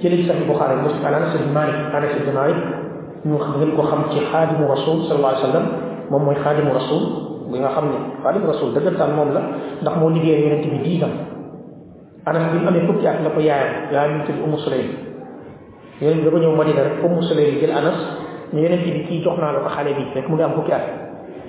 jële 0.00 0.16
ci 0.16 0.24
saxiix 0.26 0.46
Buxaari 0.48 0.80
Muslim 0.82 1.04
Anas 1.04 1.34
ibn 1.36 1.50
Malik 1.52 1.76
Anas 1.94 2.12
ibn 2.16 2.30
Malik 2.34 2.58
ñu 3.26 3.34
ngeen 3.58 3.72
ko 3.76 3.82
xam 3.82 4.02
ci 4.10 4.18
xaadimu 4.30 4.64
rasul 4.68 4.96
sallallahu 5.06 5.34
alayhi 5.34 5.42
wa 5.42 5.48
sallam 5.52 5.66
moom 6.10 6.22
mooy 6.24 6.36
xaadimu 6.44 6.70
rasul 6.72 7.02
bi 7.50 7.58
nga 7.58 7.70
xam 7.74 7.84
ne 7.92 7.98
xaadimu 8.22 8.46
rasul 8.46 8.68
dëggantaan 8.74 9.10
moom 9.16 9.30
la 9.34 9.40
ndax 9.82 9.94
moo 10.00 10.10
liggéey 10.10 10.42
yonent 10.44 10.64
bi 10.70 10.78
ans 11.04 11.16
anas 12.26 12.44
bi 12.52 12.58
amee 12.66 12.86
fukki 12.86 13.06
at 13.06 13.20
la 13.24 13.30
ko 13.30 13.40
yaayam 13.40 13.72
yaayam 13.92 14.12
ñu 14.18 14.22
tudd 14.26 14.38
Umu 14.44 14.58
Sulaym 14.64 14.88
yonent 16.00 16.20
bi 16.22 16.28
dafa 16.30 16.56
Madina 16.56 16.82
rek 16.84 16.96
Sulaym 17.22 17.58
jël 17.60 17.72
anas 17.72 17.98
ne 18.52 18.58
yonent 18.62 18.82
bi 18.84 19.04
kii 19.08 19.22
jox 19.24 19.36
naa 19.38 19.52
la 19.52 19.60
ko 19.60 19.68
xale 19.68 19.90
bi 19.96 20.04
fekk 20.14 20.28
mu 20.28 20.36
am 20.42 20.52
fukki 20.56 20.72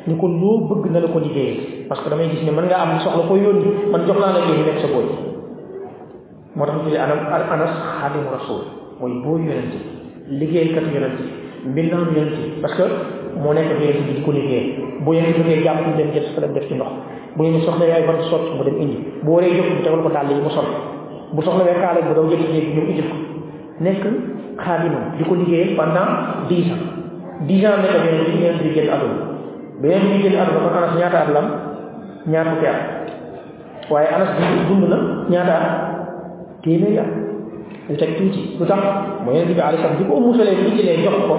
ni 0.08 0.16
ko 0.18 0.28
loo 0.28 0.58
bëgg 0.70 0.92
na 0.92 1.00
la 1.00 1.08
ko 1.08 1.20
liggéeyee 1.20 1.86
parce 1.90 2.02
que 2.04 2.10
damay 2.10 2.30
gis 2.30 2.46
ne 2.46 2.52
mën 2.52 2.66
nga 2.68 2.78
am 2.82 3.00
soxla 3.00 3.24
ko 3.28 3.36
yónni 3.36 3.66
man 3.92 4.06
jox 4.08 4.18
naa 4.20 4.34
la 4.34 4.40
ñu 4.46 4.54
nekk 4.66 4.80
sa 4.82 4.88
booy 4.94 5.08
moo 6.56 6.66
tax 6.66 6.76
ñu 6.78 6.84
tuddee 6.84 6.98
anas 7.00 7.72
xaadimu 8.00 8.30
rasul. 8.32 8.80
Mooy 9.00 9.12
booy 9.24 9.42
yonent 9.48 9.74
liggéeykat 10.28 10.84
yonent 10.94 11.18
mbindaan 11.72 12.12
yonent 12.16 12.36
parce 12.62 12.76
que 12.76 12.84
moo 13.42 13.54
nekk 13.54 13.70
yonent 13.80 14.04
bi 14.08 14.14
di 14.18 14.22
ko 14.26 14.32
liggéey 14.32 14.76
bu 15.06 15.14
yonent 15.14 15.40
ngay 15.40 15.64
jàpp 15.64 15.88
mu 15.88 15.94
dem 15.98 16.12
jël 16.14 16.26
sa 16.36 16.42
dem 16.42 16.54
def 16.54 16.68
ci 16.68 16.74
ndox 16.76 16.90
bu 17.38 17.44
ñu 17.44 17.62
soxla 17.62 17.86
yaay 17.88 18.04
ban 18.08 18.20
sotti 18.30 18.52
mu 18.58 18.64
dem 18.66 18.76
indi 18.82 18.98
bu 19.24 19.32
waree 19.32 19.56
jóg 19.56 19.66
mu 19.72 19.82
tegal 19.84 20.02
ko 20.04 20.10
dàll 20.10 20.30
yi 20.30 20.42
mu 20.44 20.50
sol 20.50 20.66
bu 21.34 21.42
soxla 21.42 21.64
wee 21.64 21.80
kaala 21.80 22.02
bu 22.08 22.14
daw 22.14 22.28
jël 22.30 22.40
ci 22.46 22.52
léegi 22.52 22.72
ñëw 22.76 22.88
indil 22.90 23.08
ko 23.10 23.16
nekk 23.80 24.04
xaadimam 24.66 25.06
di 25.18 25.24
ko 25.24 25.36
liggéeyal 25.36 25.76
pendant 25.80 26.12
dix 26.50 26.66
ans 26.74 26.84
dix 27.48 27.66
ans 27.66 27.78
nekk 27.80 27.94
yonent 28.04 28.28
bi 28.36 28.44
yonent 28.44 28.62
bi 28.64 28.80
àdduna 28.96 29.16
ba 29.82 29.86
yonent 29.88 30.10
bi 30.14 30.22
génn 30.24 30.40
àdduna 30.42 30.60
kon 30.66 30.78
anas 30.78 30.94
ñaata 31.00 31.18
at 31.24 31.30
lam 31.36 31.48
ñaar 32.32 32.46
fukki 32.52 32.66
at 32.68 32.80
waaye 33.92 34.08
anas 34.16 34.32
bi 34.38 34.44
dund 34.68 34.84
na 34.92 34.98
ñaata 35.30 35.54
at 35.56 35.68
téeméeri 36.64 36.98
at 37.00 37.10
lu 37.90 37.96
teg 37.98 38.12
tuuti 38.18 38.58
lu 38.60 38.66
tax 38.66 38.82
mooy 39.26 39.36
yonent 39.38 39.54
bi 39.56 39.62
alayhi 39.62 39.82
salaam 39.84 39.98
di 39.98 40.04
ko 40.06 40.34
solee 40.38 40.56
bi 40.56 40.78
jëlee 40.78 41.04
jox 41.04 41.16
ko 41.28 41.36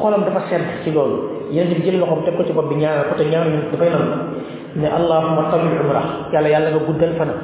xolam 0.00 0.22
dafa 0.26 0.40
sedd 0.50 0.64
ci 0.84 0.90
loolu 0.92 1.16
yonent 1.50 1.74
bi 1.76 1.82
jël 1.84 1.98
loxoom 2.00 2.24
teg 2.24 2.36
ko 2.36 2.42
ci 2.44 2.52
bopp 2.52 2.68
bi 2.68 2.76
ñaanal 2.82 3.04
ko 3.08 3.14
te 3.18 3.24
ñaan 3.30 3.46
ñu 3.52 3.58
dafay 3.72 3.90
nangu 3.90 4.16
ne 4.76 4.86
allahumma 4.98 5.42
tabil 5.50 5.78
umra 5.84 6.02
yàlla 6.32 6.48
yàlla 6.48 6.68
nga 6.70 6.80
guddal 6.86 7.12
fanam 7.18 7.38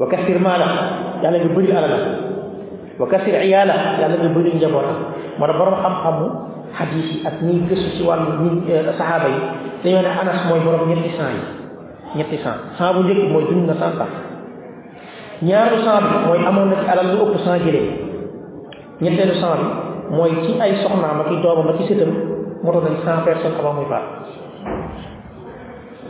wa 0.00 0.06
kasir 0.08 0.38
maala 0.40 0.66
yàlla 1.22 1.38
nga 1.38 1.50
bëri 1.54 1.70
alala 1.72 1.98
wa 2.98 3.06
kasir 3.06 3.34
iyaala 3.44 3.74
yàlla 4.00 4.16
nga 4.16 4.28
bëri 4.34 4.50
njabootam 4.56 4.96
moo 5.38 5.46
tax 5.46 5.56
borom 5.60 5.76
xam-xamu 5.84 6.26
ñi 8.42 8.60
saxaaba 8.98 9.28
yi 9.28 9.40
dañoo 9.84 10.02
ne 10.02 10.08
anas 10.20 10.40
mooy 10.48 10.60
borom 10.64 10.88
ñetti 10.88 11.10
cent 11.16 11.34
yi 11.34 11.42
ñetti 12.18 12.36
cent 12.44 12.58
cent 12.78 12.92
bu 12.94 13.00
njëkk 13.04 13.30
mooy 13.32 13.44
dund 13.48 13.66
na 13.66 13.74
cent 13.74 14.00
ans 14.00 14.14
ñaareelu 15.42 15.82
cent 15.84 16.02
bi 16.10 16.16
mooy 16.26 16.40
amoon 16.48 16.68
na 16.70 16.76
ci 16.82 16.86
alal 16.92 17.06
lu 17.12 17.16
ëpp 17.24 17.38
cent 17.44 17.58
jëlee 17.64 17.86
ñetteelu 19.02 19.34
cent 19.40 19.60
bi 19.60 19.66
mooy 20.16 20.30
ci 20.44 20.60
ay 20.60 20.72
soxnaam 20.82 21.20
ak 21.22 21.30
i 21.32 21.36
doomam 21.42 21.68
ak 21.72 21.80
i 21.80 21.84
sëtam 21.88 22.12
moto 22.62 22.80
nañ 22.80 22.96
cent 23.04 23.20
personnes 23.24 23.58
avant 23.60 23.74
muy 23.74 23.86
faat 23.90 24.04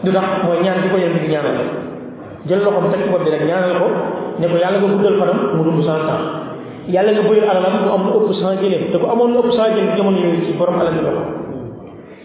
du 0.05 0.11
tax 0.13 0.27
mooy 0.45 0.59
ñaan 0.65 0.79
ko 0.91 0.97
bi 0.97 1.29
ñaanal 1.33 1.59
jël 2.49 2.61
loxoom 2.65 2.91
teg 2.91 3.11
bopp 3.11 3.25
bi 3.25 3.31
rek 3.31 3.45
ñaanal 3.47 3.75
ko 3.81 3.87
ne 4.41 4.47
ko 4.49 4.57
yàlla 4.57 4.79
guddal 4.81 5.17
fanam 5.21 5.39
mu 5.57 5.63
dund 5.65 5.83
cent 5.85 6.05
yàlla 6.95 7.11
nga 7.13 7.23
bëri 7.29 7.41
alalam 7.51 7.75
mu 7.85 7.89
am 7.97 8.03
lu 8.07 8.13
ëpp 8.21 8.31
cent 8.41 8.61
jëleem 8.63 8.85
te 8.93 8.97
ku 8.99 9.07
amoon 9.07 9.33
lu 9.33 9.39
ëpp 9.43 9.51
cent 9.57 9.71
jëleem 9.77 9.97
jamono 9.97 10.19
yooyu 10.19 10.45
ci 10.47 10.53
borom 10.59 10.81
alal 10.81 10.97
ko 11.05 11.11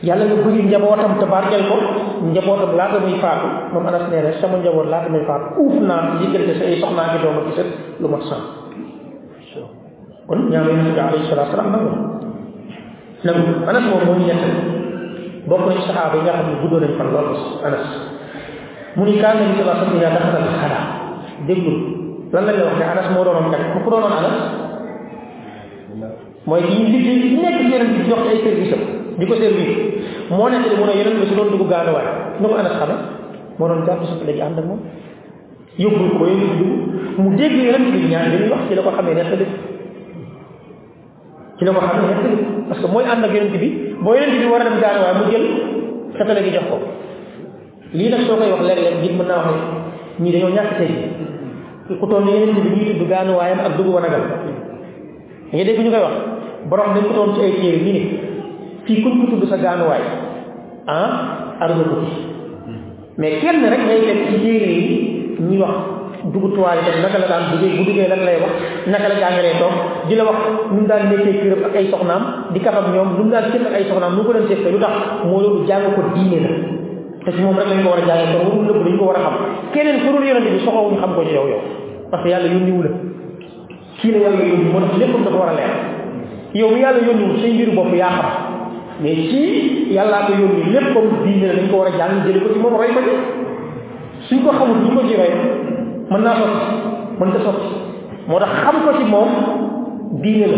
yàlla 0.07 0.23
nga 0.25 0.35
bëri 0.45 0.59
njabootam 0.69 1.13
te 1.19 1.25
barkeel 1.25 1.63
ko 1.69 1.75
njabootam 2.31 2.71
laata 2.77 2.99
muy 2.99 3.15
faatu. 3.23 3.47
Moom 3.73 3.85
anas 3.87 4.05
nee 4.11 4.21
na 4.21 4.31
sama 4.41 4.57
njaboot 4.57 4.87
laata 4.89 5.09
muy 5.09 5.23
faatu 5.29 5.45
uuf 5.61 5.75
naa 5.81 6.17
diggante 6.19 6.53
sa 6.59 6.63
ay 6.65 6.79
soxnaa 6.81 7.17
doom 7.23 7.37
ak 7.41 7.47
sët 7.57 7.69
lu 8.01 8.07
mat 8.07 8.21
cent. 8.29 8.43
Kon 10.27 10.49
ñaan 10.49 10.65
yonent 10.67 10.93
bi 10.93 10.99
alayhi 10.99 11.29
salaatu 11.29 11.51
salaam 11.53 11.69
nangu. 11.71 11.91
Nangu. 13.25 13.51
Anas 13.69 13.83
moom 13.89 14.01
moo 14.05 14.15
ñu 14.17 14.25
ñett 14.25 14.41
bokk 15.47 15.69
ci 15.77 15.81
saxaaba 15.87 16.15
yi 16.17 16.21
nga 16.25 16.33
xam 16.37 16.47
ne 16.49 16.55
guddoo 16.61 16.79
nañ 16.79 16.93
fan 16.97 17.09
lool 17.13 17.29
anas. 17.65 17.85
Mu 18.95 19.03
ni 19.05 19.19
kaan 19.21 19.37
nabi 19.37 19.53
sallallahu 19.53 19.85
alayhi 19.85 19.93
wa 19.93 20.01
sallam 20.01 20.17
daxala 20.17 20.39
al 20.41 20.57
xala 20.61 20.79
déggul 21.47 21.77
lan 22.33 22.43
lañ 22.47 22.55
la 22.57 22.65
wax 22.65 22.77
ne 22.79 22.85
anas 22.93 23.07
moo 23.13 23.23
doonoon 23.23 23.51
kat 23.51 23.61
ku 23.73 23.89
doonoon 23.89 24.13
anas 24.19 24.37
mooy 26.45 26.61
ki 26.67 26.73
ñu 26.77 26.85
liggéey 26.93 27.17
nekk 27.41 27.57
ci 27.61 27.65
yeneen 27.71 27.91
jox 28.09 28.21
ay 28.29 28.37
service 28.45 28.75
di 29.17 29.25
ko 29.25 29.33
nekk 30.49 30.63
di 30.69 30.75
yeneen 30.99 31.19
bi 31.21 31.25
su 31.29 31.35
doon 31.35 31.49
dugg 31.51 31.69
gaanuwaay 31.69 32.07
ñu 32.41 32.47
ko 32.47 32.55
anas 32.55 32.75
xame 32.79 32.95
moo 33.59 33.67
doon 33.67 33.81
gàddu 33.87 34.05
sa 34.05 34.15
léegi 34.25 34.41
ànd 34.41 34.59
ak 34.59 34.65
moom 34.65 34.79
yóbbul 35.77 36.09
ko 36.19 36.23
yéen 36.25 36.53
dugg 36.59 36.71
mu 37.17 37.29
dégg 37.37 37.53
yeneen 37.65 37.85
bi 37.93 37.99
ñaan 38.11 38.25
li 38.31 38.49
wax 38.51 38.61
ci 38.69 38.75
la 38.75 38.81
ko 38.81 38.91
xamee 38.97 39.15
nettali 39.15 39.45
ci 41.57 41.63
la 41.65 41.71
ko 41.71 41.79
xamee 41.79 42.07
nettali 42.11 42.37
parce 42.67 42.81
que 42.81 42.87
ak 43.23 43.31
yeneen 43.33 43.51
bi 43.53 43.57
yeneen 44.15 44.31
bi 44.33 44.37
mu 45.17 45.23
jël 45.31 45.45
gi 46.45 46.51
jox 46.55 46.65
ko 46.69 46.77
wax 48.51 48.51
wax 48.51 48.61
ku 51.87 52.05
toll 52.09 52.25
yeneen 52.27 52.53
bi 52.55 52.69
ñuy 52.73 52.85
tudd 52.97 53.09
gaanuwaayam 53.09 53.59
ak 53.65 53.73
dugg 53.77 53.89
wanagal 53.93 54.23
nga 55.53 55.63
dégg 55.63 55.79
ñu 55.83 55.91
koy 55.93 56.01
wax 56.05 56.15
borom 56.69 56.89
dañ 56.95 57.03
ko 57.07 57.13
doon 57.13 57.29
ci 57.35 57.41
ay 57.41 57.51
téere 57.61 57.77
ñu 57.85 57.91
ne 57.93 58.01
fii 58.85 59.01
kuñ 59.03 59.13
ko 59.21 59.25
tudd 59.31 59.49
sa 59.49 59.57
gaanuwaay 59.57 60.01
ah 60.87 61.09
aduna 61.61 61.83
ko 61.89 61.95
ci. 62.05 62.13
Mais 63.17 63.39
kenn 63.41 63.63
rek 63.71 63.81
ngay 63.85 64.01
fekk 64.07 64.21
ci 64.29 64.35
téere 64.43 64.67
yi 64.77 64.85
ñuy 65.39 65.57
wax 65.61 65.75
dugg 66.33 66.45
tuwaay 66.55 66.79
tam 66.85 66.97
naka 67.05 67.17
la 67.21 67.27
daan 67.31 67.43
duggee 67.53 67.77
bu 67.77 67.83
duggee 67.87 68.07
lan 68.09 68.21
lay 68.27 68.37
wax 68.43 68.53
naka 68.89 69.07
la 69.09 69.15
jàngalee 69.21 69.55
toog 69.61 69.75
di 70.09 70.13
la 70.15 70.23
wax 70.25 70.37
nu 70.73 70.81
mu 70.81 70.87
daan 70.89 71.03
nekkee 71.09 71.37
këram 71.41 71.63
ak 71.69 71.75
ay 71.77 71.85
soxnaam 71.91 72.23
di 72.53 72.59
kaf 72.65 72.75
ak 72.81 72.87
ñoom 72.93 73.09
nu 73.17 73.23
mu 73.25 73.31
daan 73.31 73.45
séq 73.53 73.61
ak 73.69 73.73
ay 73.77 73.85
soxnaam 73.89 74.13
nu 74.17 74.23
ko 74.25 74.33
doon 74.33 74.47
séq 74.49 74.59
lu 74.73 74.79
tax? 74.81 74.93
Moo 75.29 75.39
loolu 75.41 75.67
jàng 75.69 75.85
ko 75.95 76.01
diine 76.15 76.39
la. 76.45 76.51
Te 77.25 77.31
ci 77.33 77.41
moom 77.41 77.57
rek 77.57 77.67
lañ 77.69 77.81
ko 77.83 77.89
war 77.93 77.99
a 78.01 78.05
jàngee 78.09 78.29
kon 78.33 78.41
warul 78.49 78.63
nëbb 78.65 78.83
dañ 78.85 78.97
ko 78.99 79.05
war 79.09 79.17
a 79.17 79.21
xam. 79.25 79.35
Keneen 79.73 79.97
ku 80.03 80.09
dul 80.13 80.25
yonente 80.27 80.49
bi 80.53 80.59
soxlawuñ 80.65 80.97
xam 81.01 81.11
ko 81.15 81.21
ci 81.25 81.33
yow 81.37 81.47
yow 81.51 81.61
parce 82.15 82.23
que 82.23 82.29
yàlla 82.29 82.47
yónniwu 82.47 82.83
la. 82.83 82.89
Kii 83.99 84.11
la 84.11 84.17
yàlla 84.19 84.43
yónni 84.45 84.71
moo 84.71 84.79
tax 84.79 84.97
léppam 84.99 85.23
dafa 85.25 85.35
war 85.37 85.49
a 85.49 85.53
leer. 85.53 85.71
Yow 86.53 86.69
mi 86.71 86.79
yàlla 86.79 86.99
yónniwul 87.07 87.39
say 87.41 87.51
mbiru 87.53 87.71
bopp 87.75 87.93
yaa 87.93 88.09
xam. 88.09 88.31
Mais 89.01 89.15
kii 89.29 89.93
yàllaa 89.93 90.25
ko 90.27 90.31
yónni 90.33 90.71
léppam 90.73 91.05
diine 91.25 91.47
dañ 91.55 91.67
ko 91.71 91.77
war 91.77 91.87
a 91.87 91.97
jàng 91.97 92.23
jële 92.25 92.39
ko 92.39 92.53
ci 92.53 92.59
moom 92.59 92.73
roy 92.77 92.87
ko 92.95 93.01
ci. 93.03 93.13
Suñ 94.29 94.43
ko 94.45 94.51
xamul 94.51 94.77
duñ 94.83 94.95
ko 94.95 95.01
ci 95.07 95.15
roy 95.15 95.31
mën 96.11 96.21
naa 96.23 96.35
sotti 96.39 96.65
mën 97.19 97.31
ta 97.33 97.39
sotti 97.43 97.67
moo 98.27 98.39
tax 98.39 98.49
xam 98.63 98.75
ko 98.85 98.91
ci 98.97 99.03
moom 99.11 99.29
diine 100.23 100.47
la. 100.47 100.57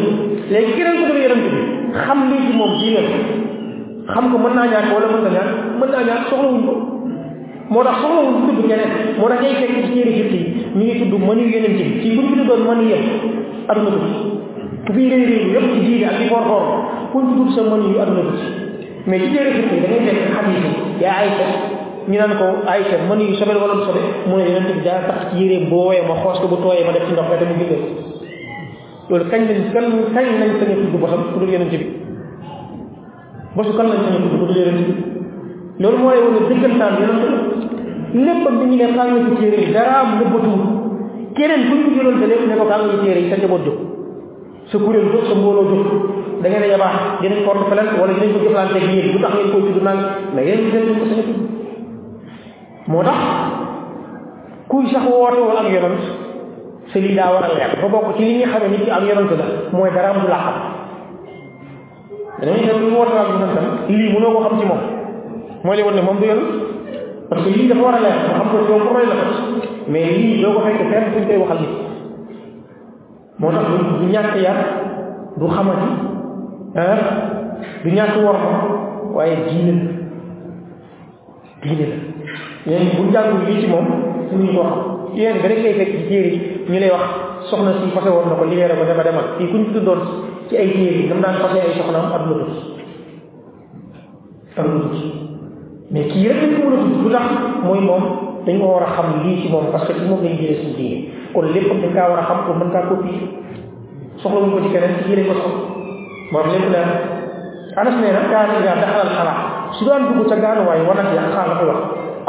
Léegi 0.52 0.72
keneen 0.78 0.98
ko 1.02 1.06
dul 1.10 1.42
bi 1.42 1.50
xam 2.06 2.20
lii 2.30 2.42
ci 2.52 2.54
moom 2.58 2.72
diine 2.80 3.02
la. 3.02 4.14
Xam 4.14 4.32
ko 4.32 4.38
mën 4.38 4.54
naa 4.54 4.94
wala 4.94 5.08
mën 5.10 5.34
ñàkk 5.34 5.50
mën 5.80 5.90
naa 6.06 6.22
ko. 6.30 6.36
Moo 7.70 7.84
tax 7.84 7.98
ñeneen 8.70 8.92
moo 9.20 9.28
tax 9.30 9.40
ngay 9.42 9.56
fekk 9.60 9.76
ci 9.88 9.94
yi 9.98 10.57
ñu 10.78 10.84
ngi 10.86 10.94
tudd 11.00 11.14
mënu 11.28 11.42
yeneen 11.54 11.74
ci 11.80 11.86
ci 12.02 12.08
buñ 12.16 12.26
fi 12.34 12.46
doon 12.48 12.62
mënu 12.70 12.84
yem 12.92 13.04
aduna 13.70 13.90
ko 13.96 14.00
ku 14.86 14.92
fi 14.96 15.02
réy 15.12 15.26
réy 15.30 15.44
yëpp 15.54 15.68
ci 15.74 15.80
diine 15.86 16.06
ak 16.10 16.16
ci 16.22 16.26
for 16.30 16.44
for 16.50 16.64
kuñ 17.12 17.24
ci 17.30 17.34
tudd 17.40 17.50
sa 17.56 17.62
mënu 17.72 17.86
yu 17.94 17.98
aduna 18.04 18.22
ko 18.28 18.34
mais 19.08 19.20
ci 19.24 19.28
téere 19.34 19.52
fiq 19.58 19.68
yi 19.74 19.80
da 19.82 19.88
ngay 19.88 20.02
fekk 20.06 20.22
xadiis 20.36 20.64
yi 20.66 20.72
yaa 21.04 21.18
Aysa 21.24 21.46
ñu 22.10 22.18
naan 22.20 22.34
ko 22.40 22.46
Aysa 22.74 22.96
mënu 23.10 23.22
yu 23.30 23.36
sobe 23.40 23.54
wala 23.62 23.74
du 23.80 23.84
sobe 23.88 24.02
mu 24.28 24.36
ne 24.38 24.44
yeneen 24.48 24.66
bi 24.78 24.84
daa 24.88 25.00
tax 25.08 25.20
ci 25.32 25.44
yéreem 25.44 25.70
boo 25.70 25.84
wooyee 25.88 26.06
ma 26.08 26.16
xoos 26.24 26.38
ko 26.42 26.48
bu 26.52 26.58
tooyee 26.64 26.86
ma 26.86 26.92
def 26.96 27.04
ci 27.08 27.14
ndox 27.14 27.26
nga 27.28 27.38
dem 27.42 27.52
jullee 27.60 27.82
loolu 29.10 29.26
kañ 29.32 29.42
lañ 29.50 29.60
kan 29.74 29.86
kañ 30.16 30.28
lañ 30.40 30.52
sañ 30.60 30.70
a 30.74 30.76
tudd 30.82 31.00
bosam 31.02 31.22
ku 31.34 31.40
dul 31.40 31.50
yeneen 31.54 31.70
bi 31.72 31.78
bosu 33.56 33.72
kan 33.78 33.88
lañ 33.92 34.00
sañ 34.06 34.14
a 34.16 34.20
tudd 34.24 34.36
ku 34.40 34.46
dul 34.46 34.58
yeneen 34.60 34.78
bi 34.88 34.94
loolu 35.82 35.98
mooy 36.04 36.18
wane 36.24 36.40
dëggantaan 36.50 36.94
yonent 37.00 37.24
la 37.24 37.32
léppam 38.14 38.56
bi 38.60 38.66
ñu 38.66 38.76
ne 38.78 38.94
kaa 38.96 39.06
nga 39.08 39.20
ci 39.26 39.32
téere 39.40 39.58
yi 39.62 39.74
daraam 39.74 40.08
nëbbatuwul 40.20 40.64
keneen 41.36 41.62
buñ 41.70 41.80
ko 41.84 41.90
jëloon 41.96 42.20
te 42.20 42.26
lépp 42.28 42.44
ne 42.48 42.56
ko 42.56 42.66
kaa 42.66 42.78
nga 42.80 42.92
ci 42.92 42.98
téere 43.04 43.20
yi 43.22 43.30
sa 43.30 43.38
njaboot 43.38 43.64
jóg 43.66 43.78
sa 44.72 44.78
kuréel 44.78 45.08
jóg 45.12 45.24
sa 45.28 45.36
mbooloo 45.36 45.66
jóg 45.70 45.82
da 46.42 46.50
ngeen 46.50 46.64
a 46.64 46.68
yabaax 46.68 46.96
dinañ 47.22 47.44
porte 47.46 47.66
plainte 47.72 48.00
wala 48.00 48.14
dinañ 48.14 48.32
ko 48.34 48.40
jëflante 48.46 48.76
ak 48.78 48.84
yéen 48.94 49.08
lu 49.14 49.20
tax 49.22 49.34
ngeen 49.36 49.52
koy 49.52 49.62
tudd 49.68 49.84
naan 49.84 50.00
mais 50.36 50.46
yéen 50.48 50.62
ñu 50.88 50.94
ko 51.00 51.06
sañ 51.10 51.20
a 51.20 51.24
tudd 51.28 51.42
moo 52.88 53.04
tax 53.04 53.20
kuy 54.70 54.86
sax 54.92 55.04
woote 55.12 55.40
wala 55.48 55.60
ak 55.62 55.70
yonent 55.74 56.04
sa 56.94 57.00
lii 57.00 57.16
daa 57.16 57.48
leer 57.56 57.72
ba 57.92 58.00
ci 58.18 58.24
li 58.24 58.40
la 58.46 58.48
mooy 59.74 59.90
daraam 59.96 60.18
du 60.24 60.28
ak 60.32 60.46
ko 64.34 64.40
xam 64.44 64.56
ci 64.58 64.66
ne 66.28 66.34
du 66.40 66.77
nga 67.30 68.44
ko 68.52 68.58
ko 68.68 68.74
ko 68.88 68.94
mais 69.92 70.08
lii 70.18 70.42
doo 70.42 70.54
ko 70.54 70.60
fekk 70.66 70.82
fenn 70.92 71.06
fuñ 71.14 71.24
koy 71.28 71.38
waxal 71.42 71.60
nit 71.62 71.74
moo 73.40 73.52
tax 73.52 73.66
du 74.00 74.06
ñàkk 74.14 74.36
yar 74.46 74.58
du 75.40 75.46
xamati 75.48 75.90
ah 76.76 77.00
du 77.84 77.90
ñàkk 77.92 78.16
war 78.26 78.38
waaye 79.16 79.36
diine 79.50 79.74
la 79.78 79.92
diine 81.64 81.86
la 81.92 82.72
yéen 82.72 82.90
bu 82.98 83.12
jàngul 83.14 83.46
lii 83.48 83.62
ci 83.62 83.68
moom 83.68 83.86
suñuy 84.30 84.56
ko 84.56 84.62
xam 84.64 84.80
yéen 85.16 85.42
ba 85.42 85.48
rek 85.48 85.60
ngay 85.60 85.74
fekk 85.80 85.92
ci 85.98 86.04
téere 86.10 86.30
yi 86.34 86.40
ñu 86.70 86.80
lay 86.80 86.92
wax 86.92 87.06
soxna 87.50 87.72
si 87.80 87.90
fase 87.96 88.10
woon 88.10 88.30
na 88.30 88.36
ko 88.36 88.46
libéré 88.46 88.76
ko 88.76 88.84
dama 88.86 89.04
demal 89.04 89.28
fii 89.38 89.48
kuñ 89.52 89.64
tuddoon 89.74 90.00
ci 90.50 90.58
ay 90.58 90.68
téere 90.74 90.98
yi 91.02 91.08
dam 91.10 91.22
daan 91.22 91.36
fase 91.42 91.58
ay 91.60 91.74
soxnaam 91.78 92.12
adduna 92.16 92.44
tukki 92.46 92.62
adduna 94.58 94.80
tukki 94.84 95.27
mais 95.92 96.06
kii 96.12 96.28
rek 96.28 96.40
dañ 96.42 96.52
ko 96.62 96.70
mën 96.70 96.78
a 96.78 96.82
tudd 96.84 97.04
lu 97.04 97.10
tax 97.16 97.28
mooy 97.66 97.80
moom 97.90 98.04
dañ 98.46 98.60
ko 98.60 98.66
war 98.74 98.84
a 98.84 98.90
xam 98.96 99.08
lii 99.24 99.42
ci 99.42 99.48
moom 99.50 99.66
parce 99.72 99.86
que 99.88 99.94
ci 99.94 100.00
lañ 100.08 100.20
jëlee 100.40 100.58
suñu 100.62 100.76
diine 100.78 100.98
kon 101.34 101.46
lépp 101.54 101.70
dañ 101.82 101.94
kaa 101.96 102.10
war 102.12 102.22
xam 102.30 102.40
pour 102.46 102.56
mën 102.60 102.72
kaa 102.72 102.88
copier 102.90 103.20
soxla 104.22 104.40
wuñ 104.42 104.52
ko 104.54 104.60
ci 104.64 104.70
keneen 104.74 104.94
ci 105.04 105.10
yéene 105.10 105.24
ko 105.30 105.34
soxla 105.42 106.82
anas 107.78 107.96
nee 108.02 108.10
na 108.12 108.22
kaan 108.34 108.50
ida 108.58 108.74
daxalal 108.82 109.10
xalaa 109.18 109.40
su 109.78 109.86
daan 109.86 110.02
dugg 110.10 110.26
ca 110.30 110.36
gaanuwaay 110.44 110.82
war 110.88 110.96
na 110.98 111.04
ci 111.10 111.16
xaal 111.36 111.50
dafay 111.52 111.68
wax 111.72 111.80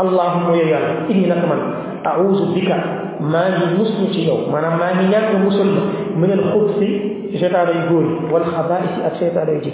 allahumma 0.03 0.51
yow 0.61 0.69
yàlla 0.73 0.91
inni 1.11 1.27
naka 1.27 1.47
man. 1.51 1.61
A'uuzu 2.11 2.45
bika 2.55 2.77
maa 3.33 3.49
ngi 3.57 3.67
muslu 3.79 4.05
ci 4.15 4.21
yow 4.29 4.39
maanaam 4.53 4.77
maa 4.81 4.93
ngi 4.97 5.05
ñàkk 5.13 5.31
musal 5.45 5.69
ma 5.77 5.83
min 6.21 6.31
al 6.37 6.45
xubsi 6.53 6.89
wal 8.33 8.45
xabaisi 8.53 8.99
ak 9.09 9.15
seytaane 9.19 9.53
yu 9.65 9.71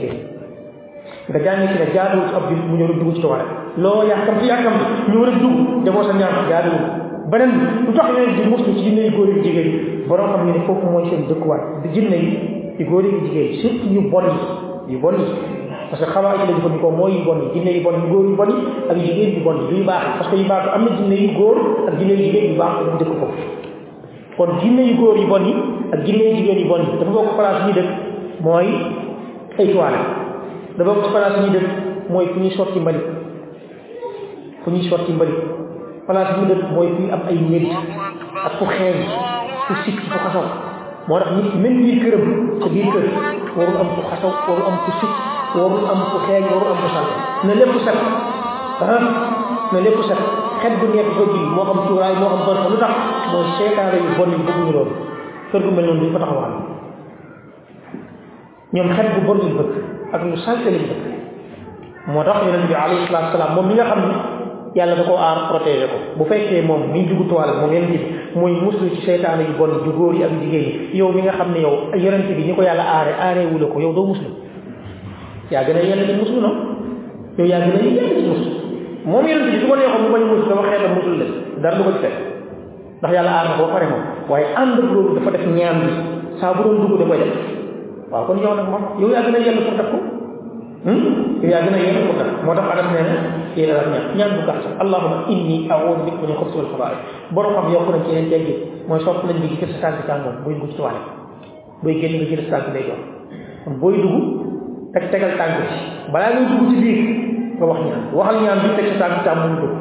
nga 1.29 1.39
jàngee 1.45 1.69
ci 1.73 1.79
ne 1.81 1.87
jaaduwul 1.95 2.29
ci 2.29 2.35
ab 2.37 2.45
jullit 2.49 2.67
mu 2.69 2.77
ñëw 2.77 2.87
rek 2.89 2.99
dugg 3.01 3.15
ci 3.17 3.21
toile 3.23 3.45
loo 3.79 4.03
yàkkam 4.05 4.37
ci 4.41 4.47
yàkkam 4.47 4.75
ñu 5.09 5.19
war 5.21 5.29
a 5.29 5.33
dugg 5.41 5.85
demoo 5.85 6.03
sa 6.05 6.13
ñaan 6.13 6.49
jaaduwul. 6.51 6.85
Beneen 7.31 7.53
lu 7.87 7.93
tax 7.97 8.09
yéen 8.13 8.37
di 8.37 8.43
muslu 8.51 8.73
jigéen 8.77 9.69
yi? 9.73 10.05
Borom 10.09 10.29
xam 10.33 10.47
ne 10.47 10.61
foofu 10.67 10.87
mooy 10.93 11.05
seen 11.09 11.25
dëkkuwaay. 11.29 11.61
Di 11.83 11.89
jinne 11.95 12.17
yi 12.17 12.31
yu 12.79 12.85
góor 12.87 13.03
yu 13.05 13.25
jigéen 13.25 13.47
yi 13.53 13.57
surtout 13.63 13.91
yu 13.91 14.01
bon 14.11 14.23
yi 14.29 14.93
yu 14.93 14.99
bon 15.01 15.13
yi. 15.17 15.25
Parce 15.91 16.05
que 16.05 16.11
xabaar 16.13 16.35
yi 16.37 16.47
la 16.53 16.57
jëfandikoo 16.59 16.91
mooy 16.91 17.13
yu 17.17 17.25
bon 17.25 17.39
yi 17.41 17.49
jinne 17.55 17.71
yu 17.77 17.83
bon 17.83 17.93
yu 17.97 18.07
góor 18.13 18.25
yu 18.29 18.37
bon 18.37 18.49
yi 18.53 18.57
ak 18.91 18.97
yu 18.99 19.03
jigéen 19.09 19.31
yu 19.33 19.41
yi 19.41 19.79
yu 19.81 19.85
baax 19.85 20.05
parce 20.19 20.29
que 20.31 20.37
yu 20.37 20.45
baax 20.45 20.65
am 20.75 20.85
na 20.85 20.91
jinne 20.97 21.17
yu 21.25 21.31
góor 21.39 21.57
ak 21.89 21.99
jinne 21.99 22.11
yu 22.13 22.25
jigéen 22.25 22.53
yu 22.53 22.59
baax 22.59 22.73
bu 22.85 22.99
dëkk 23.01 23.13
foofu. 23.21 23.39
Yi 24.37 24.45
ak 25.93 26.05
jinne 26.05 26.23
yu 26.29 26.37
jigéen 26.37 26.59
yu 26.61 26.69
bon 26.69 26.79
yi 26.85 26.99
dafa 27.01 27.11
bokk 27.11 27.35
place 27.37 27.61
yi 27.67 27.73
dëkk 27.73 27.91
mooy 28.45 28.69
ay 29.59 29.67
dafa 30.79 30.91
bokk 30.95 31.11
place 31.13 31.39
yi 31.45 31.51
dëkk 31.55 31.69
mooy 32.11 32.27
fu 32.33 32.39
ñuy 32.41 32.51
sotti 32.57 32.81
mbalit 32.81 33.07
fu 34.65 34.71
ñuy 34.71 34.89
sotti 34.91 35.13
mbalit 35.13 35.39
place 36.07 36.33
yi 36.41 36.47
dëkk 36.51 36.63
mooy 36.75 36.89
fu 36.97 37.03
am 37.15 37.23
ay 37.29 37.39
mérit 37.51 37.73
ak 38.47 38.53
fu 38.59 38.65
xeeñ 38.67 38.97
fu 39.67 39.73
sikk 39.85 39.99
fu 40.11 40.19
xasaw 40.25 40.47
moo 41.09 41.19
tax 41.19 41.31
nit 41.37 41.55
même 41.63 41.79
biir 41.85 41.99
këram 42.03 42.25
sa 42.63 42.69
biir 42.75 42.87
kër 42.93 43.07
warul 43.57 43.77
am 43.83 43.89
fu 43.97 44.01
xasaw 44.11 44.33
warul 44.49 44.67
am 44.71 44.77
fu 44.85 44.91
sikk 45.01 45.15
warul 45.55 45.85
am 45.93 46.01
fu 46.11 46.17
xeeñ 46.27 46.45
warul 46.53 46.71
am 46.73 46.79
fu 46.83 46.89
sal 46.95 47.07
na 47.47 47.53
lépp 47.55 47.75
set 47.85 47.99
ah 48.81 49.03
na 49.73 49.79
lépp 49.81 49.99
set 50.09 50.21
xet 50.63 50.75
bu 50.81 50.87
nekk 50.95 51.09
fa 51.17 51.25
ji 51.33 51.41
moo 51.55 51.65
xam 51.69 51.79
cuuraay 51.89 52.15
moo 52.21 52.29
xam 52.33 52.43
bërfa 52.47 52.69
lu 52.73 52.77
tax 52.83 52.95
mooy 53.33 53.47
seetaane 53.59 53.97
yu 54.05 54.11
bon 54.19 54.31
yi 54.33 54.43
bëgguñu 54.47 54.73
loolu 54.77 54.95
kër 55.53 55.61
gu 55.65 55.71
mel 55.77 55.85
noonu 55.87 56.01
duñ 56.01 56.13
fa 56.13 56.19
taxawal 56.19 56.53
ñoom 58.73 58.89
xet 58.97 59.09
bu 59.15 59.21
bon 59.27 59.39
lañ 59.43 59.53
bëgg 59.59 59.73
ak 60.15 60.21
lu 60.25 60.37
salte 60.47 60.69
lañ 60.71 60.85
bëgg 60.91 61.05
moo 62.13 62.23
tax 62.25 62.37
yonent 62.47 62.67
bi 62.69 62.75
alayhi 62.75 63.07
salaatu 63.07 63.33
salaam 63.35 63.55
moom 63.57 63.67
mi 63.69 63.75
nga 63.75 63.85
xam 63.91 64.01
ne 64.09 64.15
yàlla 64.75 64.95
da 64.97 65.05
ko 65.09 65.15
aar 65.17 65.39
protégé 65.51 65.87
ko 65.93 65.97
bu 66.19 66.25
fekkee 66.31 66.63
moom 66.63 66.91
mi 66.93 67.05
dugg 67.09 67.29
toile 67.29 67.53
moom 67.61 67.73
yonent 67.73 67.91
bi 67.93 67.99
mooy 68.39 68.53
muslu 68.65 68.91
ci 68.95 69.01
seytaane 69.07 69.43
yu 69.49 69.55
bon 69.59 69.71
yu 69.87 69.93
góor 69.93 70.15
yi 70.15 70.25
ak 70.25 70.31
jigéen 70.41 70.65
yi 70.93 70.99
yow 70.99 71.13
mi 71.13 71.23
nga 71.23 71.33
xam 71.33 71.53
ne 71.55 71.61
yow 71.61 71.75
yonent 71.95 72.27
bi 72.37 72.43
ñi 72.47 72.55
ko 72.55 72.63
yàlla 72.63 72.83
aare 72.97 73.13
aaree 73.21 73.47
wu 73.53 73.59
la 73.59 73.67
ko 73.67 73.81
yow 73.81 73.93
doo 73.93 74.07
muslu 74.07 74.29
yaa 75.51 75.63
gën 75.65 75.77
a 75.77 75.83
yell 75.83 76.07
ci 76.09 76.15
muslu 76.21 76.41
non 76.41 76.55
yow 77.39 77.47
yaa 77.47 77.61
gën 77.61 77.77
a 77.79 77.83
yell 77.83 78.11
ci 78.19 78.27
muslu 78.29 78.51
moom 79.07 79.27
yonent 79.29 79.51
bi 79.53 79.61
su 79.61 79.67
ko 79.69 79.75
neexoon 79.77 80.03
mu 80.05 80.09
bañ 80.15 80.23
a 80.23 80.27
muslu 80.33 80.49
dama 80.49 80.63
xeetam 80.71 80.93
muslu 80.97 81.13
la 81.21 81.27
dara 81.63 81.77
du 81.77 81.83
ko 81.85 81.91
ci 81.93 81.99
fekk 82.05 82.17
ndax 83.01 83.13
yàlla 83.15 83.31
aar 83.39 83.47
na 83.49 83.55
ko 83.59 83.63
ba 83.67 83.73
pare 83.75 83.87
moom 83.93 84.03
waaye 84.29 84.47
ànd 84.57 84.79
ak 84.79 84.91
loolu 84.93 85.15
dafa 85.17 85.31
def 85.31 85.47
ñaan 85.47 85.77
bi 85.85 85.91
saa 86.41 86.53
bu 86.55 86.63
doon 86.65 86.77
dugg 86.89 86.99
da 87.01 87.05
koy 87.07 87.19
def 87.19 87.33
kon 88.27 88.39
yow 88.39 88.55
nag 88.55 88.69
moom 88.71 88.85
yow 89.01 89.11
yaa 89.11 89.23
gën 89.27 89.35
a 89.35 89.39
yell 89.43 89.59
pour 89.67 89.75
def 89.79 89.89
ko 89.91 89.99
yow 91.43 91.51
yaa 91.51 91.63
gën 91.67 91.75
a 91.75 91.79
yell 91.83 91.99
pour 92.07 92.15
moo 92.47 92.55
tax 92.55 92.67
anas 92.73 92.89
nee 92.95 93.03
na 93.03 93.17
yéen 93.57 93.71
a 93.71 93.83
ñaan 93.91 94.05
ñaan 94.19 94.31
bu 94.37 94.41
gàtt 94.47 94.65
allahuma 94.83 95.17
inni 95.29 95.67
a'udhu 95.71 96.05
bika 96.07 96.19
min 96.23 96.31
al-khubuthi 96.31 96.59
wal 96.59 96.71
khaba'ith 96.73 97.01
borom 97.35 97.55
xam 97.55 97.67
yokk 97.73 97.89
nañ 97.91 98.03
ci 98.05 98.11
yeneen 98.15 98.31
teggi 98.31 98.55
mooy 98.89 99.01
sopp 99.05 99.25
nañ 99.27 99.37
bi 99.43 99.49
jël 99.61 99.71
sa 99.75 99.79
tànk 99.91 100.07
càmmoñ 100.07 100.35
buy 100.45 100.55
dugg 100.55 100.71
ci 100.71 100.77
toilette 100.77 101.11
booy 101.83 101.95
génn 102.01 102.15
nga 102.19 102.27
jël 102.31 102.43
tànk 102.51 102.67
day 102.75 102.85
jox 102.89 103.01
booy 103.81 103.95
dugg 104.03 104.17
teg 104.95 105.05
tegal 105.11 105.33
tànk 105.39 105.57
ci 105.71 105.77
balaa 106.13 106.31
ngay 106.35 106.47
dugg 106.51 106.71
ci 106.71 106.77
biir 106.83 106.99
nga 107.59 107.65
wax 107.67 107.79
ñaan 107.87 108.03
waxal 108.17 108.37
ñaan 108.45 108.59
bi 108.63 108.69
teg 108.77 108.87
sa 108.99 109.07
tànk 109.27 109.43
dugg 109.61 109.75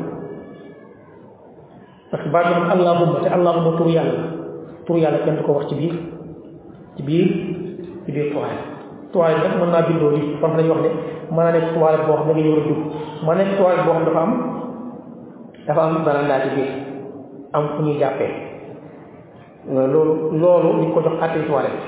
allahumma. 2.73 3.19
Te 3.23 3.29
allahumma 3.29 3.77
tur 3.77 3.87
yàlla 3.89 4.21
tur 4.85 4.97
yàlla 4.97 5.17
kenn 5.25 5.35
du 5.37 5.43
ko 5.43 5.53
wax 5.53 5.65
ci 5.69 5.75
biir 5.75 5.93
ci 6.97 7.03
biir 7.03 7.27
ci 8.05 8.11
biir 8.11 8.27
toilette 8.33 8.65
toilette 9.13 9.43
nag 9.47 9.59
mën 9.61 9.69
naa 9.71 9.81
bindoo 9.87 10.11
kon 10.41 10.51
wax 10.69 10.81
ne 10.83 10.89
mën 11.31 11.43
naa 11.43 11.51
nekk 11.51 11.67
toilette 11.73 12.05
boo 12.07 12.15
xam 12.17 12.27
ne 12.27 12.41
nga 12.43 12.57
a 12.59 12.63
dugg. 12.67 12.81
Mën 13.25 13.35
nekk 13.37 13.51
toilette 13.57 13.85
boo 13.85 13.93
xam 13.93 14.05
dafa 14.05 14.21
am 14.25 14.31
dafa 15.67 15.81
am 15.87 16.03
barandaa 16.05 16.39
ci 16.43 16.49
biir 16.55 16.71
am 17.53 17.63
fu 17.75 17.81
ñuy 17.83 17.97
jàppee. 17.99 18.31
Loolu 19.73 20.31
loolu 20.41 20.69
ñu 20.79 20.93
ko 20.93 20.99
jox 21.05 21.15
àtte 21.23 21.39
toilette 21.47 21.81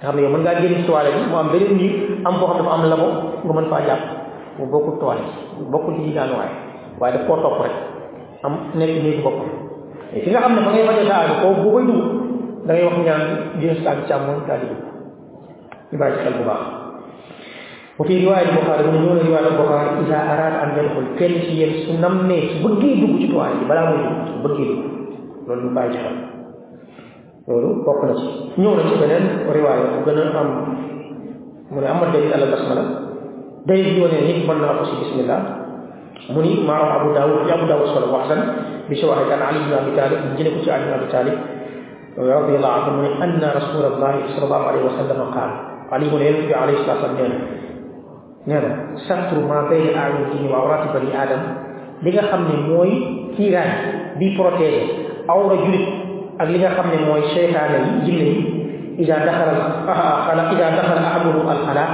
nga 0.00 0.06
xam 0.08 0.16
ne 0.16 0.22
yow 0.22 0.30
mën 0.32 0.40
ngaa 0.42 0.60
génn 0.60 0.74
bi 0.74 1.30
mu 1.30 1.36
am 1.36 1.48
beneen 1.52 1.76
niir 1.76 1.94
am 2.24 2.34
foo 2.38 2.46
xam 2.48 2.58
dafa 2.58 2.70
am 2.76 2.84
labo 2.90 3.06
nga 3.44 3.52
mën 3.60 3.68
faa 3.70 3.86
jàpp. 3.88 4.02
Mu 4.58 4.66
bokkul 4.66 4.98
toilette 5.00 5.34
bokkul 5.72 5.94
ci 5.96 6.02
waaye 7.00 7.12
daf 7.14 7.26
koo 7.26 7.36
topp 7.42 7.62
rek 7.62 7.74
am 8.42 8.52
nekk 8.74 8.90
néegu 9.02 9.22
nga 10.30 10.40
xam 10.42 10.52
ne 10.54 10.60
fa 10.66 10.70
ngay 10.70 10.86
faje 10.88 11.02
sa 11.08 11.14
aajo 11.20 11.34
koo 11.42 11.54
boo 11.62 11.72
koy 11.74 11.84
dugg 11.86 12.02
da 12.68 12.74
ngay 12.76 12.84
wax 12.84 12.96
ñaan 13.06 13.22
jël 13.60 13.76
sa 13.80 13.96
càmmoñ 14.08 14.44
daal 14.44 14.60
di 14.60 14.66
dugg 14.68 14.84
ñu 15.90 15.96
bàyyi 15.98 16.14
ci 16.16 16.20
xel 16.24 16.34
bu 16.38 16.44
baax 16.44 16.62
bu 17.96 18.02
fi 18.04 18.14
riwaaya 18.20 18.44
riwaaya 19.24 19.50
Buxaari 19.58 19.90
isa 20.04 20.18
araad 20.32 20.54
an 20.62 20.70
yadxul 20.76 21.06
kenn 21.18 21.34
ci 21.48 21.52
yéen 21.60 21.72
su 21.84 21.90
nammee 21.96 22.42
su 22.52 22.56
bëggee 22.68 22.94
ci 23.00 23.04
ñu 23.08 23.16
ci 23.20 23.24
ci 23.24 23.28
ci 23.32 25.80
a 25.96 26.00
am. 30.40 30.48
Mu 31.72 31.80
ne 31.80 31.86
mën 34.48 34.58
naa 34.60 34.76
ko 34.78 34.84
si 34.84 34.94
bismillah. 35.00 35.40
Abu 37.00 37.08
Daawud 37.16 37.38
fi 37.46 37.50
Abu 37.56 37.64
Daawud 37.68 37.88
solo 37.96 38.06
waxsan 38.12 38.40
bi 38.88 38.94
kan 39.28 39.40
Ali 39.48 39.58
ibn 39.64 39.72
Abi 39.72 39.92
Talib 39.96 40.20
mu 40.28 40.36
jële 40.36 40.50
ko 40.54 40.58
ci 40.64 40.70
Ali 40.70 40.84
Abi 40.92 41.08
Talib 41.08 41.36
radiyallahu 42.18 42.74
anhu 42.82 42.90
mu 42.98 43.00
ne 43.06 43.10
anna 43.24 43.48
rasulallahi 43.58 44.18
sallallahu 44.34 44.64
alayhi 44.70 44.86
wa 44.90 44.94
sallam 44.98 45.18
qaal 45.36 45.52
Ali 45.88 46.04
mu 46.12 46.18
ne 46.18 46.24
yonent 46.28 46.44
bi 46.50 46.54
alayhi 46.54 46.82
salatu 46.84 47.00
wasallam 47.06 47.16
nee 47.16 47.30
na 47.30 48.60
nee 48.60 48.60
na 48.64 48.70
satru 49.08 49.40
ma 49.46 49.68
bayna 49.70 49.94
a'yunihim 50.04 50.50
wa 50.52 50.56
awrati 50.66 50.88
bani 50.94 51.10
adam 51.14 51.42
li 52.04 52.10
nga 52.12 52.22
xam 52.30 52.42
ne 52.50 52.56
mooy 52.68 52.90
kiiraay 53.36 53.70
bi 54.18 54.26
protégé 54.36 54.82
awra 55.30 55.56
julit 55.64 55.86
ak 56.42 56.48
li 56.52 56.58
nga 56.58 56.70
xam 56.76 56.86
ne 56.92 56.98
mooy 57.06 57.22
seytaane 57.34 57.78
yi 57.86 57.92
jinne 58.06 58.26
yi 58.34 58.42
ida 59.02 59.16
daxala 59.26 59.54
xala 60.26 60.42
ida 60.54 60.66
daxala 60.76 61.00
ahaduhum 61.08 61.46
al 61.54 61.60
xala 61.66 61.84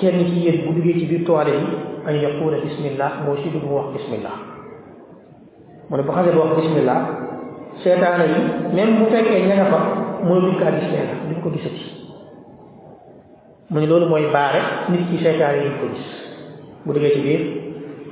kenn 0.00 0.18
ci 0.28 0.36
yéen 0.44 0.56
bu 0.66 0.72
duggee 0.76 0.98
ci 1.00 1.04
biir 1.10 1.24
toilette 1.26 1.64
yi 1.64 1.76
an 2.08 2.14
yaqula 2.24 2.56
bismillah 2.64 3.10
moo 3.24 3.36
si 3.42 3.48
dugg 3.50 3.64
mu 3.64 3.74
wax 3.80 3.86
bismillah 3.96 4.36
mu 5.88 5.96
ne 5.96 6.02
bu 6.06 6.12
xasee 6.12 6.36
wax 6.40 6.50
bismillah 6.60 6.98
seytaane 7.82 8.24
yi 8.34 8.40
même 8.76 8.92
bu 8.98 9.04
fekkee 9.12 9.46
ña 9.48 9.54
nga 9.56 9.66
fa 9.72 9.78
mooy 10.26 10.40
duñ 10.44 10.54
kaa 10.60 10.72
gis 10.78 10.88
nee 10.92 11.04
na 11.08 11.14
duñ 11.28 11.38
ko 11.42 11.48
gisati 11.50 11.84
mu 13.70 13.80
ne 13.80 13.86
loolu 13.86 14.06
mooy 14.12 14.26
baare 14.32 14.60
nit 14.92 15.02
ki 15.10 15.16
seytaane 15.24 15.58
yi 15.64 15.70
ko 15.80 15.86
gis. 15.94 16.06
Bu 16.84 16.92
duggee 16.92 17.12
ci 17.14 17.20
biir 17.24 17.40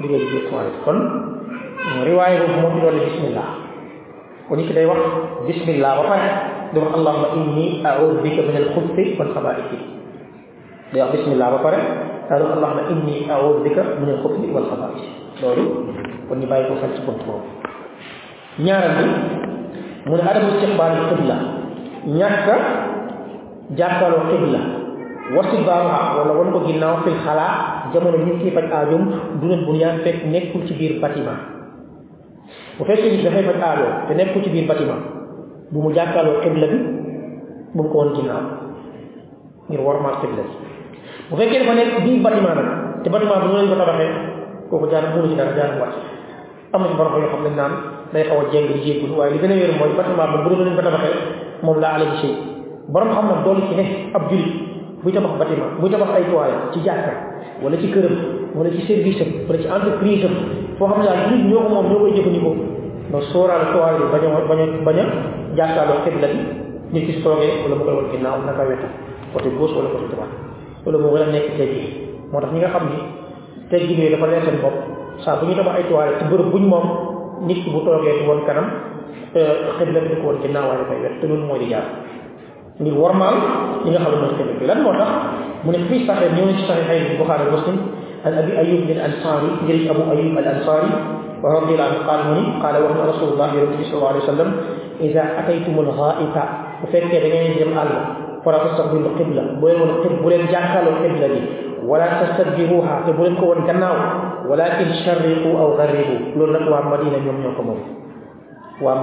duggee 0.00 0.18
ci 0.22 0.26
biir 0.32 0.44
toilette. 0.48 0.78
Kon 0.84 0.98
riwaaye 2.06 2.38
boobu 2.40 2.58
moo 2.62 2.70
ci 2.74 2.80
doole 2.80 3.00
bismillah. 3.06 3.48
Kon 4.48 4.56
nit 4.56 4.66
ki 4.68 4.72
day 4.74 4.86
wax 4.86 5.00
bismillah 5.46 5.92
ba 5.98 6.02
pare 6.08 6.28
di 6.72 6.78
wax 6.78 6.90
allahumma 6.96 7.28
inni 7.36 7.82
a'udhu 7.84 8.22
bika 8.22 8.40
min 8.46 8.56
al-khubuthi 8.62 9.18
wal 9.18 9.30
khaba'ith. 9.34 9.72
Day 10.94 11.00
wax 11.02 11.10
bismillah 11.18 11.48
ba 11.50 11.58
pare 11.66 11.78
daal 12.30 12.42
wax 12.46 12.52
allahumma 12.56 12.82
inni 12.94 13.16
a'udhu 13.28 13.60
bika 13.66 13.82
min 14.00 14.08
al-khubuthi 14.16 14.48
wal 14.54 14.66
khaba'ith. 14.70 15.06
Loolu 15.42 15.64
kon 16.28 16.38
ñu 16.40 16.46
bàyyi 16.46 16.68
ko 16.68 16.74
xel 16.80 16.92
ci 16.96 17.02
bunt 17.04 17.20
boobu 17.26 17.48
ñaareel 18.64 18.94
bi 18.98 19.06
mu 20.10 20.14
ne 20.16 20.22
adamu 20.30 20.48
istiqbaal 20.54 20.94
qibla 21.10 21.36
ñàkk 22.18 22.46
a 22.54 22.56
jàkkaloo 23.78 24.24
qibla 24.30 24.60
wastidbaaruha 25.36 26.00
wala 26.18 26.32
wan 26.38 26.48
ko 26.52 26.58
ginnaaw 26.66 26.96
fil 27.04 27.18
xalaa 27.24 27.54
jamono 27.92 28.18
ñu 28.26 28.32
ciy 28.40 28.50
faj 28.50 28.66
dunal 29.40 29.62
bu 29.66 29.72
yaa 29.78 29.98
fekk 30.04 30.24
nekkul 30.32 30.66
ci 30.66 30.74
biir 30.74 31.00
bâtiment 31.00 31.38
bu 32.78 32.84
fekkee 32.84 33.10
nit 33.12 33.22
dafay 33.24 33.44
faj 33.48 33.58
aajo 33.62 33.86
te 34.08 34.12
nekkul 34.14 34.42
ci 34.42 34.50
biir 34.50 34.66
bâtiment 34.66 35.02
bu 35.70 35.78
mu 35.82 35.92
jàkkaarloo 35.94 36.40
xibla 36.42 36.66
bi 36.72 36.78
bu 37.74 37.82
mu 37.82 37.88
ko 37.90 37.96
woon 37.98 38.14
ginnaaw 38.16 38.42
ngir 39.68 39.80
warmaal 39.86 40.16
xibla 40.20 40.42
bi 40.48 40.52
bu 41.30 41.34
fekkee 41.36 41.58
dafa 41.62 41.74
nekk 41.78 41.92
biir 42.04 42.20
bâtiment 42.26 42.54
nag 42.58 42.68
te 43.04 43.08
bâtiment 43.10 43.40
bi 43.42 43.48
ñu 43.48 43.56
lañ 43.56 43.68
ko 43.70 43.76
tabaxee 43.80 44.10
kooku 44.70 44.86
jaar 44.90 45.04
mënu 45.14 45.28
ci 45.30 45.36
dara 45.36 45.52
jaar 45.56 45.70
wàcc 45.80 45.96
am 46.72 46.82
borom 46.98 47.12
yoo 47.22 47.30
xam 47.32 47.42
ne 47.44 47.50
naan 47.56 47.72
day 48.12 48.24
xaw 48.28 48.38
a 48.40 48.44
jéng 48.52 48.66
di 48.72 48.80
jéggul 48.86 49.12
waaye 49.18 49.32
li 49.34 49.38
gën 49.38 49.52
a 49.52 49.56
wér 49.60 49.72
mooy 49.78 49.90
bâtiment 49.98 50.30
bi 50.32 50.38
bu 50.44 50.48
dee 50.54 50.64
lañ 50.64 50.76
ko 50.76 50.82
tabaxee 50.82 51.16
moom 51.62 51.78
laa 51.80 51.94
ala 51.96 52.06
ci 52.20 52.28
borom 52.88 53.10
xam 53.14 53.24
nag 53.30 53.44
doolu 53.44 53.62
ci 53.68 53.74
ne 53.74 53.84
ab 54.14 54.22
julit 54.30 54.52
buy 55.02 55.12
tabax 55.12 55.32
bâtiment 55.40 55.70
buy 55.80 55.90
tabax 55.90 56.08
ay 56.16 56.24
toilettes 56.30 56.70
ci 56.72 56.78
jàkka 56.86 57.12
wala 57.62 57.76
ci 57.80 57.88
këram 57.94 58.16
wala 58.56 58.70
ci 58.70 58.80
service 58.86 59.20
am 59.22 59.30
wala 59.48 59.58
ci 59.62 59.66
entreprise 59.76 60.24
am 60.26 60.34
foo 60.78 60.86
xam 60.88 60.98
ne 61.00 61.04
daal 61.06 61.20
nit 61.30 61.42
ñoo 61.50 61.62
ko 61.64 61.68
moom 61.74 61.86
ñoo 61.90 61.98
koy 62.04 62.12
jëfandikoo 62.16 62.54
donc 63.12 63.22
sóoraale 63.32 63.66
toile 63.72 63.98
bi 64.00 64.06
bañ 64.12 64.24
a 64.26 64.40
bañ 64.50 64.60
a 64.62 64.66
bañ 64.86 64.98
a 65.00 65.04
jàkkaarloo 65.56 66.02
xibla 66.04 66.26
bi 66.32 66.38
nit 66.92 67.06
ki 67.06 67.12
su 67.14 67.20
toogee 67.22 67.52
wala 67.62 67.74
mu 67.76 67.84
koy 67.84 67.94
wan 67.98 68.06
ginnaaw 68.12 68.36
naka 68.46 68.62
wetu 68.68 68.86
côté 69.34 69.48
gauche 69.58 69.74
wala 69.78 69.88
côté 69.94 70.06
droite 70.12 70.34
loolu 70.84 70.98
moo 71.04 71.12
gën 71.16 71.22
a 71.22 71.32
nekk 71.34 71.46
teggi 71.58 71.82
moo 72.32 72.40
tax 72.40 72.50
ñi 72.52 72.58
nga 72.60 72.68
xam 72.74 72.84
ni 72.90 72.98
teggi 73.70 73.94
yooyu 73.98 74.10
dafa 74.14 74.26
leer 74.26 74.42
seen 74.46 74.58
bopp 74.62 74.76
saa 75.23 75.35
bu 75.39 75.45
ñu 75.47 75.55
tabax 75.55 75.75
ay 75.79 75.85
toile 75.89 76.11
ci 76.19 76.23
bërëb 76.31 76.47
buñ 76.53 76.63
moom 76.71 76.85
nit 77.47 77.59
ki 77.63 77.69
bu 77.73 77.79
toogee 77.85 78.19
du 78.19 78.23
woon 78.29 78.41
kanam 78.47 78.67
xibla 79.77 79.99
bi 80.03 80.07
di 80.09 80.15
ko 80.21 80.25
woon 80.27 80.37
ginnaaw 80.43 80.65
waaye 80.69 80.79
dafay 80.83 80.99
wet 81.03 81.15
te 81.21 81.25
loolu 81.27 81.45
mooy 81.47 81.59
di 81.59 81.67
jaar 81.71 81.85
ngir 82.79 82.93
warmaal 82.97 83.35
li 83.83 83.89
nga 83.91 83.99
xam 84.03 84.11
ne 84.13 84.17
mooy 84.21 84.31
xibla 84.37 84.53
bi 84.59 84.65
lan 84.69 84.79
moo 84.83 84.93
tax 84.99 85.09
mu 85.63 85.69
ne 85.71 85.79
fii 85.87 86.05
saxee 86.07 86.29
ñëw 86.35 86.45
na 86.45 86.53
ci 86.57 86.63
saxiixay 86.67 87.17
Buxaari 87.19 87.51
Muslim 87.51 87.77
عن 88.25 88.33
ابي 88.41 88.57
ايوب 88.57 88.89
الانصاري 88.89 89.49
جري 89.69 89.85
ابو 89.93 90.01
ايوب 90.11 90.33
الانصاري 90.41 90.89
ورضي 91.45 91.73
الله 91.77 91.85
عنه 91.93 91.99
قال 92.09 92.19
مني 92.33 92.43
قال 92.63 92.75
وهو 92.83 93.01
رسول 93.13 93.29
الله 93.37 93.49
صلى 93.85 93.97
الله 94.01 94.09
عليه 94.13 94.23
وسلم 94.25 94.49
اذا 95.05 95.23
اتيتم 95.45 95.75
الغائط 95.85 96.35
وفكر 96.83 97.13
دغين 97.21 97.53
جم 97.61 97.69
الله 97.77 98.01
فلا 98.41 98.57
تستقبلوا 98.65 99.09
القبلة 99.13 99.43
بولين 99.61 99.77
القبلة 99.89 100.17
بولين 100.25 100.41
جاكالوا 100.49 100.91
القبلة 100.97 101.27
دي 101.33 101.41
ولا 101.90 102.08
تستجهوها 102.22 102.94
تبركوا 103.06 103.48
وانكناوا 103.50 104.02
ولكن 104.46 104.88
شرقوا 105.02 105.54
أو 105.60 105.68
غربوا. 105.78 106.18
لن 106.38 106.50
نقوى 106.54 106.78
مدينة 106.92 107.18
يوم 107.26 107.38
يوم 107.42 107.54
يوم 107.58 107.68
يوم 108.82 109.00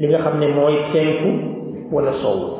ليغا 0.00 0.18
خامني 0.24 0.48
موي 0.56 0.76
تينكو 0.92 1.30
ولا 1.92 2.12
صوو 2.20 2.58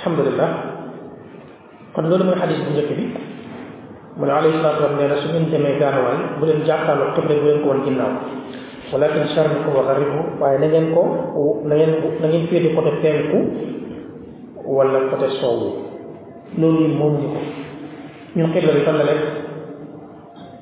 الحمد 0.00 0.20
لله. 0.20 0.48
كون 1.92 2.04
لولو 2.08 2.24
من 2.24 2.40
حديث 2.40 2.58
بن 2.64 2.72
جكبي. 2.72 3.06
من 4.16 4.30
عليه 4.32 4.52
الصلاة 4.56 4.80
والسلام. 4.80 4.96
نينا 4.96 5.16
سوين 5.20 5.44
تيمي 5.52 5.76
غانوال 5.76 6.18
بولين 6.40 6.64
جاكالو 6.64 7.04
كبري 7.16 7.40
بولين 7.44 7.58
كون 7.64 7.78
جيناو 7.84 8.12
walakin 8.92 9.26
sharriku 9.34 9.70
wa 9.70 9.82
gharribu 9.86 10.18
waaye 10.42 10.58
na 10.58 10.66
ngeen 10.66 10.90
ko 10.94 11.02
na 11.64 11.74
ngeen 11.78 11.92
na 12.20 12.26
ngeen 12.26 12.46
féete 12.50 12.74
côté 12.74 12.90
penku 13.02 13.38
wala 14.66 14.98
côté 15.10 15.28
soowu 15.40 15.68
loolu 16.58 16.80
yi 16.82 16.94
moomuñu 16.98 17.28
ko 17.34 17.40
ñun 18.36 18.50
xibla 18.52 18.72
bi 18.74 18.82
fan 18.86 18.96
la 18.98 19.04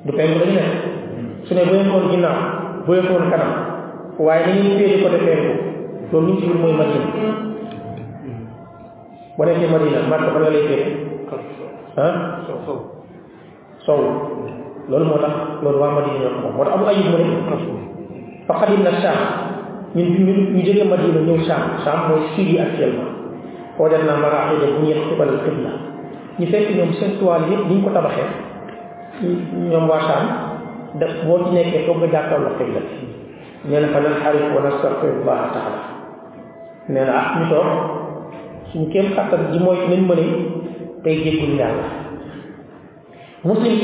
du 0.05 0.11
penku 0.13 0.37
lañu 0.39 0.53
nekk 0.53 0.71
su 1.45 1.51
ne 1.57 1.65
bu 1.65 1.73
leen 1.73 1.89
ko 1.89 1.97
woon 1.97 2.09
ginnaaw 2.13 2.37
bu 2.85 2.91
leen 2.93 3.05
ko 3.09 3.13
woon 3.17 3.29
kanam 3.33 3.51
waaye 4.21 4.41
na 4.45 4.51
ngeen 4.53 4.77
féete 4.77 4.97
côté 5.03 5.17
penku 5.25 5.53
loolu 6.11 6.27
ñu 6.27 6.33
ci 6.39 6.45
biir 6.45 6.57
mooy 6.61 6.73
madina 6.77 7.09
ah 11.97 12.13
sow 13.85 13.99
loolu 14.89 15.05
moo 15.05 15.17
tax 15.17 15.33
loolu 15.65 15.79
waa 15.81 15.91
madina 15.97 16.29
ko 16.41 16.61
abu 16.61 16.83
ne 16.85 17.98
fa 18.49 18.57
xadim 18.65 18.81
na 18.81 18.91
Sham 18.97 19.19
ñun 19.93 20.09
ñu 20.25 20.33
ñu 20.57 20.61
jógee 20.65 20.89
madina 20.89 21.21
ñëw 21.21 21.37
Sham 21.45 21.61
Sham 21.85 21.97
mooy 22.09 22.21
Syrie 22.33 22.57
actuellement 22.65 23.13
def 23.93 24.03
naa 24.09 24.17
maraaxida 24.23 24.65
bu 24.73 24.79
ñeent 24.85 25.05
xibal 25.09 25.31
qibla. 25.45 25.71
Ñu 26.39 26.45
fekk 26.51 26.67
ñoom 26.75 26.91
seen 26.99 27.11
toile 27.19 27.45
yëpp 27.51 27.63
ni 27.69 27.75
ñu 27.75 27.83
ko 27.85 27.89
tabaxee 27.93 28.29
ñoom 29.69 29.85
waa 29.89 30.01
Sham 30.07 30.23
def 30.99 31.13
boo 31.25 31.39
ci 31.45 31.49
nekkee 31.53 31.85
foog 31.85 31.97
nga 32.01 32.07
jàkkaarloo 32.13 32.57
qibla. 32.57 32.81
Nee 33.69 33.79
na 33.81 33.87
fa 33.93 33.99
nan 34.01 34.15
xarit 34.23 34.45
wa 34.55 34.61
nastaghfirullah 34.65 35.39
taala. 35.53 35.81
Nee 36.89 37.05
na 37.05 37.15
ñu 37.37 37.43
toog 37.53 37.69
suñu 38.71 38.89
kéem 38.91 39.07
xattan 39.15 39.41
ji 39.53 39.59
mooy 39.59 39.77
mëne 39.89 40.25
jéggul 41.05 41.53
muslim 43.45 43.79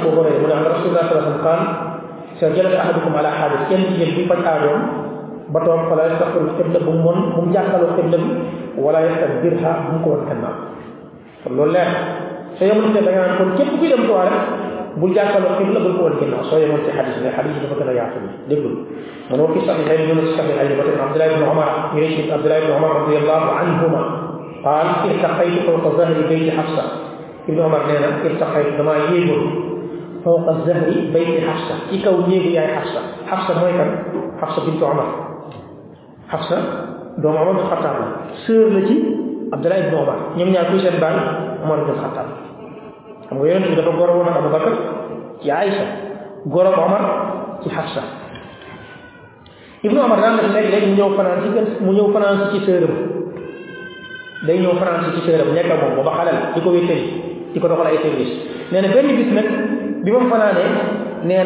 abu 0.00 0.08
hurayra 0.16 0.40
mu 0.40 0.68
rasulullah 0.72 1.04
sallallahu 1.06 1.46
alayhi 1.46 1.95
sa 2.40 2.46
jalasa 2.56 2.78
ahadukum 2.82 3.12
ala 3.16 3.30
xaadis 3.38 3.62
kenn 3.70 3.82
ci 3.88 3.94
yéen 4.00 4.10
buy 4.16 4.24
faj 4.30 4.42
aajoom 4.44 4.80
ba 5.52 5.58
toog 5.64 5.82
fala 5.90 6.02
yastaqbilu 6.10 6.50
xibla 6.58 6.78
bu 6.86 6.90
mu 6.92 7.02
mon 7.06 7.18
bu 7.34 7.40
mu 7.46 7.52
jàkkaloo 7.54 7.94
xibla 7.96 8.16
bi 8.22 8.30
wala 8.84 8.98
yastadbirha 9.06 9.70
bu 9.84 9.88
mu 9.94 9.98
ko 10.04 10.08
wan 10.14 10.22
gannaaw 10.30 10.56
kon 11.44 11.52
loolu 11.56 11.72
leer 11.72 11.90
soo 12.58 12.66
yemoon 12.66 12.92
te 12.94 13.00
da 13.06 13.10
nga 13.14 13.20
naan 13.24 13.36
kon 13.38 13.50
képp 13.56 13.70
kuy 13.78 13.88
dem 13.88 14.02
tuwaa 14.06 14.26
rek 14.28 14.42
bul 15.00 15.12
jàkkaloo 15.16 15.54
xibla 15.58 15.78
bul 15.84 15.94
ko 15.98 16.02
wan 16.08 16.16
gannaaw 16.20 16.42
soo 16.50 16.58
yemoon 16.62 16.82
ci 16.84 16.90
xadis 16.96 17.16
ne 17.24 17.30
xadis 17.36 17.56
dafa 17.62 17.74
gën 17.80 17.88
a 17.90 17.94
yaatu 17.98 18.18
bi 18.24 18.28
déggul 18.50 18.74
man 19.30 19.38
wa 19.42 19.48
fi 19.54 19.58
saxiixayn 19.66 20.00
ñu 20.08 20.14
ci 20.26 20.32
saxiixayn 20.36 20.76
ba 20.78 20.84
tey 20.86 20.96
Abdullah 21.06 21.28
ibn 21.32 21.42
Umar 21.52 21.70
ñu 21.94 22.00
ne 22.02 22.08
ci 22.14 22.20
Abdullah 22.36 22.58
ibn 22.62 22.70
Umar 22.78 22.90
radiyallahu 23.00 23.48
anhuma 23.60 24.02
qaal 24.66 24.88
irtaqaytu 25.10 25.58
fawqa 25.66 25.88
zahri 25.98 26.22
bayti 26.30 26.50
Xafsa 26.58 26.84
ibn 27.48 27.58
Umar 27.68 27.82
nee 27.88 27.98
na 28.02 28.08
irtaqaytu 28.28 28.72
damaa 28.78 28.98
yéegoon 29.10 29.42
fawqa 30.26 30.52
zahri 30.66 31.06
bayti 31.14 31.38
Xafsa 31.46 31.74
ci 31.90 32.02
kaw 32.02 32.16
néegu 32.26 32.50
yaay 32.50 32.68
Xafsa 32.74 33.00
Xafsa 33.30 33.52
mooy 33.62 33.72
kan 33.78 33.90
Xafsa 34.42 34.60
bintu 34.66 34.82
Umar 34.84 35.08
Xafsa 36.30 36.56
doomu 37.22 37.38
Umar 37.38 37.54
bin 37.54 37.66
Xattaab 37.70 37.96
la 38.02 38.08
sœur 38.46 38.66
la 38.74 38.80
ci 38.88 38.96
Abdullah 39.54 39.78
ibn 39.86 39.94
Umar 39.94 40.18
ñoom 40.36 40.50
ñaar 40.52 40.66
kuy 40.70 40.80
seen 40.82 40.98
baay 41.00 41.16
Umar 41.64 41.78
bin 41.86 41.94
Xattaab 42.02 42.28
xam 43.30 43.36
nga 43.38 43.46
yonent 43.48 43.70
bi 43.70 43.76
dafa 43.78 43.92
goro 43.98 44.12
woon 44.18 44.28
ak 44.28 44.36
Abu 44.42 44.50
Bakar 44.50 44.74
ci 45.42 45.48
Aïcha 45.50 45.84
goro 46.50 46.70
Umar 46.74 47.02
ci 47.62 47.68
Xafsa 47.70 48.02
ibnu 49.86 49.98
Umar 50.02 50.18
daan 50.20 50.36
def 50.42 50.50
léeg-léeg 50.54 50.84
mu 50.90 50.94
ñëw 50.98 51.10
fanaan 51.16 51.38
ci 51.42 51.48
gën 51.54 51.66
mu 51.86 51.92
ñëw 51.94 52.08
fanaan 52.12 52.50
ci 52.50 52.58
sœuram 52.66 52.94
day 54.46 54.58
ñëw 54.58 54.74
fanaan 54.80 55.14
ci 55.14 55.20
sœuram 55.26 55.54
nekk 55.54 55.70
ak 55.70 55.78
moom 55.82 55.94
booba 55.96 56.12
xale 56.18 56.32
la 56.34 56.40
di 56.54 56.60
ko 56.60 56.70
wéttali 56.74 57.04
di 57.54 57.58
ko 57.60 57.68
doxal 57.68 57.86
ay 57.86 57.98
service 58.02 58.34
nee 58.72 58.82
na 58.82 58.88
benn 58.94 59.08
bis 59.18 59.30
nag 59.36 59.48
bi 60.06 60.10
ma 60.14 60.20
fanaanee 60.30 60.70
nee 61.26 61.42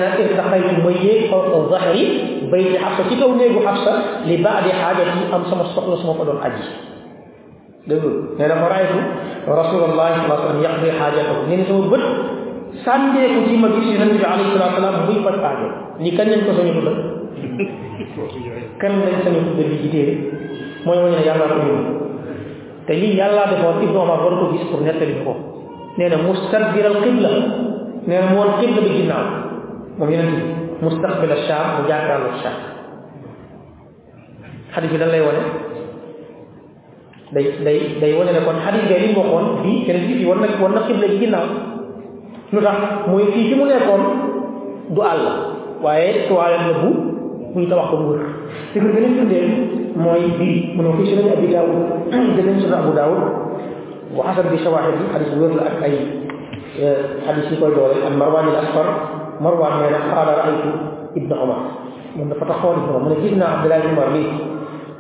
ma 0.85 0.91
yéeg 0.93 1.33
zahri 1.73 2.05
bayti 2.53 2.77
Xafsa 2.77 3.03
ci 3.09 3.15
kaw 3.17 3.31
néegu 3.41 3.61
Xafsa 3.65 3.93
li 4.29 4.37
yi 5.17 5.25
am 5.33 5.43
sama 5.49 5.65
soxla 5.75 5.97
su 5.97 6.05
ma 6.07 6.15
fa 6.21 6.25
doon 6.29 6.41
aji 6.45 6.65
dégg 7.89 8.05
nee 8.39 8.49
raaytu 8.73 8.99
rasulullahi 9.61 10.13
sallallahu 10.21 10.29
alayhi 10.29 10.29
wa 10.29 10.45
sallam 10.45 10.61
yaqdi 10.67 10.89
xaajatahu 11.01 11.41
nee 11.49 11.57
na 11.57 11.65
sama 11.65 11.83
bët 11.93 12.05
sàndeeku 12.85 13.41
ci 13.49 13.55
ma 13.63 13.69
gis 13.75 13.87
yonente 13.97 14.17
bi 14.21 14.25
alayhi 14.29 14.53
salatu 14.53 15.01
faj 15.25 15.37
aajo 15.49 15.67
ni 16.05 16.11
kañ 16.17 16.27
lañ 16.33 16.41
ko 16.47 16.53
sañu 16.59 16.73
kan 18.81 18.93
lañ 19.05 19.17
sañu 19.25 19.41
ne 19.57 19.65
ko 21.17 21.33
te 22.87 22.93
Ibnu 23.89 23.99
ko 25.25 25.33
ko 27.25 27.80
nee 28.11 28.19
na 28.21 28.27
mu 28.31 28.37
woon 28.39 28.51
qibla 28.61 28.81
bi 28.87 28.91
ginnaaw 28.99 29.25
moom 29.99 30.11
yonente 30.11 30.43
bi 30.43 30.85
mustaqbil 30.85 31.33
al 31.39 31.43
Shaam 31.49 31.67
mu 31.77 31.81
jàkkaarloo 31.91 32.35
Shaam 32.43 32.59
xadis 34.75 34.91
bi 34.93 34.99
lan 35.03 35.11
lay 35.15 35.23
wane 35.27 35.43
day 37.35 37.45
day 37.67 37.79
day 38.03 38.13
wane 38.19 38.31
ne 38.37 38.41
kon 38.47 38.59
xadis 38.65 38.83
bi 38.91 38.95
li 39.03 39.09
mu 39.15 39.21
waxoon 39.23 39.47
bii 39.63 39.85
keneen 39.87 40.19
bi 40.19 40.25
war 40.29 40.39
na 40.43 40.49
war 40.63 40.71
na 40.77 40.81
xibla 40.87 41.07
gi 41.13 41.19
ginnaaw 41.23 41.47
lu 42.53 42.59
tax 42.67 42.79
mooy 43.11 43.25
fii 43.33 43.45
fi 43.51 43.55
mu 43.59 43.65
nekkoon 43.71 44.03
du 44.95 45.01
àll 45.13 45.23
waaye 45.85 46.27
toilette 46.29 46.67
la 46.71 46.75
bu 46.83 46.91
buy 47.55 47.67
tabax 47.71 47.87
ko 47.91 47.97
mu 48.03 48.07
wër 48.13 48.23
te 48.73 48.79
ko 48.83 48.89
gën 48.95 49.05
a 49.07 49.11
tuddee 49.19 49.47
mooy 50.05 50.23
bii 50.39 50.57
mu 50.77 50.81
ne 50.83 50.89
ko 50.97 51.03
sunan 51.11 51.31
abi 51.37 51.47
daawud 51.55 51.79
jëleen 52.37 52.59
sunan 52.63 52.79
abu 52.83 52.93
daawud 52.99 53.23
bu 54.15 54.21
xasan 54.27 54.47
bi 54.51 54.59
shawahid 54.65 54.95
yi 55.01 55.07
xadis 55.13 55.31
bu 55.35 55.39
wër 55.45 55.53
la 55.59 55.63
ak 55.71 55.83
ay 55.87 55.95
xadis 57.27 57.47
yi 57.51 57.57
koy 57.61 57.73
doole 57.77 57.97
ak 58.07 58.15
marwan 58.21 58.47
al 58.53 58.59
asfar 58.65 58.87
marwan 59.45 59.73
nee 59.81 59.91
na 59.95 60.01
qaala 60.11 60.33
raaytu 60.41 60.71
ibna 61.19 61.35
omar 61.45 61.61
moom 62.17 62.29
dafa 62.33 62.45
taxoon 62.51 62.77
ibna 62.81 62.93
omar 62.97 63.03
mu 63.05 63.09
ne 63.13 63.17
gis 63.25 63.35
naa 63.41 63.51
abdullah 63.57 63.79
ibn 63.83 63.93
omar 63.97 64.09
lii 64.17 64.29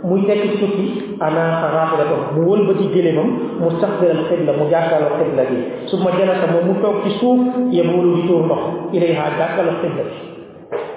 muy 0.08 0.20
nekk 0.28 0.42
ci 0.50 0.56
tukki 0.62 0.86
ana 1.20 1.42
raafila 1.74 2.04
ko 2.10 2.16
mu 2.34 2.40
wëlbati 2.50 2.84
gëléemam 2.94 3.28
mu 3.60 3.68
staqbilal 3.76 4.22
xibla 4.28 4.52
mu 4.58 4.64
jàkkaarloo 4.72 5.16
xibla 5.20 5.42
bi 5.50 5.56
su 5.90 5.96
ma 6.04 6.10
jalasa 6.18 6.46
moom 6.52 6.64
mu 6.68 6.74
toog 6.82 6.96
ci 7.04 7.10
suuf 7.20 7.40
yebulu 7.76 8.14
di 8.16 8.22
tuur 8.28 8.42
ndox 8.48 8.62
ilayha 8.96 9.24
jàkkaarloo 9.38 9.76
xibla 9.84 10.02
bi 10.08 10.14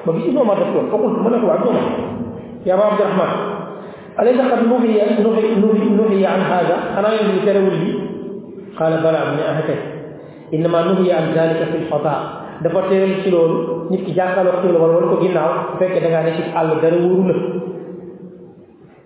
ma 0.06 0.10
gis 0.16 0.26
Ibnu 0.32 0.40
Umar 0.42 0.56
def 0.60 0.70
loolu 0.74 0.88
foogul 0.92 1.12
ma 1.24 1.30
ne 1.32 1.38
ko 1.42 1.46
waa 1.52 1.58
Ibnu 1.60 1.70
Umar 1.72 1.86
yaa 2.68 2.78
ba 2.80 2.84
Abdurahman 2.96 3.32
alaysa 4.20 4.44
qad 4.52 4.62
nuhiya 4.72 5.06
nuhi 5.26 5.48
nuhi 5.64 5.86
nuhiya 6.00 6.30
an 6.38 6.42
hada 6.50 6.76
xanaa 6.96 7.12
yoon 7.18 7.30
bi 7.36 7.40
terewul 7.46 7.78
bi 7.84 7.90
qaala 8.80 8.98
bala 9.04 9.20
mu 9.28 9.34
ne 9.36 9.44
ah 9.52 9.60
kay 9.68 9.80
إنما 10.54 10.80
نهي 10.88 11.12
عن 11.18 11.26
ذلك 11.38 11.60
في 11.72 11.78
الفضاء 11.82 12.20
دا 12.64 12.70
فا 12.70 12.82
تيرل 12.89 13.24
سي 13.24 13.30
لول 13.30 13.51
نيت 13.91 14.01
كي 14.06 14.12
جاكالو 14.18 14.51
سي 14.62 14.68
لول 14.68 14.89
وون 14.95 15.06
كو 15.10 15.16
غيناو 15.24 15.49
فك 15.80 15.93
دا 16.04 16.10
غاني 16.14 16.32
سي 16.38 16.43
الله 16.60 16.76
دا 16.84 16.89
وورو 17.01 17.24
لا 17.30 17.38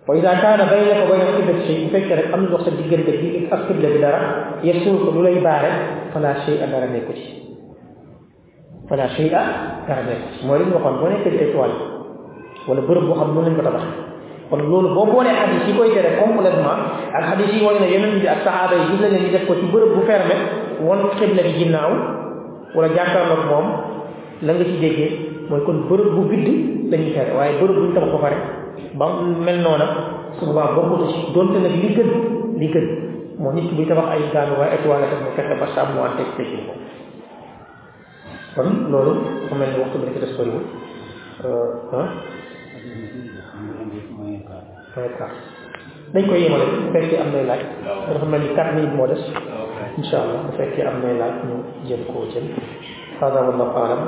فاذا 0.08 0.34
كان 0.44 0.60
بينك 0.72 1.00
وبين 1.08 1.30
كل 1.38 1.60
شيء 1.68 1.80
فك 1.94 2.08
رك 2.20 2.28
امن 2.34 2.48
وقت 2.54 2.68
ديغن 2.70 3.02
دي 3.08 3.48
أكثر 3.56 3.76
لك 3.84 3.96
دارا 4.04 4.20
يسوك 4.68 5.04
لولاي 5.16 5.40
بار 5.46 5.64
فلا 6.14 6.32
شيء 6.46 6.60
دارا 6.72 6.86
نيكوتي 6.94 7.28
فلا 8.90 9.08
شيء 9.16 9.32
دارا 9.88 10.02
نيكوتي 10.08 10.48
موري 10.48 10.64
وخون 10.76 10.94
بو 11.00 11.06
نيت 11.12 11.28
تي 11.40 11.46
توال 11.54 11.72
ولا 12.68 12.82
بروب 12.88 13.04
بو 13.10 13.14
خام 13.20 13.30
مولين 13.36 13.56
كو 13.56 13.62
تابا 13.68 13.82
kon 14.50 14.62
loolu 14.72 14.90
boo 14.96 15.06
boolee 15.12 15.36
xadis 15.40 15.64
yi 15.68 15.74
koy 15.78 15.90
tere 15.96 16.10
complètement 16.22 16.80
ak 17.18 17.24
xadis 17.30 17.50
yi 17.56 17.60
wooy 17.66 17.80
na 17.84 17.88
yeneen 17.94 18.14
bi 18.22 18.28
ak 18.34 18.40
saxaaba 18.48 18.76
yi 18.80 18.86
gis 18.92 19.00
nañ 19.04 19.32
def 19.34 19.44
ko 19.48 19.54
ci 19.60 19.66
bërëb 19.74 19.92
bu 19.96 20.02
fermé 20.10 20.36
won 20.86 21.00
qibla 21.18 21.42
bi 21.44 21.54
ginnaaw 21.60 21.92
wala 22.76 22.88
jàkkaarloog 22.96 23.44
moom 23.52 23.68
la 24.46 24.52
nga 24.54 24.64
ci 24.66 24.78
déggee 24.84 25.10
mooy 25.50 25.62
kon 25.66 25.88
bërëb 25.90 26.10
bu 26.16 26.22
vidd 26.30 26.48
lañuy 26.92 27.12
tere 27.16 27.32
waaye 27.38 27.58
bërëb 27.60 27.76
buñ 27.82 27.94
tabax 27.94 28.12
ko 28.12 28.18
pare 28.26 28.38
ba 29.00 29.06
mel 29.46 29.60
noona 29.66 29.88
su 30.38 30.46
boobaa 30.46 30.74
bokkatu 30.76 31.06
ci 31.12 31.20
donte 31.34 31.58
nag 31.60 31.72
li 31.82 31.90
gën 31.96 32.10
li 32.60 32.68
gën 32.74 32.88
moo 33.40 33.52
nit 33.54 33.70
ki 33.70 33.76
buy 33.76 33.86
tabax 33.88 34.08
ay 34.14 34.22
gaanu 34.34 34.54
waaye 34.60 34.72
ay 34.76 34.82
toilette 34.84 35.16
mu 35.24 35.30
fexe 35.36 35.56
ba 35.60 35.68
sàmm 35.76 35.98
wante 35.98 36.24
tekki 36.38 36.58
ko 36.68 36.74
kon 38.56 38.70
loolu 38.92 39.14
dafa 39.42 39.56
mel 39.56 39.70
ni 39.74 39.80
waxtu 39.82 39.98
bi 40.02 40.14
ci 40.14 40.20
des 40.20 40.34
bëriwul 40.38 40.66
ah 41.94 42.08
dañ 46.14 46.24
koy 46.30 46.40
yemale 46.44 46.66
bu 46.72 46.78
fekkee 46.94 47.20
am 47.24 47.30
nay 47.34 47.44
laaj 47.50 47.62
dafa 48.14 48.26
mel 48.32 48.42
ni 48.42 48.50
quatre 48.56 48.74
minutes 48.76 48.96
moo 48.98 49.08
des 49.08 49.24
insha 50.00 50.18
allah 50.24 50.40
bu 50.48 50.52
fekkee 50.58 50.86
am 50.90 50.96
nay 51.04 51.14
laaj 51.22 51.34
ñu 51.48 51.56
jël 51.88 52.04
koo 52.12 52.24
jël 52.34 52.48
hada 53.20 53.40
wallahu 53.48 53.78
alam. 53.86 54.02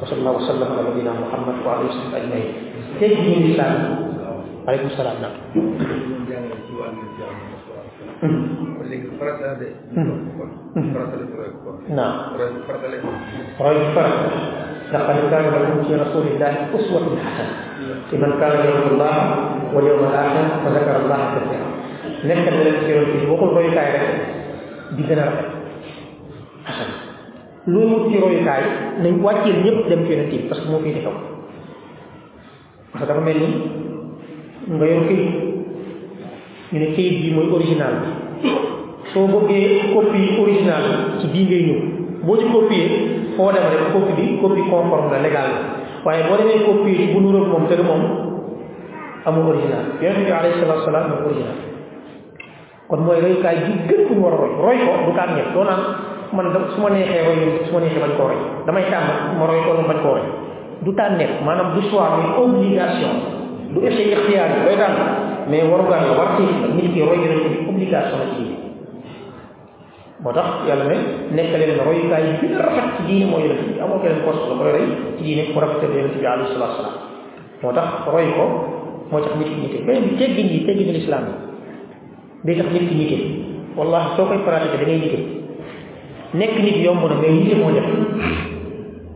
Wa 0.00 0.04
sallallahu 0.08 0.36
wa 0.40 0.44
sallam 0.48 0.68
ala 0.76 0.82
nabina 0.92 1.12
muhammad 1.24 1.56
wa 1.64 1.70
alihi 1.80 1.88
wa 1.88 1.94
sahbihi 1.96 2.16
ajmain. 2.20 2.48
Tey 3.00 3.10
ñu 3.16 3.32
islam 3.52 3.74
aleykum 4.68 4.90
salaam 4.98 5.18
la 5.24 5.30
roy 11.36 11.50
ko 11.62 11.70
naam 11.88 12.14
roy 12.38 12.50
farata 13.94 14.28
la 14.92 14.98
yarju 18.12 18.88
allah 18.94 19.16
wal 19.74 19.84
yawmal 19.90 20.14
akhir 20.14 20.44
wa 20.64 20.68
zakara 20.76 20.98
allah 21.02 21.20
kathira 21.34 21.66
nekk 22.28 22.46
na 22.46 22.58
leen 22.64 22.76
ci 22.84 22.90
yoon 22.92 23.06
bi 23.12 23.26
waxul 23.30 23.50
royukaay 23.56 23.88
rek. 23.94 24.36
Di 24.94 25.02
gën 25.02 25.18
a 25.18 25.24
rafet 25.26 25.48
hasan 26.66 26.90
loolu 27.66 28.06
ci 28.10 28.18
royukaay 28.22 28.62
nañ 29.02 29.14
wàcceel 29.24 29.58
ñëpp 29.64 29.88
dem 29.90 30.00
ci 30.06 30.10
yonent 30.12 30.30
bi 30.30 30.38
parce 30.48 30.60
que 30.62 30.68
moo 30.70 30.78
fi 30.84 30.92
kaw 31.02 31.12
parce 32.92 33.02
que 33.04 33.08
dafa 33.08 33.20
mel 33.20 33.38
ni 33.42 33.48
nga 34.76 34.86
yor 34.86 35.02
këyit 35.08 35.30
ñu 36.72 36.78
ne 36.78 36.86
këyit 36.94 37.14
bi 37.22 37.34
mooy 37.34 37.48
original 37.56 37.94
bi 38.42 38.48
soo 39.12 39.26
bëggee 39.26 39.92
copie 39.94 40.38
original 40.42 40.84
bi 40.86 41.18
ci 41.20 41.26
bii 41.32 41.44
ngay 41.46 41.62
ñëw 41.66 41.80
boo 42.26 42.36
waaye 46.06 46.22
boo 46.30 46.38
demee 46.38 46.62
copier 46.62 46.96
ci 47.02 47.06
bu 47.12 47.18
nuróog 47.20 47.48
moom 47.50 47.66
te 47.66 47.74
du 47.76 47.82
moom 47.82 48.02
amul 49.26 49.50
original. 49.50 49.98
Yonent 50.00 50.22
bi 50.24 50.30
alayhi 50.30 50.60
salatu 50.62 50.86
salaam 50.86 51.10
mooy 51.10 51.26
original. 51.26 51.56
Kon 52.86 53.00
mooy 53.02 53.18
royukaay 53.20 53.56
bi 53.66 53.72
gën 53.90 54.00
ñu 54.14 54.22
war 54.22 54.34
roy. 54.38 54.52
Roy 54.62 54.78
ko 54.86 54.92
du 55.06 55.12
taan 55.18 55.34
ñëpp 55.34 55.50
doo 55.54 55.64
naan 55.66 55.82
man 56.32 56.52
da 56.54 56.58
su 56.74 56.78
ma 56.80 56.90
neexee 56.94 57.26
roy 57.26 57.38
su 57.66 57.74
ma 57.74 57.80
neexee 57.82 58.02
bañ 58.06 58.12
koo 58.16 58.28
roy. 58.30 58.38
Damay 58.66 58.84
tànn 58.86 59.34
ma 59.38 59.44
roy 59.50 59.60
ko 59.66 59.70
bañ 59.90 59.98
koo 60.02 60.14
roy. 60.14 60.26
Du 60.86 60.92
tànneef 60.94 61.42
maanaam 61.44 61.74
du 61.74 61.80
choix 61.90 62.06
mais 62.22 62.38
obligation 62.38 63.14
du 63.74 63.80
essai 63.86 64.12
ixtiyaar 64.14 64.50
yi 64.70 64.76
tànn 64.78 64.96
mais 65.50 65.64
warugar 65.66 66.00
la 66.06 66.12
war 66.18 66.28
nit 66.38 66.92
ki 66.94 67.00
roy 67.02 67.18
yonent 67.18 67.42
bi 67.50 67.66
obligation 67.68 68.20
ci 68.36 68.65
moo 70.26 70.32
tax 70.34 70.66
yàlla 70.66 70.84
ne 70.90 70.96
nekk 71.38 71.52
leen 71.54 71.78
royukaay 71.86 72.22
yi 72.26 72.32
gën 72.42 72.58
rafet 72.58 72.86
ci 72.96 73.02
diine 73.06 73.30
mooy 73.30 73.42
yonent 73.46 73.62
bi 73.74 73.78
amoo 73.80 73.98
keneen 74.02 74.24
poste 74.26 74.42
la 74.50 74.54
koy 74.58 74.70
roy 74.74 74.86
ci 75.16 75.22
diine 75.24 75.42
mu 75.54 75.60
rafetal 75.60 75.90
yonent 75.94 76.14
bi 76.18 76.26
alayhi 76.26 76.50
salatu 76.52 76.74
salaam 76.82 76.96
moo 77.62 78.10
roy 78.12 78.26
ko 78.34 78.44
moo 79.10 79.20
tax 79.22 79.32
nit 79.38 79.48
ki 79.54 79.58
nite 79.62 79.78
beneen 79.86 80.02
bi 80.10 80.16
teggin 80.18 80.48
yi 80.50 80.66
teggin 80.66 80.90
l'islam 80.96 81.24
yi 82.44 82.54
day 82.54 82.54
tax 82.58 82.68
nit 82.74 82.84
ki 82.90 82.94
nite 82.98 83.18
wallahi 83.78 84.16
soo 84.16 84.26
koy 84.26 84.38
pratiquer 84.42 84.78
da 84.82 84.86
ngay 84.86 84.98
nite 84.98 85.18
nekk 86.34 86.54
nit 86.64 86.76
yomb 86.84 87.02
na 87.06 87.14
mais 87.22 87.30
nite 87.30 87.54
moo 87.62 87.70
def 87.70 87.86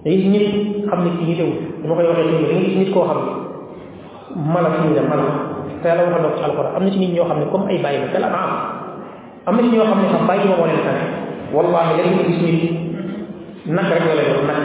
da 0.04 0.10
gis 0.10 0.26
nit 0.30 0.46
xam 0.86 1.00
nit 1.04 1.14
ki 1.18 1.24
nitewul 1.26 1.58
dama 1.82 1.94
koy 1.98 2.06
waxee 2.06 2.26
toujours 2.30 2.50
da 2.54 2.78
nit 2.78 2.90
koo 2.94 3.02
xam 3.08 3.18
ne 3.18 4.42
mala 4.54 4.70
fii 4.78 4.94
la 4.94 5.02
mala 5.10 5.26
te 5.82 5.88
yàlla 5.88 6.02
waxal 6.06 6.22
ko 6.30 6.36
ci 6.38 6.44
alquran 6.44 6.74
am 6.76 6.82
na 6.84 6.90
ci 6.92 6.98
nit 7.02 7.12
ñoo 7.14 7.26
xam 7.26 7.38
ne 7.40 7.46
comme 7.50 7.66
ay 7.68 7.78
bàyyi 7.82 7.98
ma 7.98 8.08
tel 8.14 8.24
am 8.24 8.79
am 9.46 9.56
na 9.56 9.62
ci 9.62 9.68
ñoo 9.76 9.84
xam 9.90 9.98
ne 10.02 10.08
sax 10.12 10.22
bàyyi 10.28 10.48
moo 10.48 10.66
leen 10.66 10.82
tane 10.86 11.02
wallahi 11.54 11.90
léegi 11.96 12.14
nga 12.14 12.24
gis 12.28 12.40
nit 12.42 12.62
nag 13.76 13.86
rek 13.92 14.04
la 14.08 14.14
lay 14.18 14.26
doon 14.32 14.46
nag. 14.50 14.62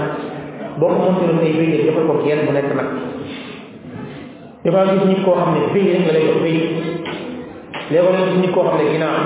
Boo 0.79 0.87
ko 0.91 0.95
monté 1.07 1.25
tey 1.39 1.53
béy 1.57 1.85
defal 1.87 2.05
ko 2.07 2.13
genn 2.25 2.45
mu 2.45 2.51
nekk 2.51 2.71
nag. 2.75 2.89
Dafa 4.63 4.79
gis 4.91 5.05
nit 5.09 5.21
koo 5.25 5.35
xam 5.39 5.49
ne 5.55 5.61
béy 5.73 5.85
rek 5.93 6.03
la 6.07 6.13
lay 6.13 6.25
doon 6.27 6.41
béy. 6.43 6.57
Léegi 7.91 8.09
nga 8.11 8.25
gis 8.27 8.37
nit 8.41 8.51
koo 8.53 8.63
xam 8.67 8.77
ne 8.79 8.85
ginnaaw 8.91 9.17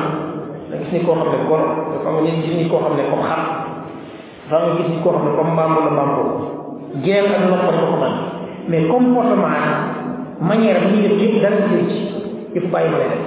nga 0.69 0.75
gis 0.81 0.91
nit 0.93 1.03
koo 1.05 1.15
xam 1.15 1.27
ne 1.33 1.37
gor 1.49 1.61
dafa 1.93 2.09
nga 2.11 2.21
gis 2.25 2.55
nit 2.59 2.69
koo 2.69 2.79
xam 2.83 2.93
ne 2.97 3.03
comme 3.09 3.25
xar 3.29 3.41
dafa 4.49 4.57
nga 4.65 4.71
gis 4.77 4.87
nit 4.91 5.01
koo 5.03 5.11
xam 5.15 5.23
ne 5.25 5.31
comme 5.37 5.51
mbaam 5.53 5.71
wala 5.77 5.91
mbaam 5.95 6.11
genn 7.05 7.25
ak 7.37 7.43
nopp 7.49 7.65
rek 7.73 7.81
ko 7.89 7.95
man 8.01 8.13
mais 8.69 8.85
comportement 8.87 9.57
manière 10.41 10.79
bi 10.81 10.87
ñuy 10.93 11.07
def 11.07 11.21
yëpp 11.21 11.41
dara 11.41 11.57
ci 11.69 11.97
yëpp 12.55 12.67
bàyyi 12.73 12.89
ma 12.91 12.97
lay 13.01 13.09
def 13.13 13.23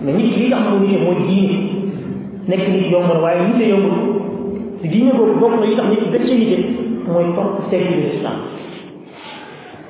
mais 0.00 0.12
nit 0.16 0.36
li 0.36 0.50
tax 0.50 0.62
mu 0.70 0.76
nite 0.86 0.98
mooy 1.04 1.16
diine 1.28 1.56
nekk 2.48 2.68
nit 2.68 2.90
yomb 2.92 3.08
na 3.08 3.20
waaye 3.24 3.40
nite 3.48 3.64
yombul 3.72 3.96
te 4.82 4.86
diine 4.88 5.10
boobu 5.16 5.34
bokk 5.40 5.54
tax 5.76 5.86
nit 5.90 6.00
gën 6.12 6.24
ca 6.28 6.34
nite 6.34 6.58
mooy 7.08 7.26
topp 7.36 7.70
tegg 7.70 7.84
bi 7.88 8.02
islam 8.16 8.36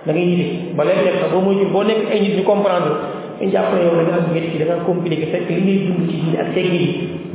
da 0.06 0.12
ngay 0.12 0.26
nite 0.30 0.46
ba 0.76 0.84
leen 0.84 1.04
nekk 1.04 1.18
sax 1.20 1.30
boo 1.32 1.40
muy 1.42 1.58
boo 1.72 1.82
nekk 1.82 2.10
ay 2.12 2.20
nit 2.20 2.34
ñu 2.38 2.42
comprendre 2.44 2.92
dañ 3.40 3.50
jàpp 3.52 3.72
yow 3.82 3.94
da 3.98 4.02
nga 4.06 4.14
am 4.22 4.32
métti 4.34 4.58
da 4.58 4.64
nga 4.64 4.84
compliqué 4.86 5.26
fekk 5.32 5.48
li 5.50 5.60
ngay 5.66 5.78
dund 5.86 6.08
ci 6.10 6.16
diine 6.22 6.38
ak 6.40 6.48
tegg 6.54 6.72
yi 6.72 6.84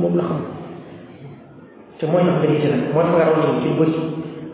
moom 0.00 0.16
la 0.16 0.24
xam 0.24 0.40
te 1.98 2.04
mooy 2.06 2.22
tax 2.24 2.36
nga 2.40 2.48
nite 2.52 2.66
nag 2.72 2.82
moo 2.94 3.02
tax 3.04 3.12
nga 3.12 3.24
ci 3.60 3.68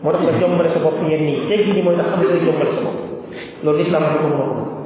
tax 0.03 0.19
nga 0.19 0.31
sa 0.33 0.39
tax 0.39 2.07
xam 2.11 2.21
sa 2.35 2.81
bopp 2.83 2.97
loolu 3.63 3.79
islam 3.83 4.03
ko 4.03 4.27
ko 4.27 4.78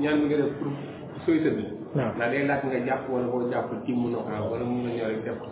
ñaan 0.00 0.16
bi 0.20 0.26
nga 0.28 0.36
def 0.42 0.52
pour 0.58 0.72
sooy 1.26 1.38
tëdd 1.44 1.58
waaw 1.96 2.10
ndax 2.16 2.30
day 2.32 2.42
laaj 2.48 2.60
nga 2.68 2.78
jàpp 2.86 3.02
wala 3.12 3.26
boo 3.32 3.48
jàpp 3.50 3.68
ci 3.84 3.92
mun 3.92 4.14
a 4.16 4.40
wala 4.50 4.64
mun 4.64 4.88
ñëw 4.88 5.06
rek 5.10 5.22
def 5.24 5.36
ko 5.40 5.46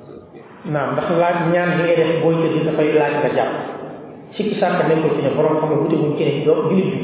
naam 0.72 0.92
ndax 0.94 1.08
laaj 1.22 1.36
ñaan 1.52 1.70
bi 1.76 1.82
ngay 1.84 1.96
def 1.96 2.10
booy 2.22 2.34
tëdd 2.42 2.64
dafay 2.66 2.88
laaj 2.92 3.14
nga 3.20 3.30
jàpp 3.36 3.52
sikki 4.36 4.54
sàkk 4.60 4.86
nekkul 4.88 5.10
ci 5.16 5.22
ne 5.22 5.30
borom 5.36 5.56
xam 5.60 5.68
ne 5.70 5.76
wute 5.82 5.96
wuñ 6.02 6.12
ci 6.16 6.24
ne 6.24 6.44
doo 6.44 6.68
julit 6.70 6.88
bi 6.92 7.00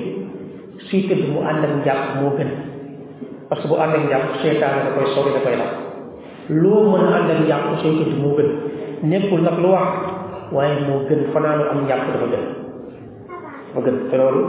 suy 0.89 1.01
tëdd 1.09 1.23
mu 1.33 1.41
ànd 1.49 1.65
ak 1.65 1.73
njàpp 1.85 2.03
moo 2.21 2.31
gën 2.39 2.51
parce 3.49 3.63
que 3.63 3.69
bu 3.69 3.75
ànd 3.77 3.95
ak 3.95 4.03
njàpp 4.09 4.25
seytaane 4.43 4.81
da 4.87 4.91
koy 4.97 5.07
sori 5.15 5.31
da 5.35 5.41
koy 5.45 5.57
daf 5.61 5.73
loo 6.49 6.81
mën 6.91 7.05
a 7.07 7.17
ànd 7.19 7.31
ak 7.31 7.41
njàpp 7.47 7.65
sooy 7.83 7.95
tëdd 8.01 8.15
moo 8.23 8.37
gën 8.39 8.51
nekkul 9.11 9.41
nag 9.43 9.59
lu 9.63 9.69
wax 9.75 9.91
waaye 10.53 10.75
moo 10.87 11.05
gën 11.09 11.23
fanaanu 11.33 11.65
am 11.71 11.79
njàpp 11.85 12.05
dafa 12.13 12.27
gën 12.33 12.45
ma 13.75 13.81
gën 13.85 13.97
te 14.11 14.17
loolu 14.17 14.43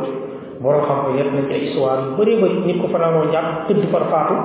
borom 0.61 0.83
xam 0.87 0.97
ko 1.05 1.09
yëpp 1.17 1.31
nañ 1.35 1.45
ci 1.47 1.53
ay 1.53 1.61
histoire 1.67 1.99
yu 2.03 2.09
bëree 2.17 2.35
bëri 2.41 2.57
nit 2.65 2.77
ko 2.81 2.87
fanaanoo 2.93 3.25
njàpp 3.29 3.47
tëdd 3.67 3.83
far 3.91 4.05
faatu 4.11 4.35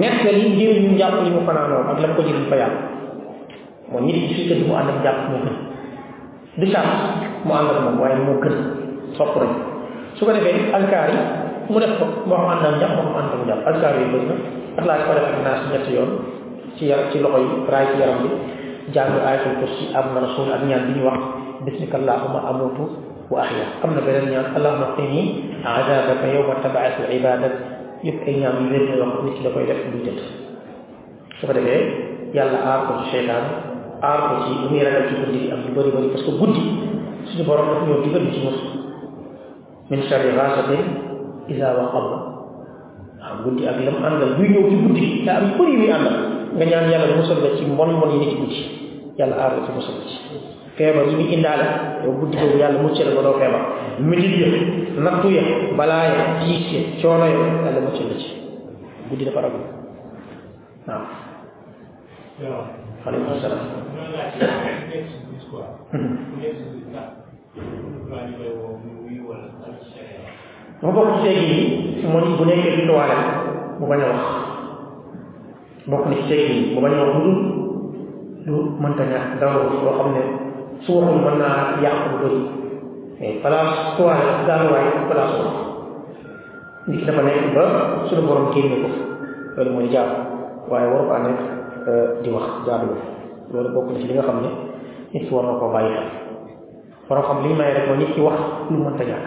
nettali 0.00 0.42
njëriñ 0.54 0.82
ñu 0.84 0.92
njàpp 0.96 1.14
li 1.24 1.30
mu 1.30 1.40
fanaanoo 1.48 1.82
ak 1.90 1.98
lam 2.02 2.12
ko 2.16 2.22
jëriñ 2.22 2.46
fa 2.50 2.56
yàlla. 2.56 2.80
Mooy 3.90 4.02
nit 4.04 4.16
suy 4.34 4.44
tëdd 4.48 4.62
mu 4.68 4.74
ànd 4.76 4.88
ak 4.92 4.98
njàpp 5.02 5.18
moo 5.30 5.40
gën. 5.44 5.56
Du 6.58 6.66
sàmm 6.72 6.90
mu 7.44 7.52
ànd 7.58 7.68
ak 7.72 7.78
moom 7.84 7.96
waaye 8.00 8.16
moo 8.26 8.36
gën. 8.42 8.56
Sopp 9.16 9.36
nañ 9.40 9.50
su 10.16 10.24
ko 10.26 10.32
defee 10.32 10.72
alkaar 10.76 11.08
yi 11.12 11.18
mu 11.72 11.78
def 11.80 11.92
ko 11.98 12.04
moo 12.28 12.36
xam 12.36 12.50
ànd 12.54 12.64
ak 12.68 12.74
njàpp 12.80 12.92
moo 12.96 13.04
xam 13.08 13.16
ànd 13.20 13.32
ak 13.34 13.40
njàpp 13.46 13.66
alkaar 13.70 13.94
yi 14.00 14.04
bëri 14.12 14.26
na. 14.28 14.34
Ak 14.78 14.84
laa 14.88 15.04
ko 15.06 15.12
def 15.16 15.26
ak 15.32 15.36
naa 15.44 15.56
si 15.60 15.66
ñetti 15.72 15.92
yoon 15.96 16.10
ci 16.76 16.84
yar 16.90 17.00
ci 17.10 17.18
loxo 17.18 17.38
yi 17.40 17.48
raay 17.72 17.86
ci 17.92 17.96
yaram 18.00 18.18
bi 18.22 18.28
jàng 18.94 19.14
ayatul 19.26 19.54
kursi 19.60 19.84
am 19.96 20.06
na 20.14 20.20
rasul 20.20 20.52
ak 20.52 20.62
ñaan 20.68 20.82
bi 20.86 20.92
ñu 21.00 21.04
wax 21.08 21.20
bismika 21.64 21.96
allahumma 21.98 22.40
amutu 22.50 22.84
tabaatu 26.62 27.02
ibadak 27.12 27.54
yëpp 28.04 28.20
ay 28.26 28.34
ñaan 28.40 28.56
yu 28.64 28.70
wér 28.72 28.82
yoo 28.88 29.04
xam 29.10 29.24
nit 29.26 29.34
ki 29.36 29.42
da 29.44 29.50
koy 29.50 29.66
def 29.66 29.80
buy 29.92 30.00
tëdd 30.06 30.20
su 31.40 31.46
ko 31.46 31.52
defee 31.52 31.82
yàlla 32.34 32.58
aar 32.64 32.80
ko 32.86 32.92
ci 33.02 33.10
seytaan 33.10 33.44
aar 34.02 34.20
ko 34.28 34.34
ci 34.44 34.50
lu 34.62 34.66
muy 34.70 34.80
ragal 34.86 35.04
ci 35.08 35.14
guddi 35.20 35.40
am 35.52 35.60
yu 35.66 35.70
bëri 35.76 35.90
bëri 35.94 36.08
parce 36.12 36.24
que 36.24 36.32
guddi 36.40 36.62
suñu 37.28 37.44
borom 37.44 37.66
dafa 37.68 37.84
ñëw 37.86 38.00
digal 38.04 38.24
ci 38.32 38.40
mus 38.44 38.58
min 39.90 40.00
sharri 40.08 40.30
ghasiqin 40.36 40.84
iza 41.52 41.68
waqab 41.78 42.06
waaw 43.20 43.36
guddi 43.44 43.62
ak 43.68 43.76
lam 43.84 43.96
àndal 44.04 44.32
buy 44.38 44.48
ñëw 44.52 44.64
ci 44.70 44.76
guddi 44.84 45.04
daa 45.26 45.36
am 45.42 45.46
bëri 45.58 45.74
feebar 50.78 51.04
yi 51.10 51.14
muy 51.18 51.28
indaale 51.34 51.66
yow 52.04 52.12
guddi 52.20 52.36
boobu 52.38 52.56
yàlla 52.62 52.78
mucc 52.82 52.98
la 52.98 53.14
ba 53.16 53.22
doo 53.26 53.38
feebar. 53.40 53.62
Ya 53.98 55.02
nattu 55.04 55.28
ya 55.30 55.42
balaa 55.76 56.04
ya 56.04 56.24
tiis 56.40 56.66
ya 56.72 56.80
coono 57.02 57.24
ya 57.26 57.38
yàlla 57.66 57.80
mucc 57.86 57.98
la 58.08 58.14
ci. 58.22 58.28
Guddi 59.10 59.24
dafa 59.26 59.40
ragal 59.42 59.64
waaw. 60.86 61.04
Aleykum 63.06 63.34
salaam. 63.42 63.62
Ma 70.82 70.88
bokk 70.94 71.08
ci 71.18 71.22
teggi 71.26 71.46
yi 71.98 72.06
moo 72.06 72.22
bu 72.38 72.44
nekkee 72.46 72.74
ci 72.78 72.82
toilette 72.86 73.26
mu 73.80 73.86
bañ 73.90 74.00
a 74.02 74.06
wax. 74.14 74.22
Bokk 75.90 76.04
na 76.06 76.14
ci 76.16 76.24
teggi 76.30 76.52
yi 76.54 76.74
mu 76.74 76.80
bañ 76.80 76.92
a 76.94 77.02
wax 77.02 77.14
lu 77.18 77.20
dul 77.26 77.38
lu 78.46 78.56
mënta 78.80 79.02
ñàkk 79.10 79.40
dara 79.40 79.58
loo 79.58 79.92
xam 79.98 80.08
ne 80.14 80.22
su 80.84 80.90
waxul 80.98 81.18
mën 81.24 81.36
naa 81.38 81.78
yàq 81.82 81.98
lu 82.10 82.16
bëri 82.22 82.40
mais 83.20 83.34
place 83.42 83.76
toilette 83.96 84.42
gaanuwaay 84.46 84.86
place 85.10 85.34
wax 85.42 85.56
nit 86.88 86.98
ki 87.00 87.04
dafa 87.06 87.22
nekk 87.22 87.54
ba 87.54 87.64
suñu 88.08 88.22
borom 88.28 88.46
génne 88.54 88.76
ko 88.82 88.88
loolu 89.56 89.70
mooy 89.74 89.88
jaar 89.92 90.08
waaye 90.70 90.86
waru 90.92 91.04
ko 91.08 91.16
nekk 91.26 91.40
di 92.22 92.28
wax 92.30 92.46
jaaduwul 92.66 93.00
loolu 93.52 93.68
bokk 93.74 93.86
na 93.92 93.98
ci 94.00 94.06
li 94.08 94.14
nga 94.14 94.22
xam 94.28 94.38
ne 94.44 94.50
nit 95.12 95.22
ki 95.28 95.34
war 95.34 95.44
na 95.44 95.58
koo 95.60 95.72
bàyyi 95.74 95.90
xel 95.94 96.08
borom 97.08 97.24
xam 97.28 97.38
li 97.44 97.50
may 97.58 97.70
rek 97.74 97.86
mooy 97.88 97.98
nit 97.98 98.10
ki 98.14 98.20
wax 98.20 98.38
lu 98.70 98.76
mënta 98.84 99.04
ñàkk 99.04 99.26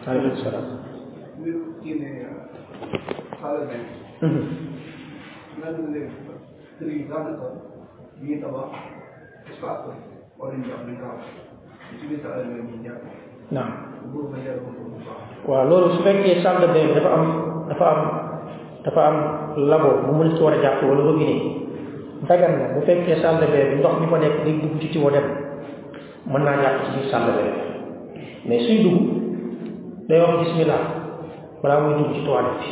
su 15.97 16.03
fekkee 16.03 16.43
salle 16.43 16.67
de 16.67 16.73
bain 16.73 16.95
dafa 16.95 17.11
am 17.19 17.25
dafa 17.69 17.87
am 17.91 18.01
dafa 18.85 19.01
am 19.07 19.17
labo 19.71 19.91
bu 20.07 20.13
mu 20.19 20.25
ci 20.37 20.43
war 20.43 20.55
a 20.55 20.63
jàpp 20.63 20.83
wala 20.83 21.03
robinet 21.03 21.43
dagan 22.29 22.53
na 22.59 22.65
bu 22.75 22.81
fekkee 22.87 23.19
bain 23.51 23.71
bi 23.75 23.79
ndox 23.83 23.95
mi 24.01 24.07
fa 24.07 24.19
nekk 24.19 24.45
day 24.45 24.55
dugg 24.63 24.79
ci 24.81 24.89
tiwo 24.95 25.11
dem 25.11 25.27
mën 26.31 26.43
naa 26.47 26.63
jàpp 26.63 26.79
ci 26.85 26.91
de 27.27 27.33
bain 27.39 27.55
mais 28.47 28.61
suy 28.67 28.83
dugg 28.83 29.26
day 30.09 30.21
wax 30.21 30.35
bismillah. 30.45 30.83
Balaa 31.63 31.81
muy 31.81 31.95
dugg 31.99 32.15
ci 32.15 32.23
toilette 32.25 32.67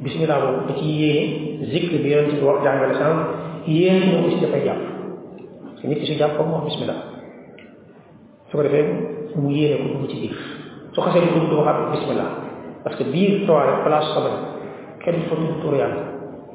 bi 0.00 0.04
bismillah 0.10 0.38
boobu 0.42 0.66
da 0.68 0.74
ci 0.78 0.84
yéene 0.84 1.66
zikr 1.72 2.02
bi 2.02 2.08
yonent 2.10 2.34
bi 2.34 2.44
wax 2.44 2.62
jàngale 2.64 2.94
sànq 2.94 3.18
yéene 3.66 4.04
moom 4.12 4.24
aussi 4.24 4.40
dafay 4.40 4.64
jàpp 4.64 4.82
que 5.80 5.86
nit 5.88 5.98
ki 6.00 6.06
su 6.06 6.18
jàpp 6.18 6.38
mu 6.40 6.64
bismillah. 6.64 6.98
Su 8.50 8.56
ko 8.56 8.62
defee 8.62 8.84
mu 9.36 9.50
yéene 9.50 9.76
ko 9.82 9.98
dugg 9.98 10.10
ci 10.10 10.16
biir 10.20 10.36
su 10.92 11.00
xasee 11.00 11.20
bu 11.20 11.40
dugg 11.40 11.50
du 11.50 11.90
bismillah. 11.92 12.30
Parce 12.84 12.96
que 12.96 13.04
biir 13.04 13.46
toilette 13.46 13.82
place 13.84 14.08
sobe 14.14 14.30
kenn 15.04 15.22
fa 15.28 15.34
tudd 15.36 15.60
tur 15.62 15.74
yàlla 15.74 16.02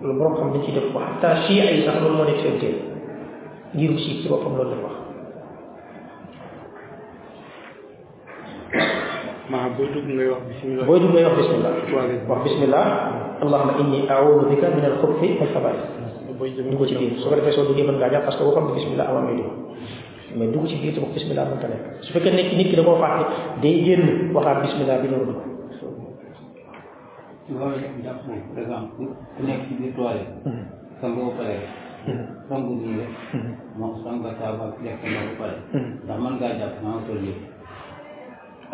loolu 0.01 0.17
borom 0.19 0.35
xam 0.37 0.51
dañ 0.53 0.61
ciy 0.65 0.73
def 0.73 0.87
ko 0.93 0.99
xataa 0.99 1.35
chia 1.47 1.63
yi 1.71 1.85
sax 1.85 1.95
loolu 2.01 2.15
moo 2.17 2.25
nekk 2.25 2.39
seen 2.43 2.59
téere 2.59 2.79
ngiru 3.75 3.97
siit 3.97 4.21
ci 4.21 4.27
boppam 4.29 4.55
loolu 4.57 4.69
lañ 4.71 4.81
wax 4.85 4.95
maa 9.51 9.68
booy 9.79 9.87
dugg 9.95 10.07
ngay 10.11 10.27
wax 10.33 10.41
bismillah. 10.51 10.85
Booy 10.87 10.99
dugg 10.99 11.13
ngay 11.15 11.23
wax 11.27 11.35
bismillah 11.39 11.71
wax 12.29 12.39
bismillah. 12.45 12.85
Allahumma 13.39 13.73
inni 13.79 13.99
a'udhu 14.11 14.51
bika 14.51 14.67
min 14.75 14.83
al-khubuthi 14.83 15.39
wal 15.39 15.51
khaba'ith 15.55 15.83
dugg 16.39 16.83
ci 16.87 16.95
biir 16.99 17.11
su 17.19 17.27
ko 17.29 17.35
defee 17.35 17.51
soo 17.55 17.65
duggee 17.67 17.83
mën 17.87 17.95
ngaa 17.99 18.11
jàpp 18.11 18.25
parce 18.27 18.37
que 18.37 18.43
boo 18.43 18.51
xam 18.55 18.67
ne 18.67 18.73
bismillah 18.75 19.07
avant 19.09 19.23
ngay 19.27 19.37
dugg 19.39 19.51
mais 20.37 20.47
dugg 20.51 20.67
ci 20.67 20.75
biir 20.79 20.93
te 20.95 20.99
wax 20.99 21.11
bismillah 21.15 21.45
mënta 21.51 21.67
nekk 21.67 21.83
su 22.03 22.09
fekkee 22.13 22.31
nekk 22.35 22.51
nit 22.57 22.67
ki 22.71 22.75
da 22.75 22.83
koo 22.83 22.95
fàtte 22.99 23.25
day 23.61 23.75
génn 23.83 24.31
waxaat 24.35 24.57
bismillah 24.63 24.97
bi 25.01 25.07
door 25.07 25.23
dugg 25.29 25.41
loolu 27.49 27.75
jàpp 28.05 28.19
moom 28.27 28.39
par 28.53 28.61
exemple 28.63 28.89
ku 29.35 29.41
nekk 29.47 29.61
ci 29.67 29.73
biir 29.79 29.91
toilette 29.95 30.31
sangu 31.01 31.19
ba 31.27 31.31
pare 31.39 31.55
sangu 32.49 32.71
nii 32.81 32.95
rek 32.99 33.11
moom 33.79 33.91
sangu 34.03 34.19
nga 34.23 34.31
saaba 34.39 34.63
ko 34.71 34.79
ba 34.83 34.91
pare 35.39 35.55
ndax 36.05 36.17
mën 36.23 36.33
ngaa 36.39 36.57
jàpp 36.59 36.75
maa 36.83 36.95
ngi 36.99 37.03
toll 37.07 37.27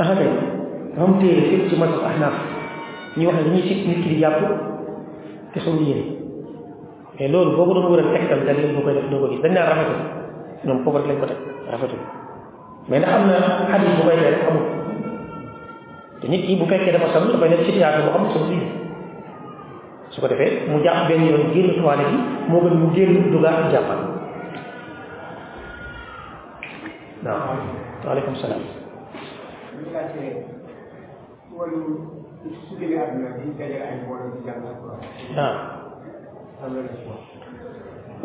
ah 0.02 0.10
kay 0.18 0.30
am 1.04 1.20
téere 1.20 1.42
fépp 1.52 1.70
ci 1.70 1.76
mazhab 1.80 2.04
ahnaf. 2.12 2.36
Ñu 3.18 3.28
wax 3.28 3.36
ne 3.48 3.62
sit 3.64 3.88
nit 3.88 4.04
ki 4.04 4.10
di 4.10 4.20
jàpp 4.20 4.40
te 5.54 5.60
sol 5.60 5.80
yére 5.88 6.04
mais 7.18 7.30
loolu 7.32 7.56
boo 7.56 7.66
ko 7.66 7.74
doon 7.74 7.92
wëral 7.92 8.12
tegtal 8.14 8.44
da 8.46 8.54
leen 8.54 8.76
boo 8.76 8.84
koy 8.84 8.94
def 8.94 9.08
doo 9.10 9.20
ko 9.20 9.28
gis 9.32 9.42
dañ 9.42 9.54
naan 9.54 9.68
rafetul 9.72 10.00
ñoom 10.66 10.84
foofu 10.84 10.98
rek 10.98 11.08
lañ 11.08 11.20
ko 11.22 11.26
teg 11.32 11.38
rafetul 11.72 12.00
mais 12.90 13.00
ndax 13.00 13.12
am 13.16 13.24
na 13.28 13.36
xadis 13.72 13.96
bu 13.98 14.04
koy 14.04 14.18
tere 14.20 14.38
amul 14.50 14.66
te 16.20 16.28
nit 16.28 16.42
ki 16.46 16.56
bu 16.60 16.66
fekkee 16.68 16.92
dafa 16.92 17.08
sol 17.14 17.32
dafay 17.32 17.50
nekk 17.50 17.66
situation 17.66 18.04
boo 18.06 18.28
xam 18.34 18.44
ne 18.52 18.60
su 20.12 20.22
ko 20.22 20.28
defee 20.28 20.68
mu 20.70 20.84
jàpp 20.84 21.08
benn 21.08 21.24
yoon 21.30 21.54
génn 21.54 21.72
bi 21.72 21.80
moo 22.50 22.62
gën 22.64 22.76
mu 22.82 22.88
génn 22.96 23.32
jàppal 23.72 24.02
waaw 27.24 27.56
waaleykum 28.06 28.36
salaam 28.36 28.64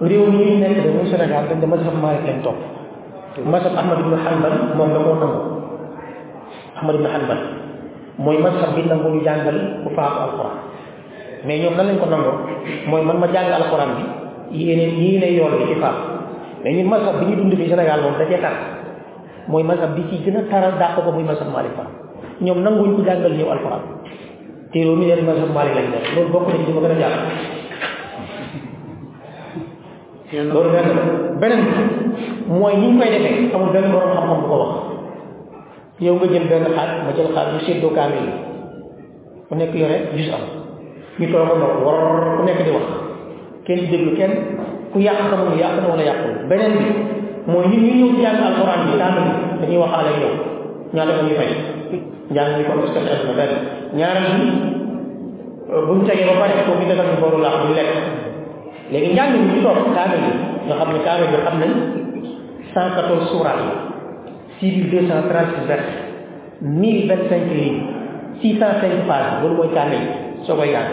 réew 0.00 0.24
mi 0.30 0.38
ñuy 0.38 0.56
nekk 0.60 0.82
de 0.84 0.90
muy 0.90 1.06
Sénégal 1.10 1.44
dañ 1.48 1.60
de 1.60 1.66
mazhab 1.66 1.94
Malik 2.02 2.22
lañ 2.26 2.38
topp 2.42 2.58
mazhab 3.52 3.74
Ahmad 3.80 3.98
ibn 4.00 4.14
Hanbal 4.24 4.54
moom 4.76 4.90
da 4.94 5.00
koo 5.06 5.14
nangu 5.22 5.40
Ahmad 6.78 6.94
ibn 6.96 7.06
Hanbal. 7.06 7.40
Mooy 8.18 8.38
mazhab 8.42 8.70
bi 8.76 8.82
nangu 8.88 9.08
ñu 9.14 9.20
jàngal 9.24 9.58
ku 9.84 9.88
faatu 9.96 10.18
alquran. 10.26 10.54
Mais 11.46 11.58
ñoom 11.62 11.74
nan 11.76 11.86
lañ 11.88 11.98
ko 12.00 12.06
nangoo 12.06 12.34
mooy 12.90 13.02
man 13.04 13.16
ma 13.20 13.26
jàng 13.32 13.52
alquran 13.52 13.90
bi 14.50 14.56
yéene 14.64 14.84
yéene 15.00 15.28
yoon 15.38 15.52
bi 15.58 15.64
ci 15.70 15.76
faatu 15.80 16.02
mais 16.64 16.72
ñun 16.76 16.88
mazhab 16.92 17.14
bi 17.20 17.24
ñu 17.26 17.34
dund 17.36 17.54
fii 17.56 17.68
Sénégal 17.70 18.00
moom 18.02 18.14
da 18.18 18.24
cee 18.28 18.40
tar 18.40 18.54
mooy 19.48 19.62
mazhab 19.62 19.94
bi 19.96 20.02
ci 20.10 20.16
gën 20.24 20.36
a 20.36 20.42
taral 20.50 20.74
dàq 20.80 20.94
ko 21.04 21.12
muy 21.12 21.24
mazhab 21.24 21.48
Malik 21.54 21.72
ñoom 22.40 22.58
nanguñ 22.64 22.96
ko 22.96 23.02
jàngal 23.04 23.32
ñëw 23.36 23.50
alquran 23.50 23.82
te 24.72 24.84
loolu 24.84 25.00
mi 25.00 25.06
leen 25.06 25.24
mazhab 25.26 25.50
Malik 25.54 25.74
lañ 25.74 25.86
def. 25.92 26.04
Loolu 26.14 26.30
bokk 26.32 26.46
nañ 26.48 26.64
ci 26.66 26.72
ma 26.72 26.80
gën 26.80 26.92
a 26.94 27.00
jàpp. 27.00 27.16
Loolu 30.52 30.70
benn 30.70 30.88
beneen 31.40 31.64
mooy 32.48 32.74
ñu 32.76 32.98
koy 32.98 33.10
defee 33.10 33.50
amul 33.54 33.72
benn 33.74 33.90
borom 33.92 34.12
xam-xam 34.14 34.42
ko 34.48 34.56
wax. 34.62 34.72
Yow 36.00 36.14
nga 36.14 36.26
jël 36.32 36.46
benn 36.50 36.64
xaaj 36.76 36.90
ma 37.06 37.10
jël 37.16 37.28
xaaj 37.34 37.46
ñu 37.52 37.60
séddoo 37.66 37.90
kaamil 37.96 38.24
yi. 38.28 38.32
Ku 39.48 39.54
nekk 39.54 39.74
yore 39.74 39.96
jus 40.16 40.30
am. 40.34 40.44
Ñu 41.18 41.26
toog 41.32 41.50
ndox 41.58 41.74
war 41.84 41.98
ku 42.36 42.42
nekk 42.46 42.60
di 42.64 42.70
wax. 42.76 42.86
Kenn 43.66 43.78
di 43.80 43.86
déglu 43.90 44.16
kenn. 44.16 44.32
Ku 44.92 44.98
yàq 45.00 45.18
xamul 45.30 45.58
yàq 45.58 45.72
na 45.82 45.88
wala 45.90 46.14
bi 46.78 46.86
mooy 47.50 47.66
nit 47.68 47.80
ñi 47.82 47.92
ñëw 47.98 48.10
ci 48.14 48.22
jàng 48.22 48.38
alxuraan 48.46 48.80
bi 48.86 48.92
bi 48.92 48.98
dañuy 49.60 49.78
waxaale 49.82 50.10
yow. 50.22 50.34
Ñaata 50.94 51.12
nga 51.14 51.22
ñuy 51.22 51.36
fay 51.38 51.79
mi 52.56 52.62
comme 52.64 52.82
est-ce 52.84 52.94
que 52.94 53.26
na 53.26 53.32
benn 53.38 53.52
ñaareel 53.98 54.26
bi 54.38 54.46
buñ 55.86 56.00
tegee 56.06 56.26
ba 56.30 56.34
pare 56.40 56.54
foofu 56.66 56.82
ñu 56.82 56.86
defal 56.90 57.18
booru 57.20 57.38
laax 57.42 57.54
trente 57.66 57.76
six 64.58 64.74
vers 65.68 65.86
mille 66.60 67.06
vingt 67.08 67.24
cinq 67.30 67.44
lignes 67.50 67.82
six 68.40 68.58
cent 68.60 68.74
cinq 68.80 69.06
pages 69.08 69.32
loolu 69.42 69.54
mooy 69.56 69.70
kaamil 69.74 70.04
soo 70.46 70.56
koy 70.56 70.70
jàng 70.74 70.90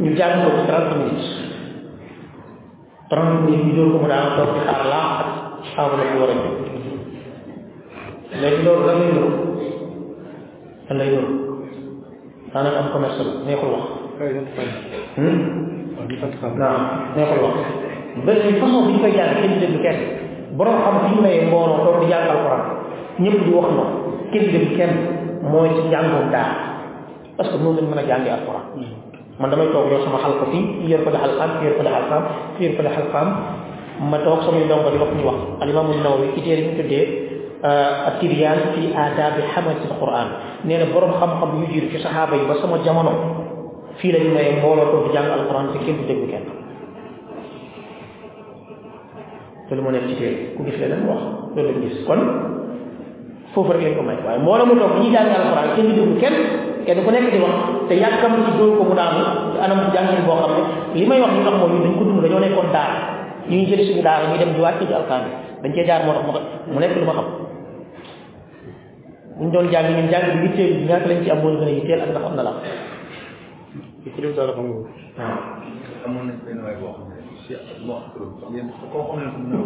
ñu 0.00 0.10
jàng 0.16 0.34
ko 0.44 0.48
ci 0.56 0.62
trente 0.68 0.94
minutes 1.00 1.28
trente 3.10 3.36
minutes 3.44 3.64
ñu 3.66 3.72
dóor 3.76 3.88
ko 3.92 3.98
mu 6.40 6.69
léegi 8.38 8.62
loolu 8.62 8.82
lan 8.86 8.96
lay 9.00 9.10
nuru 9.14 9.30
lan 10.88 10.96
lay 10.98 11.08
nuru 11.14 11.32
daanaka 12.54 12.78
am 12.78 12.88
commerce 12.94 13.18
la 13.22 13.32
neexul 13.46 13.70
wax 13.74 13.84
naam 16.58 16.80
neexul 17.16 17.40
wax 17.42 17.56
benn 18.26 18.54
façon 18.60 18.80
bi 18.86 18.92
ñu 18.94 18.98
koy 19.02 19.12
jàng 19.18 19.34
kenn 19.42 19.58
déglu 19.60 19.78
kenn 19.82 19.98
borom 20.56 20.76
xam 20.84 20.94
fi 21.04 21.14
ñu 21.14 21.22
mayee 21.22 21.46
mbooloo 21.46 21.82
toog 21.84 21.96
di 22.02 22.06
jàng 22.10 22.26
alquran 22.30 22.62
ñëpp 23.22 23.38
di 23.46 23.50
wax 23.56 23.66
noonu 23.74 23.94
kenn 24.32 24.44
déglu 24.52 24.70
kenn 24.78 24.92
mooy 25.50 25.68
ci 25.76 25.82
njàngoom 25.88 26.26
daal 26.34 26.50
parce 27.36 27.50
que 27.50 27.56
noonu 27.58 27.80
lañ 27.80 27.86
mën 27.90 27.98
a 27.98 28.08
jàngee 28.08 28.32
alquran 28.38 28.62
man 29.40 29.50
damay 29.50 29.68
toog 29.72 29.90
yow 29.90 30.00
sama 30.04 30.18
xalqa 30.22 30.44
fii 30.52 30.64
yor 30.90 31.00
ko 31.04 31.10
di 31.10 31.18
xalqaam 31.24 31.50
yor 31.64 31.74
ko 31.78 31.82
yor 32.62 32.74
ko 33.12 33.20
ma 34.10 34.16
toog 34.24 34.40
samay 34.44 34.64
ndongo 34.64 34.88
di 34.92 34.98
wax 35.02 35.10
ñu 35.18 35.24
wax 35.28 35.38
alimaamu 35.62 35.92
nawawi 36.02 36.32
ci 36.34 36.40
téere 36.42 36.62
ñu 36.66 36.72
tuddee 36.78 37.29
atibyan 37.62 38.58
fi 38.74 38.82
aadabi 38.96 39.42
xamati 39.52 39.84
alquran 39.90 40.28
nee 40.64 40.78
na 40.78 40.86
borom 40.92 41.12
xam-xam 41.20 41.50
yu 41.60 41.66
jiitu 41.72 41.88
ci 41.96 41.98
saxaaba 42.02 42.36
yi 42.36 42.46
ba 42.48 42.54
sama 42.60 42.78
jamono 42.84 43.12
fii 44.00 44.12
lañu 44.12 44.30
maye 44.34 44.56
mbooloo 44.58 44.86
toog 44.92 45.02
di 45.08 45.12
jàng 45.14 45.28
alquran 45.36 45.66
te 45.72 45.78
kenn 45.84 46.06
déglu 46.08 46.26
kenn 46.32 46.46
te 49.68 49.72
lu 49.76 49.82
ma 49.82 49.90
nekk 49.92 50.06
ci 50.08 50.14
téere 50.18 50.36
ku 50.56 50.64
gis 50.66 50.76
leneen 50.80 51.04
wax 51.08 51.20
loolu 51.54 51.68
lañ 51.68 51.78
gis 51.84 51.96
kon 52.06 52.20
foofu 53.54 53.72
rek 53.72 53.82
lañ 53.84 53.94
ko 53.96 54.02
may 54.02 54.16
waaye 54.24 54.38
mbooloo 54.42 54.66
mu 54.66 54.74
toog 54.80 54.92
ñi 55.00 55.12
jàng 55.14 55.28
alquran 55.30 55.68
kenn 55.76 55.86
du 55.88 55.92
déglu 56.00 56.16
kenn 56.22 56.36
kenn 56.86 56.98
ku 57.04 57.10
nekk 57.12 57.26
di 57.30 57.38
wax 57.44 57.54
te 57.88 57.94
yàkkam 58.02 58.32
ci 58.46 58.50
dóor 58.58 58.72
ko 58.78 58.82
mu 58.88 58.94
daanu 58.98 59.22
anam 59.60 59.78
jàngin 59.94 60.24
boo 60.26 60.36
xam 60.40 60.50
ne 60.56 60.62
li 60.98 61.06
may 61.06 61.20
wax 61.20 61.30
ñu 61.36 61.42
tax 61.46 61.54
mooy 61.60 61.70
ñun 61.70 61.82
dañ 61.84 61.94
ko 61.98 62.04
dund 62.08 62.20
dañoo 62.24 62.40
nekkoon 62.40 62.68
daara 62.72 62.96
ñu 63.50 63.58
jël 63.68 63.82
suñu 63.86 64.02
daara 64.02 64.26
ñuy 64.32 64.38
dem 64.38 64.52
di 64.54 64.60
wàcc 64.64 64.80
ci 64.88 64.94
alquran 64.94 65.22
dañ 65.62 65.70
cee 65.74 65.84
jaar 65.86 66.02
moo 66.06 66.14
tax 66.16 66.24
mu 66.72 66.78
nekk 66.80 66.96
lu 66.98 67.04
ma 67.06 67.12
xam 67.18 67.26
buñ 69.40 69.48
doon 69.52 69.66
jàng 69.72 69.88
ñun 69.96 70.10
jàng 70.12 70.24
bi 70.36 70.46
yitteel 70.46 70.72
bi 70.76 70.84
ñaata 70.88 71.06
lañ 71.08 71.24
ci 71.24 71.30
am 71.30 71.38
moo 71.42 71.56
gën 71.56 71.68
a 71.68 71.70
yitteel 71.72 72.00
ak 72.04 72.08
ndax 72.12 72.24
am 72.28 72.34
na 72.36 72.42
la 72.44 72.52
ku 74.14 74.20
dem 74.20 74.32
dara 74.36 74.52
xam 74.52 74.66
nga 74.68 75.24
amoon 76.06 76.24
nañ 76.28 76.36
benn 76.44 76.60
waay 76.64 76.76
boo 76.80 76.92
xam 76.96 77.08
ne 77.08 77.16
si 77.44 77.52
bon 77.88 78.00
yéen 78.52 78.68
koo 78.92 79.02
xam 79.08 79.18
ne 79.20 79.26
fu 79.32 79.38
mu 79.40 79.56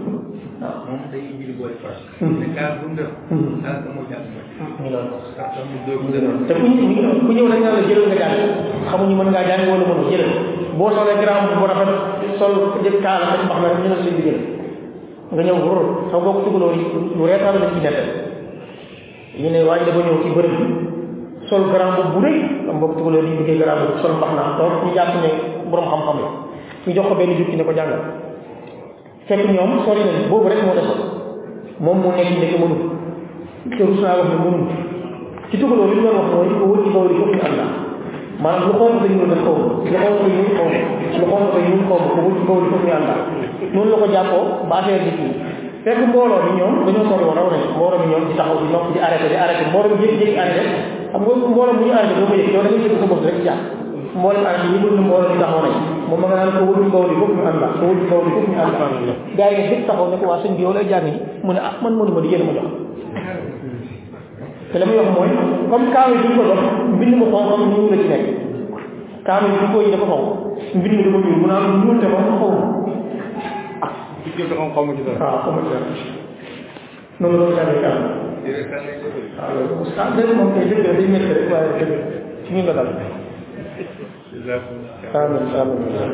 moom 0.87 1.01
day 1.11 1.23
indi 1.31 1.53
boole 1.59 1.75
faras. 1.83 2.01
mais 2.23 2.51
kaar 2.55 2.71
bu 2.79 2.85
mu 2.89 2.95
def. 2.99 3.11
moo 3.31 4.03
mu 6.03 6.09
dëgër. 6.15 6.35
te 6.49 6.53
ku 6.55 6.67
ñu 6.71 7.11
ku 7.27 7.33
ñëw 7.35 7.47
dañ 7.51 7.61
naan 7.65 7.75
la 7.79 7.83
jëlal 7.89 8.07
nga 8.09 8.17
jàng 8.23 8.37
xamuñu 8.91 9.15
mën 9.19 9.29
ngaa 9.31 9.47
jàng 9.49 9.63
wala 9.71 9.85
mënu 9.91 10.05
jëlal 10.11 10.33
boo 10.79 10.91
solee 10.95 11.19
grand 11.23 11.47
bu 11.59 11.67
rafet 11.67 11.91
sol 12.39 12.53
jël 12.85 12.97
kaala 13.05 13.27
ak 13.35 13.41
mbax 13.47 13.59
na 13.63 13.69
ñu 13.83 13.89
ne 13.91 13.97
suñu 14.05 14.23
jël 14.27 14.39
nga 15.35 15.43
ñëw 15.43 15.57
wóor 15.67 15.81
xam 16.11 16.21
boo 16.25 16.33
ko 16.37 16.41
tugaloo 16.47 16.73
lu 17.19 17.23
reetaan 17.27 17.59
la 17.63 17.69
ci 17.75 17.81
nekk 17.83 18.34
ñu 19.41 19.49
ne 19.51 19.61
waa 19.69 19.79
ji 19.79 19.85
dafa 19.87 20.01
ñëw 20.07 20.19
ci 20.23 20.29
bërëb 20.37 20.55
bi 20.59 20.67
sol 21.49 21.63
grand 21.73 21.95
bu 22.15 22.19
rëy 22.25 22.39
boo 22.81 22.87
ko 22.89 22.95
tugaloo 22.99 23.23
di 23.23 23.31
liggéey 23.39 23.59
grand 23.59 23.81
bu 23.87 23.99
sol 24.03 24.13
mbax 24.19 24.31
na 24.37 24.43
toog 24.59 24.73
ñu 24.85 24.95
jàpp 24.95 25.13
ne 25.23 25.31
borom 25.71 25.87
xam-xam 25.91 26.17
la 26.23 26.29
ñu 26.87 26.93
jox 26.95 27.07
ko 27.09 27.15
benn 27.15 27.37
jukki 27.39 27.57
ne 27.57 27.65
ko 27.65 27.73
jàngal 27.77 28.03
fekk 29.27 29.41
ñoom 29.55 29.71
sori 29.85 30.01
nañ 30.05 30.29
boobu 30.31 30.49
rek 30.49 30.61
moo 30.65 30.75
desoon 30.79 31.01
moom 31.81 31.99
mu 32.03 32.09
nekk 32.17 32.31
ndeke 32.39 32.57
mënul 32.63 32.83
te 33.77 33.83
rus 33.85 34.01
naa 34.01 34.17
wax 34.19 34.29
ne 34.31 34.37
mënul 34.45 34.65
ci 35.51 35.57
tugaloo 35.59 35.89
li 35.91 35.97
ñu 36.01 36.09
wax 36.17 36.27
mooy 36.35 36.49
ko 36.61 36.65
wër 36.71 36.81
ci 36.85 36.91
kaw 36.95 37.05
li 37.09 37.15
foofu 37.19 37.39
am 37.47 37.55
la 37.59 37.67
maanaam 38.43 38.67
lu 38.69 38.73
xonk 38.79 38.95
dañu 39.03 39.25
def 39.33 39.43
kaw 39.47 39.57
lu 39.59 39.97
xonk 40.03 40.17
dañu 40.23 40.39
ñuul 40.39 40.55
kaw 40.59 40.69
lu 41.19 41.25
xonk 41.31 41.47
dañu 41.55 41.69
ñuul 41.75 41.87
kaw 41.89 41.99
ko 42.15 42.21
wër 42.25 42.35
ci 42.39 42.45
kaw 42.49 42.57
li 42.63 42.69
foofu 42.73 42.89
am 42.97 43.05
la 43.09 43.15
noonu 43.75 43.91
la 43.91 43.97
ko 44.03 44.07
jàppoo 44.15 44.45
ba 44.69 44.77
affaire 44.81 45.03
bi 45.05 45.11
kii 45.19 45.33
fekk 45.85 45.99
mbooloo 46.09 46.41
bi 46.47 46.51
ñoom 46.59 46.75
dañoo 46.87 47.07
sori 47.11 47.25
woon 47.29 47.37
raw 47.39 47.49
nañ 47.53 47.63
mbooloo 47.77 47.99
bi 48.03 48.07
ñoom 48.11 48.25
di 48.29 48.35
taxaw 48.39 48.57
di 48.63 48.69
nopp 48.73 48.87
di 48.95 48.99
arrêté 49.07 49.27
di 49.33 49.37
arrêté 49.45 49.63
mbooloo 49.71 49.91
bi 49.93 50.03
jékki-jékki 50.03 50.39
arrêté 50.43 50.63
xam 51.13 51.21
nga 51.23 51.49
mbooloo 51.53 51.75
bu 51.79 51.83
ñu 51.85 51.93
arrêté 51.99 52.15
doo 52.19 52.27
ko 52.31 52.35
yëg 52.41 52.49
yow 52.55 52.63
da 52.65 52.69
ngay 52.71 52.81
jël 52.85 52.97
sa 53.01 53.07
bopp 53.11 53.25
rek 53.27 53.39
jàpp 53.47 53.61
mbooloo 54.19 54.45
arrêté 54.49 54.67
yi 54.73 54.79
bëgg 54.83 54.95
na 54.99 55.03
mbooloo 55.07 55.29
bi 55.33 55.39
taxaw 55.43 55.61
nañ 55.67 55.75
moom 56.09 56.21
ma 56.21 56.27
nga 56.29 56.37
naan 56.41 56.51
ko 56.57 56.63
ci 56.81 56.91
kaw 56.93 57.03
li 57.09 57.15
foofu 57.21 57.35
ñu 57.37 57.43
am 57.49 57.57
la 57.63 57.69
ko 57.79 57.85
ci 58.01 58.05
kaw 58.11 58.21
li 58.25 58.31
foofu 58.35 58.49
ñu 58.51 58.59
am 58.65 58.71
la 58.73 59.15
gars 59.39 59.53
yi 59.59 59.63
dëkk 59.71 59.83
taxaw 59.89 60.07
ne 60.11 60.17
ko 60.21 60.25
waa 60.31 60.41
sëñ 60.43 60.53
bi 60.57 60.63
yow 60.65 60.73
lay 60.77 60.87
jàng 60.91 61.05
ni 61.07 61.13
mu 61.45 61.53
ne 61.53 61.61
ah 61.69 61.75
man 61.83 61.93
mënuma 61.99 62.21
di 62.25 62.29
yéen 62.33 62.45
ma 62.49 62.53
jox 62.57 62.69
te 64.73 64.77
la 64.79 64.87
muy 64.87 64.97
wax 64.99 65.09
mooy 65.17 65.31
comme 65.71 65.87
kaamil 65.95 66.19
bi 66.23 66.29
ñu 66.29 66.35
ko 66.39 66.45
jox 66.49 66.61
mbind 66.97 67.15
mu 67.21 67.25
xonq 67.33 67.51
ñu 67.73 67.81
la 67.93 67.97
ci 68.03 68.09
nekk 68.13 68.25
kaamil 69.27 69.53
bi 69.61 69.67
ko 69.73 69.79
yi 69.85 69.91
dafa 69.95 70.07
xonq 70.11 70.25
mbind 70.75 70.95
mi 70.97 71.03
dafa 71.05 71.19
ñuul 71.25 71.39
mu 71.41 71.47
naan 71.47 71.65
ñuul 71.85 71.99
te 72.01 72.07
moom 72.13 72.25
xaw 72.41 72.53
ci 74.25 74.31
jël 74.37 74.49
xam 74.49 74.71
xamu 74.75 74.93
ci 74.97 75.03
dara. 75.07 75.19
waaw 75.21 75.39
xaw 75.45 75.53
ma 75.53 75.61
dara 75.69 75.87
noonu 77.21 77.37
la 77.39 77.45
ko 77.47 77.53
jàngee 77.57 77.81
kaamil 77.85 78.11
déedéet 78.45 78.67
kan 78.71 78.81
lay 78.87 78.97
def. 79.01 79.15
waaw 79.39 79.51
loolu 79.55 79.75
ah 85.15 86.03